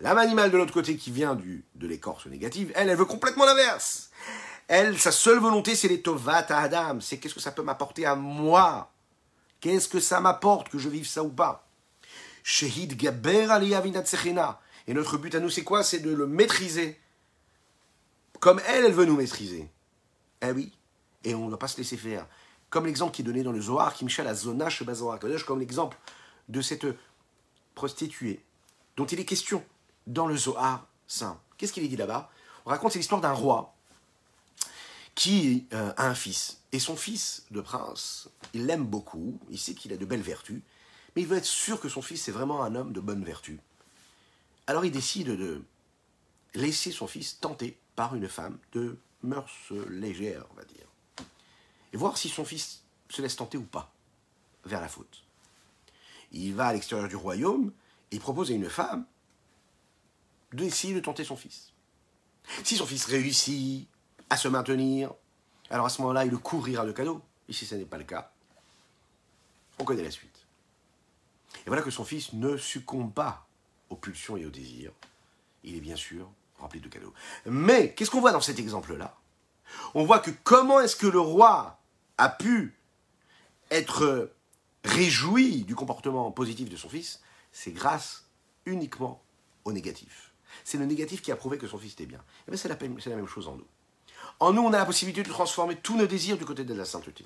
L'âme 0.00 0.18
animale 0.18 0.50
de 0.50 0.56
l'autre 0.56 0.72
côté 0.72 0.96
qui 0.96 1.10
vient 1.10 1.34
du, 1.34 1.64
de 1.74 1.86
l'écorce 1.86 2.26
négative, 2.26 2.72
elle, 2.74 2.88
elle 2.88 2.96
veut 2.96 3.04
complètement 3.04 3.44
l'inverse. 3.44 4.10
Elle, 4.68 4.98
sa 4.98 5.12
seule 5.12 5.38
volonté, 5.38 5.74
c'est 5.74 5.88
les 5.88 6.00
tovat 6.00 6.46
Adam. 6.48 7.00
C'est 7.00 7.18
qu'est-ce 7.18 7.34
que 7.34 7.40
ça 7.40 7.50
peut 7.50 7.62
m'apporter 7.62 8.06
à 8.06 8.14
moi? 8.14 8.92
Qu'est-ce 9.60 9.88
que 9.88 10.00
ça 10.00 10.20
m'apporte 10.20 10.68
que 10.68 10.78
je 10.78 10.88
vive 10.88 11.06
ça 11.06 11.22
ou 11.22 11.28
pas? 11.28 11.68
Shehid 12.42 12.96
Gaber 12.96 13.48
Et 14.86 14.94
notre 14.94 15.18
but 15.18 15.34
à 15.34 15.40
nous, 15.40 15.50
c'est 15.50 15.64
quoi? 15.64 15.82
C'est 15.82 15.98
de 15.98 16.14
le 16.14 16.26
maîtriser. 16.26 16.98
Comme 18.40 18.60
elle, 18.66 18.86
elle 18.86 18.92
veut 18.92 19.04
nous 19.04 19.16
maîtriser. 19.16 19.70
Eh 20.42 20.50
oui. 20.50 20.72
Et 21.24 21.34
on 21.34 21.44
ne 21.44 21.48
doit 21.50 21.58
pas 21.58 21.68
se 21.68 21.76
laisser 21.76 21.98
faire. 21.98 22.26
Comme 22.70 22.86
l'exemple 22.86 23.12
qui 23.12 23.22
est 23.22 23.24
donné 23.24 23.42
dans 23.42 23.52
le 23.52 23.60
Zohar, 23.60 23.94
qui 23.94 24.06
la 24.22 24.34
Zona 24.34 24.68
Zohar, 24.70 25.18
comme 25.46 25.58
l'exemple 25.58 25.98
de 26.48 26.62
cette 26.62 26.86
prostituée 27.74 28.42
dont 28.96 29.06
il 29.06 29.20
est 29.20 29.24
question 29.24 29.64
dans 30.06 30.26
le 30.26 30.36
Zohar 30.36 30.86
saint. 31.06 31.40
Qu'est-ce 31.56 31.72
qu'il 31.72 31.84
est 31.84 31.88
dit 31.88 31.96
là-bas? 31.96 32.30
On 32.64 32.70
raconte 32.70 32.94
l'histoire 32.94 33.20
d'un 33.20 33.32
roi 33.32 33.74
qui 35.14 35.66
euh, 35.72 35.92
a 35.96 36.06
un 36.06 36.14
fils. 36.14 36.60
Et 36.72 36.78
son 36.78 36.96
fils 36.96 37.44
de 37.50 37.60
prince, 37.60 38.28
il 38.54 38.66
l'aime 38.66 38.84
beaucoup, 38.84 39.38
il 39.50 39.58
sait 39.58 39.74
qu'il 39.74 39.92
a 39.92 39.96
de 39.96 40.04
belles 40.04 40.22
vertus, 40.22 40.62
mais 41.14 41.22
il 41.22 41.28
veut 41.28 41.36
être 41.36 41.44
sûr 41.44 41.80
que 41.80 41.88
son 41.88 42.00
fils 42.00 42.28
est 42.28 42.32
vraiment 42.32 42.62
un 42.62 42.74
homme 42.74 42.92
de 42.92 43.00
bonne 43.00 43.24
vertu. 43.24 43.58
Alors 44.66 44.84
il 44.84 44.92
décide 44.92 45.28
de 45.28 45.62
laisser 46.54 46.92
son 46.92 47.06
fils 47.06 47.40
tenter 47.40 47.76
par 47.96 48.14
une 48.14 48.28
femme 48.28 48.58
de 48.72 48.98
mœurs 49.22 49.72
légères, 49.88 50.46
on 50.50 50.54
va 50.54 50.64
dire, 50.64 50.86
et 51.92 51.96
voir 51.96 52.16
si 52.16 52.28
son 52.28 52.44
fils 52.44 52.82
se 53.08 53.22
laisse 53.22 53.36
tenter 53.36 53.58
ou 53.58 53.64
pas 53.64 53.92
vers 54.64 54.80
la 54.80 54.88
faute. 54.88 55.24
Il 56.32 56.54
va 56.54 56.68
à 56.68 56.72
l'extérieur 56.72 57.08
du 57.08 57.16
royaume 57.16 57.72
et 58.10 58.18
propose 58.18 58.50
à 58.50 58.54
une 58.54 58.68
femme 58.68 59.04
d'essayer 60.52 60.94
de 60.94 61.00
tenter 61.00 61.24
son 61.24 61.36
fils. 61.36 61.72
Si 62.64 62.76
son 62.76 62.86
fils 62.86 63.04
réussit 63.04 63.88
à 64.28 64.36
se 64.36 64.48
maintenir, 64.48 65.12
alors 65.70 65.86
à 65.86 65.88
ce 65.88 66.00
moment-là, 66.02 66.24
il 66.24 66.30
le 66.30 66.38
couvrira 66.38 66.84
de 66.84 66.92
cadeaux. 66.92 67.22
Et 67.48 67.52
si 67.52 67.66
ce 67.66 67.74
n'est 67.74 67.84
pas 67.84 67.98
le 67.98 68.04
cas, 68.04 68.32
on 69.78 69.84
connaît 69.84 70.02
la 70.02 70.10
suite. 70.10 70.46
Et 71.58 71.68
voilà 71.68 71.82
que 71.82 71.90
son 71.90 72.04
fils 72.04 72.32
ne 72.32 72.56
succombe 72.56 73.12
pas 73.12 73.48
aux 73.88 73.96
pulsions 73.96 74.36
et 74.36 74.46
aux 74.46 74.50
désirs. 74.50 74.92
Il 75.64 75.76
est 75.76 75.80
bien 75.80 75.96
sûr 75.96 76.30
rempli 76.60 76.80
de 76.80 76.88
cadeaux. 76.88 77.12
Mais 77.46 77.94
qu'est-ce 77.94 78.10
qu'on 78.10 78.20
voit 78.20 78.32
dans 78.32 78.40
cet 78.40 78.58
exemple-là? 78.58 79.16
On 79.94 80.04
voit 80.04 80.18
que 80.18 80.30
comment 80.44 80.80
est-ce 80.80 80.96
que 80.96 81.06
le 81.06 81.20
roi 81.20 81.80
a 82.18 82.28
pu 82.28 82.76
être 83.70 84.32
réjoui 84.84 85.62
du 85.62 85.74
comportement 85.74 86.30
positif 86.30 86.68
de 86.68 86.76
son 86.76 86.88
fils 86.88 87.20
C'est 87.52 87.72
grâce 87.72 88.24
uniquement 88.66 89.22
au 89.64 89.72
négatif. 89.72 90.32
C'est 90.64 90.78
le 90.78 90.86
négatif 90.86 91.22
qui 91.22 91.32
a 91.32 91.36
prouvé 91.36 91.58
que 91.58 91.66
son 91.66 91.78
fils 91.78 91.92
était 91.92 92.06
bien. 92.06 92.18
Et 92.18 92.52
eh 92.52 92.56
c'est 92.56 92.68
la, 92.68 92.76
la 92.76 93.16
même 93.16 93.26
chose 93.26 93.48
en 93.48 93.56
nous. 93.56 93.66
En 94.40 94.52
nous, 94.52 94.62
on 94.62 94.72
a 94.72 94.78
la 94.78 94.86
possibilité 94.86 95.22
de 95.22 95.28
transformer 95.28 95.76
tous 95.76 95.96
nos 95.96 96.06
désirs 96.06 96.38
du 96.38 96.44
côté 96.44 96.64
de 96.64 96.74
la 96.74 96.84
sainteté. 96.84 97.24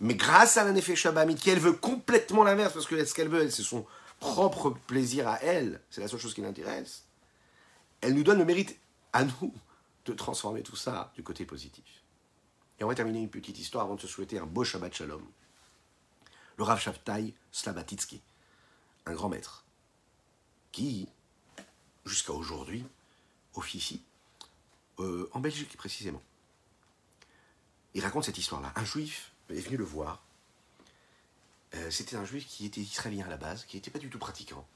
Mais 0.00 0.14
grâce 0.14 0.56
à 0.56 0.70
l'effet 0.70 0.94
Shabbat, 0.94 1.34
qui 1.34 1.50
elle 1.50 1.58
veut 1.58 1.72
complètement 1.72 2.44
l'inverse, 2.44 2.72
parce 2.72 2.86
que 2.86 3.04
ce 3.04 3.14
qu'elle 3.14 3.28
veut, 3.28 3.50
c'est 3.50 3.62
son 3.62 3.84
propre 4.20 4.70
plaisir 4.86 5.28
à 5.28 5.42
elle, 5.42 5.80
c'est 5.90 6.00
la 6.00 6.08
seule 6.08 6.20
chose 6.20 6.34
qui 6.34 6.40
l'intéresse, 6.40 7.04
elle 8.00 8.14
nous 8.14 8.22
donne 8.22 8.38
le 8.38 8.44
mérite 8.44 8.78
à 9.12 9.24
nous 9.24 9.54
de 10.04 10.12
transformer 10.12 10.62
tout 10.62 10.76
ça 10.76 11.12
du 11.14 11.22
côté 11.22 11.44
positif. 11.44 12.02
Et 12.78 12.84
on 12.84 12.88
va 12.88 12.94
terminer 12.94 13.20
une 13.20 13.30
petite 13.30 13.58
histoire 13.58 13.84
avant 13.84 13.96
de 13.96 14.00
se 14.00 14.06
souhaiter 14.06 14.38
un 14.38 14.46
beau 14.46 14.64
Shabbat 14.64 14.94
Shalom. 14.94 15.24
Le 16.56 16.64
Rav 16.64 16.80
Shabtai 16.80 17.34
Slabatitsky, 17.52 18.20
un 19.06 19.14
grand 19.14 19.28
maître, 19.28 19.64
qui, 20.72 21.08
jusqu'à 22.04 22.32
aujourd'hui, 22.32 22.84
officie 23.54 24.02
euh, 25.00 25.28
en 25.32 25.40
Belgique 25.40 25.76
précisément. 25.76 26.22
Il 27.94 28.02
raconte 28.02 28.24
cette 28.24 28.38
histoire-là. 28.38 28.72
Un 28.76 28.84
juif 28.84 29.32
est 29.50 29.60
venu 29.60 29.76
le 29.76 29.84
voir. 29.84 30.22
Euh, 31.74 31.90
c'était 31.90 32.16
un 32.16 32.24
juif 32.24 32.46
qui 32.46 32.66
était 32.66 32.80
israélien 32.80 33.26
à 33.26 33.30
la 33.30 33.36
base, 33.36 33.64
qui 33.64 33.76
n'était 33.76 33.90
pas 33.90 33.98
du 33.98 34.08
tout 34.08 34.18
pratiquant. 34.18 34.66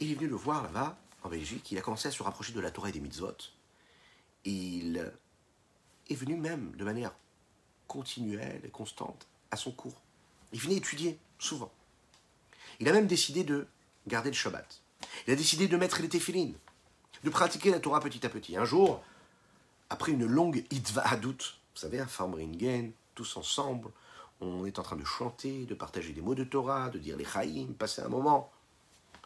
Il 0.00 0.10
est 0.10 0.14
venu 0.14 0.28
le 0.28 0.36
voir 0.36 0.62
là-bas, 0.62 0.98
en 1.22 1.28
Belgique. 1.28 1.70
Il 1.70 1.78
a 1.78 1.82
commencé 1.82 2.08
à 2.08 2.10
se 2.10 2.22
rapprocher 2.22 2.52
de 2.52 2.60
la 2.60 2.70
Torah 2.70 2.88
et 2.88 2.92
des 2.92 3.00
mitzvot. 3.00 3.36
il 4.44 5.12
est 6.08 6.14
venu 6.14 6.36
même 6.36 6.72
de 6.76 6.84
manière 6.84 7.12
continuelle 7.86 8.60
et 8.64 8.70
constante 8.70 9.26
à 9.50 9.56
son 9.56 9.72
cours. 9.72 10.00
Il 10.52 10.60
venait 10.60 10.76
étudier 10.76 11.18
souvent. 11.38 11.72
Il 12.78 12.88
a 12.88 12.92
même 12.92 13.06
décidé 13.06 13.44
de 13.44 13.66
garder 14.06 14.30
le 14.30 14.36
Shabbat. 14.36 14.80
Il 15.26 15.32
a 15.32 15.36
décidé 15.36 15.68
de 15.68 15.76
mettre 15.76 16.00
les 16.00 16.08
téphilines, 16.08 16.54
de 17.24 17.30
pratiquer 17.30 17.70
la 17.70 17.80
Torah 17.80 18.00
petit 18.00 18.24
à 18.24 18.28
petit. 18.28 18.56
Un 18.56 18.64
jour, 18.64 19.02
après 19.88 20.12
une 20.12 20.26
longue 20.26 20.64
itva 20.70 21.02
hadout, 21.02 21.56
vous 21.74 21.80
savez, 21.80 22.00
un 22.00 22.06
farmringen, 22.06 22.92
tous 23.14 23.36
ensemble, 23.36 23.90
on 24.40 24.64
est 24.64 24.78
en 24.78 24.82
train 24.82 24.96
de 24.96 25.04
chanter, 25.04 25.66
de 25.66 25.74
partager 25.74 26.12
des 26.12 26.22
mots 26.22 26.34
de 26.34 26.44
Torah, 26.44 26.90
de 26.90 26.98
dire 26.98 27.16
les 27.16 27.24
chaïm, 27.24 27.74
passer 27.74 28.02
un 28.02 28.08
moment 28.08 28.50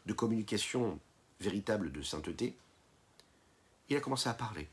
de 0.06 0.12
communication 0.12 0.98
véritable 1.44 1.92
de 1.92 2.02
sainteté. 2.02 2.56
Il 3.88 3.96
a 3.96 4.00
commencé 4.00 4.28
à 4.28 4.34
parler. 4.34 4.68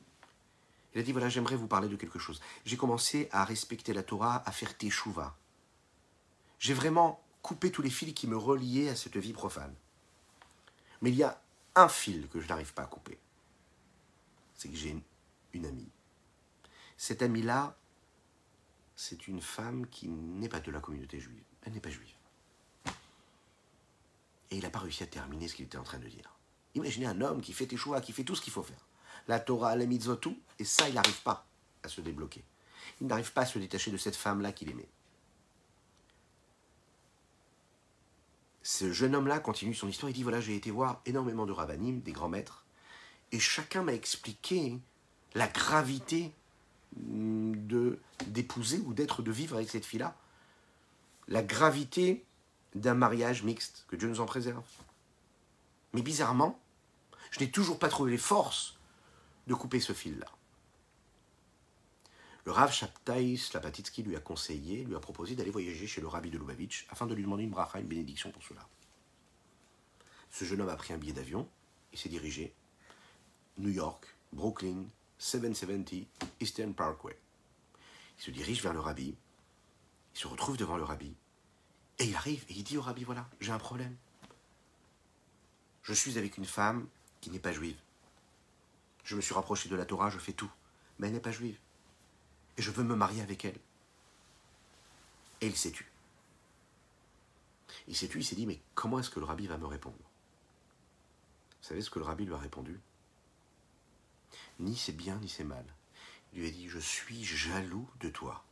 Il 0.94 1.00
a 1.00 1.04
dit 1.04 1.12
voilà, 1.12 1.30
j'aimerais 1.30 1.56
vous 1.56 1.68
parler 1.68 1.88
de 1.88 1.96
quelque 1.96 2.20
chose. 2.20 2.42
J'ai 2.66 2.78
commencé 2.78 3.30
à 3.32 3.46
respecter 3.46 3.94
la 3.94 4.04
Torah, 4.04 4.42
à 4.46 4.52
faire 4.52 4.78
teshuva. 4.78 5.38
J'ai 6.60 6.74
vraiment 6.74 7.24
coupé 7.42 7.72
tous 7.72 7.82
les 7.82 7.90
fils 7.90 8.14
qui 8.14 8.28
me 8.28 8.38
reliaient 8.38 8.90
à 8.90 8.96
cette 8.96 9.18
vie 9.18 9.34
profane. 9.34 9.76
Mais 11.02 11.10
il 11.10 11.16
y 11.16 11.24
a 11.24 11.42
un 11.76 11.88
fil 11.88 12.28
que 12.30 12.40
je 12.40 12.48
n'arrive 12.48 12.74
pas 12.74 12.84
à 12.84 12.88
couper. 12.88 13.18
C'est 14.56 14.70
que 14.70 14.76
j'ai 14.76 14.96
une, 15.54 15.66
amie. 15.66 15.90
Cette 16.98 17.24
amie-là, 17.24 17.76
c'est 18.96 19.28
une 19.28 19.42
femme 19.42 19.88
qui 19.88 20.08
n'est 20.08 20.50
pas 20.50 20.60
de 20.60 20.70
la 20.70 20.80
communauté 20.80 21.20
juive. 21.20 21.44
Elle 21.64 21.74
n'est 21.74 21.80
pas 21.80 21.90
juive. 21.90 22.14
Et 24.52 24.58
il 24.58 24.62
n'a 24.62 24.70
pas 24.70 24.80
réussi 24.80 25.02
à 25.02 25.08
terminer 25.08 25.48
ce 25.48 25.56
qu'il 25.56 25.66
était 25.66 25.78
en 25.78 25.84
train 25.84 25.98
de 25.98 26.08
dire. 26.08 26.36
Imaginez 26.76 27.06
un 27.06 27.22
homme 27.22 27.42
qui 27.42 27.54
fait 27.54 27.66
teshuva, 27.66 28.02
qui 28.02 28.14
fait 28.14 28.24
tout 28.24 28.36
ce 28.36 28.42
qu'il 28.42 28.54
faut 28.54 28.64
faire 28.64 28.86
la 29.28 29.40
Torah, 29.40 29.76
la 29.76 29.86
mitzvot, 29.86 30.16
tout, 30.16 30.38
et 30.60 30.66
ça, 30.66 30.88
il 30.90 30.96
n'arrive 30.96 31.22
pas 31.22 31.46
à 31.84 31.90
se 31.90 32.02
débloquer. 32.02 32.44
Il 33.00 33.08
n'arrive 33.08 33.32
pas 33.34 33.42
à 33.42 33.46
se 33.46 33.60
détacher 33.60 33.92
de 33.92 33.98
cette 33.98 34.16
femme-là 34.16 34.52
qu'il 34.52 34.70
aimait. 34.70 34.90
Ce 38.64 38.92
jeune 38.92 39.16
homme-là 39.16 39.40
continue 39.40 39.74
son 39.74 39.88
histoire, 39.88 40.10
il 40.10 40.14
dit, 40.14 40.24
voilà, 40.24 40.40
j'ai 40.40 40.56
été 40.56 40.70
voir 40.70 41.02
énormément 41.06 41.46
de 41.46 41.52
rabbinim, 41.52 42.02
des 42.02 42.12
grands 42.12 42.30
maîtres, 42.30 42.66
et 43.32 43.40
chacun 43.40 43.82
m'a 43.84 43.94
expliqué 43.94 44.78
la 45.34 45.48
gravité 45.48 46.32
mm, 46.98 47.68
de 47.68 48.00
d'épouser 48.28 48.80
ou 48.86 48.94
d'être, 48.94 49.24
de 49.24 49.32
vivre 49.32 49.56
avec 49.56 49.70
cette 49.70 49.86
fille-là, 49.86 50.16
la 51.28 51.42
gravité 51.42 52.24
d'un 52.76 52.94
mariage 52.94 53.42
mixte, 53.42 53.86
que 53.88 53.96
Dieu 53.96 54.08
nous 54.08 54.22
en 54.22 54.28
préserve. 54.28 54.64
Mais 55.94 56.04
bizarrement, 56.04 56.61
je 57.32 57.40
n'ai 57.40 57.50
toujours 57.50 57.80
pas 57.80 57.90
trouvé 57.90 58.12
les 58.12 58.18
forces 58.18 58.78
de 59.48 59.54
couper 59.54 59.80
ce 59.80 59.94
fil-là. 59.94 60.28
Le 62.46 62.52
Rav 62.52 62.72
Shabtai 62.72 63.38
Slapatitsky 63.38 64.04
lui 64.04 64.16
a 64.16 64.20
conseillé, 64.20 64.84
lui 64.84 64.96
a 64.96 65.00
proposé 65.00 65.36
d'aller 65.36 65.52
voyager 65.52 65.88
chez 65.88 66.02
le 66.02 66.08
rabbi 66.08 66.30
de 66.30 66.38
Lubavitch 66.38 66.88
afin 66.90 67.06
de 67.06 67.14
lui 67.14 67.24
demander 67.24 67.44
une 67.44 67.52
bracha, 67.52 67.80
une 67.80 67.88
bénédiction 67.88 68.32
pour 68.32 68.44
cela. 68.44 68.68
Ce 70.32 70.46
jeune 70.46 70.62
homme 70.62 70.70
a 70.70 70.76
pris 70.76 70.94
un 70.94 70.98
billet 70.98 71.14
d'avion 71.14 71.48
et 71.94 71.98
s'est 71.98 72.10
dirigé 72.10 72.54
New 73.58 73.70
York, 73.70 74.06
Brooklyn, 74.34 74.86
770 75.20 76.08
Eastern 76.40 76.74
Parkway. 76.74 77.18
Il 78.18 78.24
se 78.24 78.32
dirige 78.32 78.64
vers 78.64 78.74
le 78.74 78.80
rabbi, 78.80 79.16
il 80.16 80.20
se 80.20 80.28
retrouve 80.28 80.58
devant 80.58 80.78
le 80.78 80.84
rabbi, 80.84 81.14
et 82.00 82.06
il 82.06 82.16
arrive 82.16 82.44
et 82.50 82.54
il 82.54 82.64
dit 82.64 82.78
au 82.78 82.82
rabbi, 82.82 83.04
voilà, 83.04 83.30
j'ai 83.40 83.52
un 83.52 83.60
problème. 83.60 83.96
Je 85.84 85.94
suis 85.94 86.18
avec 86.18 86.38
une 86.38 86.46
femme 86.46 86.88
qui 87.22 87.30
n'est 87.30 87.40
pas 87.40 87.54
juive. 87.54 87.80
Je 89.04 89.16
me 89.16 89.22
suis 89.22 89.34
rapproché 89.34 89.70
de 89.70 89.76
la 89.76 89.86
Torah, 89.86 90.10
je 90.10 90.20
fais 90.20 90.34
tout. 90.34 90.52
Mais 91.00 91.08
elle 91.08 91.14
n'est 91.14 91.20
pas 91.20 91.32
juive. 91.32 91.58
et 92.58 92.62
je 92.62 92.72
veux 92.72 92.84
me 92.84 92.96
marier 92.96 93.22
avec 93.22 93.46
elle. 93.46 93.60
Et 95.40 95.48
il 95.48 95.56
s'est 95.56 95.72
tu. 95.72 95.90
Il 97.88 97.96
s'est 97.96 98.08
tu, 98.08 98.20
il 98.20 98.26
s'est 98.26 98.36
dit, 98.36 98.46
mais 98.46 98.60
comment 98.76 99.00
est-ce 99.00 99.10
que 99.10 99.20
le 99.20 99.26
rabbi 99.26 99.48
va 99.48 99.58
me 99.58 99.66
répondre? 99.66 99.96
Vous 99.98 101.68
savez 101.68 101.82
ce 101.82 101.90
que 101.90 102.00
le 102.00 102.06
rabbi 102.06 102.26
lui 102.26 102.34
a 102.34 102.38
répondu? 102.38 102.80
Ni 104.60 104.76
c'est 104.76 104.92
bien, 104.92 105.16
ni 105.18 105.30
c'est 105.30 105.44
mal. 105.44 105.66
Il 106.34 106.42
lui 106.42 106.48
a 106.48 106.52
dit, 106.52 106.70
je 106.70 106.80
suis 106.80 107.24
jaloux 107.24 107.90
de 108.00 108.10
toi. 108.10 108.44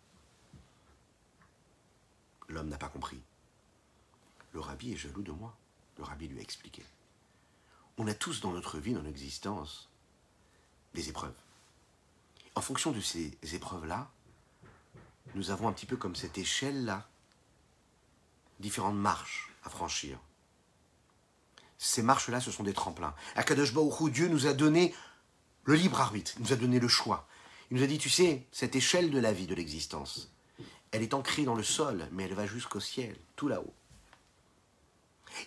L'homme 2.47 2.69
n'a 2.69 2.77
pas 2.77 2.89
compris. 2.89 3.21
Le 4.53 4.59
rabbi 4.59 4.93
est 4.93 4.97
jaloux 4.97 5.21
de 5.21 5.31
moi. 5.31 5.55
Le 5.97 6.03
rabbi 6.03 6.27
lui 6.27 6.39
a 6.39 6.41
expliqué. 6.41 6.83
On 7.99 8.07
a 8.07 8.13
tous 8.13 8.39
dans 8.39 8.51
notre 8.51 8.79
vie, 8.79 8.93
dans 8.93 8.99
notre 8.99 9.09
existence, 9.09 9.89
des 10.93 11.09
épreuves. 11.09 11.35
En 12.55 12.61
fonction 12.61 12.91
de 12.91 13.01
ces 13.01 13.37
épreuves-là, 13.53 14.09
nous 15.35 15.51
avons 15.51 15.67
un 15.67 15.73
petit 15.73 15.85
peu 15.85 15.97
comme 15.97 16.15
cette 16.15 16.37
échelle-là, 16.37 17.07
différentes 18.61 18.95
marches 18.95 19.51
à 19.63 19.69
franchir. 19.69 20.17
Ces 21.77 22.01
marches-là, 22.01 22.39
ce 22.39 22.51
sont 22.51 22.63
des 22.63 22.73
tremplins. 22.73 23.13
Akadosh 23.35 23.73
Baruch 23.73 24.11
Dieu 24.11 24.29
nous 24.29 24.47
a 24.47 24.53
donné 24.53 24.95
le 25.65 25.75
libre 25.75 25.99
arbitre, 25.99 26.31
il 26.37 26.43
nous 26.43 26.53
a 26.53 26.55
donné 26.55 26.79
le 26.79 26.87
choix. 26.87 27.27
Il 27.69 27.77
nous 27.77 27.83
a 27.83 27.87
dit, 27.87 27.97
tu 27.97 28.09
sais, 28.09 28.47
cette 28.51 28.77
échelle 28.77 29.11
de 29.11 29.19
la 29.19 29.33
vie, 29.33 29.45
de 29.45 29.55
l'existence, 29.55 30.31
elle 30.91 31.03
est 31.03 31.13
ancrée 31.13 31.43
dans 31.43 31.53
le 31.53 31.63
sol, 31.63 32.07
mais 32.13 32.23
elle 32.23 32.33
va 32.33 32.47
jusqu'au 32.47 32.79
ciel, 32.79 33.15
tout 33.35 33.49
là-haut. 33.49 33.73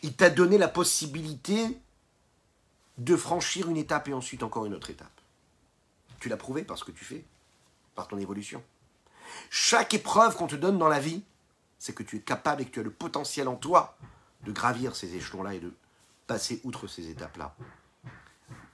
Il 0.03 0.15
t'a 0.15 0.31
donné 0.31 0.59
la 0.59 0.69
possibilité 0.69 1.81
de 2.99 3.17
franchir 3.17 3.69
une 3.69 3.77
étape 3.77 4.09
et 4.09 4.13
ensuite 4.13 4.43
encore 4.43 4.67
une 4.67 4.75
autre 4.75 4.91
étape. 4.91 5.21
Tu 6.21 6.29
l'as 6.29 6.37
prouvé 6.37 6.63
par 6.63 6.79
ce 6.79 6.85
que 6.85 6.93
tu 6.93 7.05
fais, 7.05 7.25
par 7.95 8.09
ton 8.09 8.19
évolution. 8.19 8.63
Chaque 9.51 9.95
épreuve 9.95 10.37
qu'on 10.37 10.47
te 10.47 10.57
donne 10.57 10.79
dans 10.79 10.89
la 10.89 11.01
vie, 11.01 11.23
c'est 11.79 11.95
que 11.95 12.03
tu 12.03 12.17
es 12.17 12.21
capable 12.21 12.63
et 12.63 12.65
que 12.65 12.71
tu 12.71 12.81
as 12.81 12.85
le 12.85 12.93
potentiel 12.93 13.49
en 13.49 13.57
toi 13.57 13.97
de 14.45 14.53
gravir 14.53 14.95
ces 14.95 15.15
échelons-là 15.15 15.55
et 15.55 15.61
de 15.61 15.73
passer 16.27 16.61
outre 16.65 16.87
ces 16.87 17.09
étapes-là. 17.09 17.55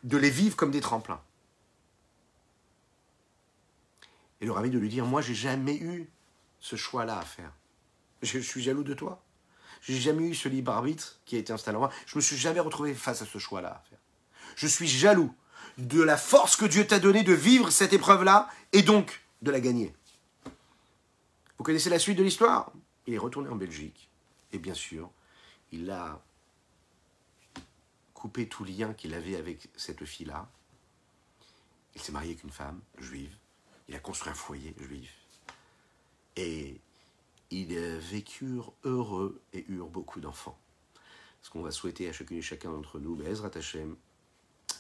De 0.04 0.16
les 0.16 0.30
vivre 0.30 0.56
comme 0.56 0.70
des 0.70 0.80
tremplins. 0.80 1.20
Et 4.40 4.46
le 4.46 4.52
rabbi 4.52 4.70
de 4.70 4.78
lui 4.78 4.88
dire, 4.88 5.06
moi 5.06 5.20
j'ai 5.20 5.34
jamais 5.34 5.76
eu 5.76 6.08
ce 6.60 6.76
choix-là 6.76 7.18
à 7.18 7.24
faire. 7.24 7.52
Je 8.22 8.38
suis 8.38 8.62
jaloux 8.62 8.84
de 8.84 8.94
toi. 8.94 9.22
J'ai 9.80 9.98
jamais 9.98 10.24
eu 10.24 10.34
ce 10.34 10.48
libre 10.48 10.72
arbitre 10.72 11.18
qui 11.24 11.36
a 11.36 11.38
été 11.38 11.52
installé 11.52 11.76
en 11.76 11.80
moi. 11.80 11.90
Je 12.06 12.16
me 12.16 12.20
suis 12.20 12.36
jamais 12.36 12.60
retrouvé 12.60 12.94
face 12.94 13.22
à 13.22 13.26
ce 13.26 13.38
choix-là 13.38 13.70
à 13.70 13.88
faire. 13.88 13.97
Je 14.58 14.66
suis 14.66 14.88
jaloux 14.88 15.32
de 15.78 16.02
la 16.02 16.16
force 16.16 16.56
que 16.56 16.64
Dieu 16.64 16.84
t'a 16.84 16.98
donnée 16.98 17.22
de 17.22 17.32
vivre 17.32 17.70
cette 17.70 17.92
épreuve-là 17.92 18.50
et 18.72 18.82
donc 18.82 19.22
de 19.40 19.52
la 19.52 19.60
gagner. 19.60 19.94
Vous 21.56 21.62
connaissez 21.62 21.90
la 21.90 22.00
suite 22.00 22.18
de 22.18 22.24
l'histoire? 22.24 22.72
Il 23.06 23.14
est 23.14 23.18
retourné 23.18 23.48
en 23.50 23.54
Belgique 23.54 24.08
et 24.52 24.58
bien 24.58 24.74
sûr, 24.74 25.12
il 25.70 25.88
a 25.92 26.20
coupé 28.14 28.48
tout 28.48 28.64
lien 28.64 28.94
qu'il 28.94 29.14
avait 29.14 29.36
avec 29.36 29.68
cette 29.76 30.04
fille-là. 30.04 30.50
Il 31.94 32.02
s'est 32.02 32.10
marié 32.10 32.30
avec 32.32 32.42
une 32.42 32.50
femme 32.50 32.80
juive. 32.98 33.36
Il 33.88 33.94
a 33.94 34.00
construit 34.00 34.32
un 34.32 34.34
foyer 34.34 34.74
juif. 34.80 35.14
Et 36.34 36.80
ils 37.52 37.78
vécurent 37.78 38.72
heureux 38.82 39.40
et 39.52 39.64
eurent 39.68 39.86
beaucoup 39.86 40.18
d'enfants. 40.18 40.58
Ce 41.42 41.50
qu'on 41.50 41.62
va 41.62 41.70
souhaiter 41.70 42.08
à 42.08 42.12
chacune 42.12 42.38
et 42.38 42.42
chacun 42.42 42.72
d'entre 42.72 42.98
nous, 42.98 43.14
Bezrat 43.14 43.52
Hashem, 43.54 43.96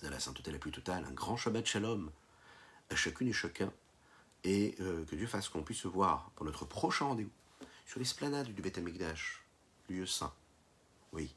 de 0.02 0.08
la 0.08 0.20
sainteté 0.20 0.50
la 0.50 0.58
plus 0.58 0.70
totale, 0.70 1.04
un 1.04 1.12
grand 1.12 1.36
Shabbat 1.36 1.66
Shalom 1.66 2.10
à 2.90 2.96
chacune 2.96 3.28
et 3.28 3.32
chacun, 3.32 3.72
et 4.44 4.76
euh, 4.80 5.04
que 5.04 5.16
Dieu 5.16 5.26
fasse 5.26 5.48
qu'on 5.48 5.62
puisse 5.62 5.80
se 5.80 5.88
voir 5.88 6.30
pour 6.36 6.46
notre 6.46 6.64
prochain 6.64 7.06
rendez-vous 7.06 7.30
sur 7.86 7.98
l'esplanade 7.98 8.48
du 8.48 8.62
Beth 8.62 8.78
Amikdash, 8.78 9.42
lieu 9.88 10.06
saint, 10.06 10.32
oui, 11.12 11.34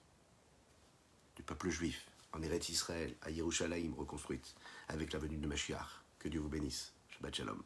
du 1.35 1.43
peuple 1.43 1.69
juif, 1.69 2.05
en 2.33 2.41
Eretz 2.41 2.69
Israël, 2.69 3.15
à 3.21 3.31
Yerushalayim 3.31 3.93
reconstruite, 3.95 4.55
avec 4.87 5.13
la 5.13 5.19
venue 5.19 5.37
de 5.37 5.47
Mashiach. 5.47 6.01
Que 6.19 6.29
Dieu 6.29 6.39
vous 6.39 6.49
bénisse. 6.49 6.93
Shabbat 7.09 7.35
Shalom. 7.35 7.63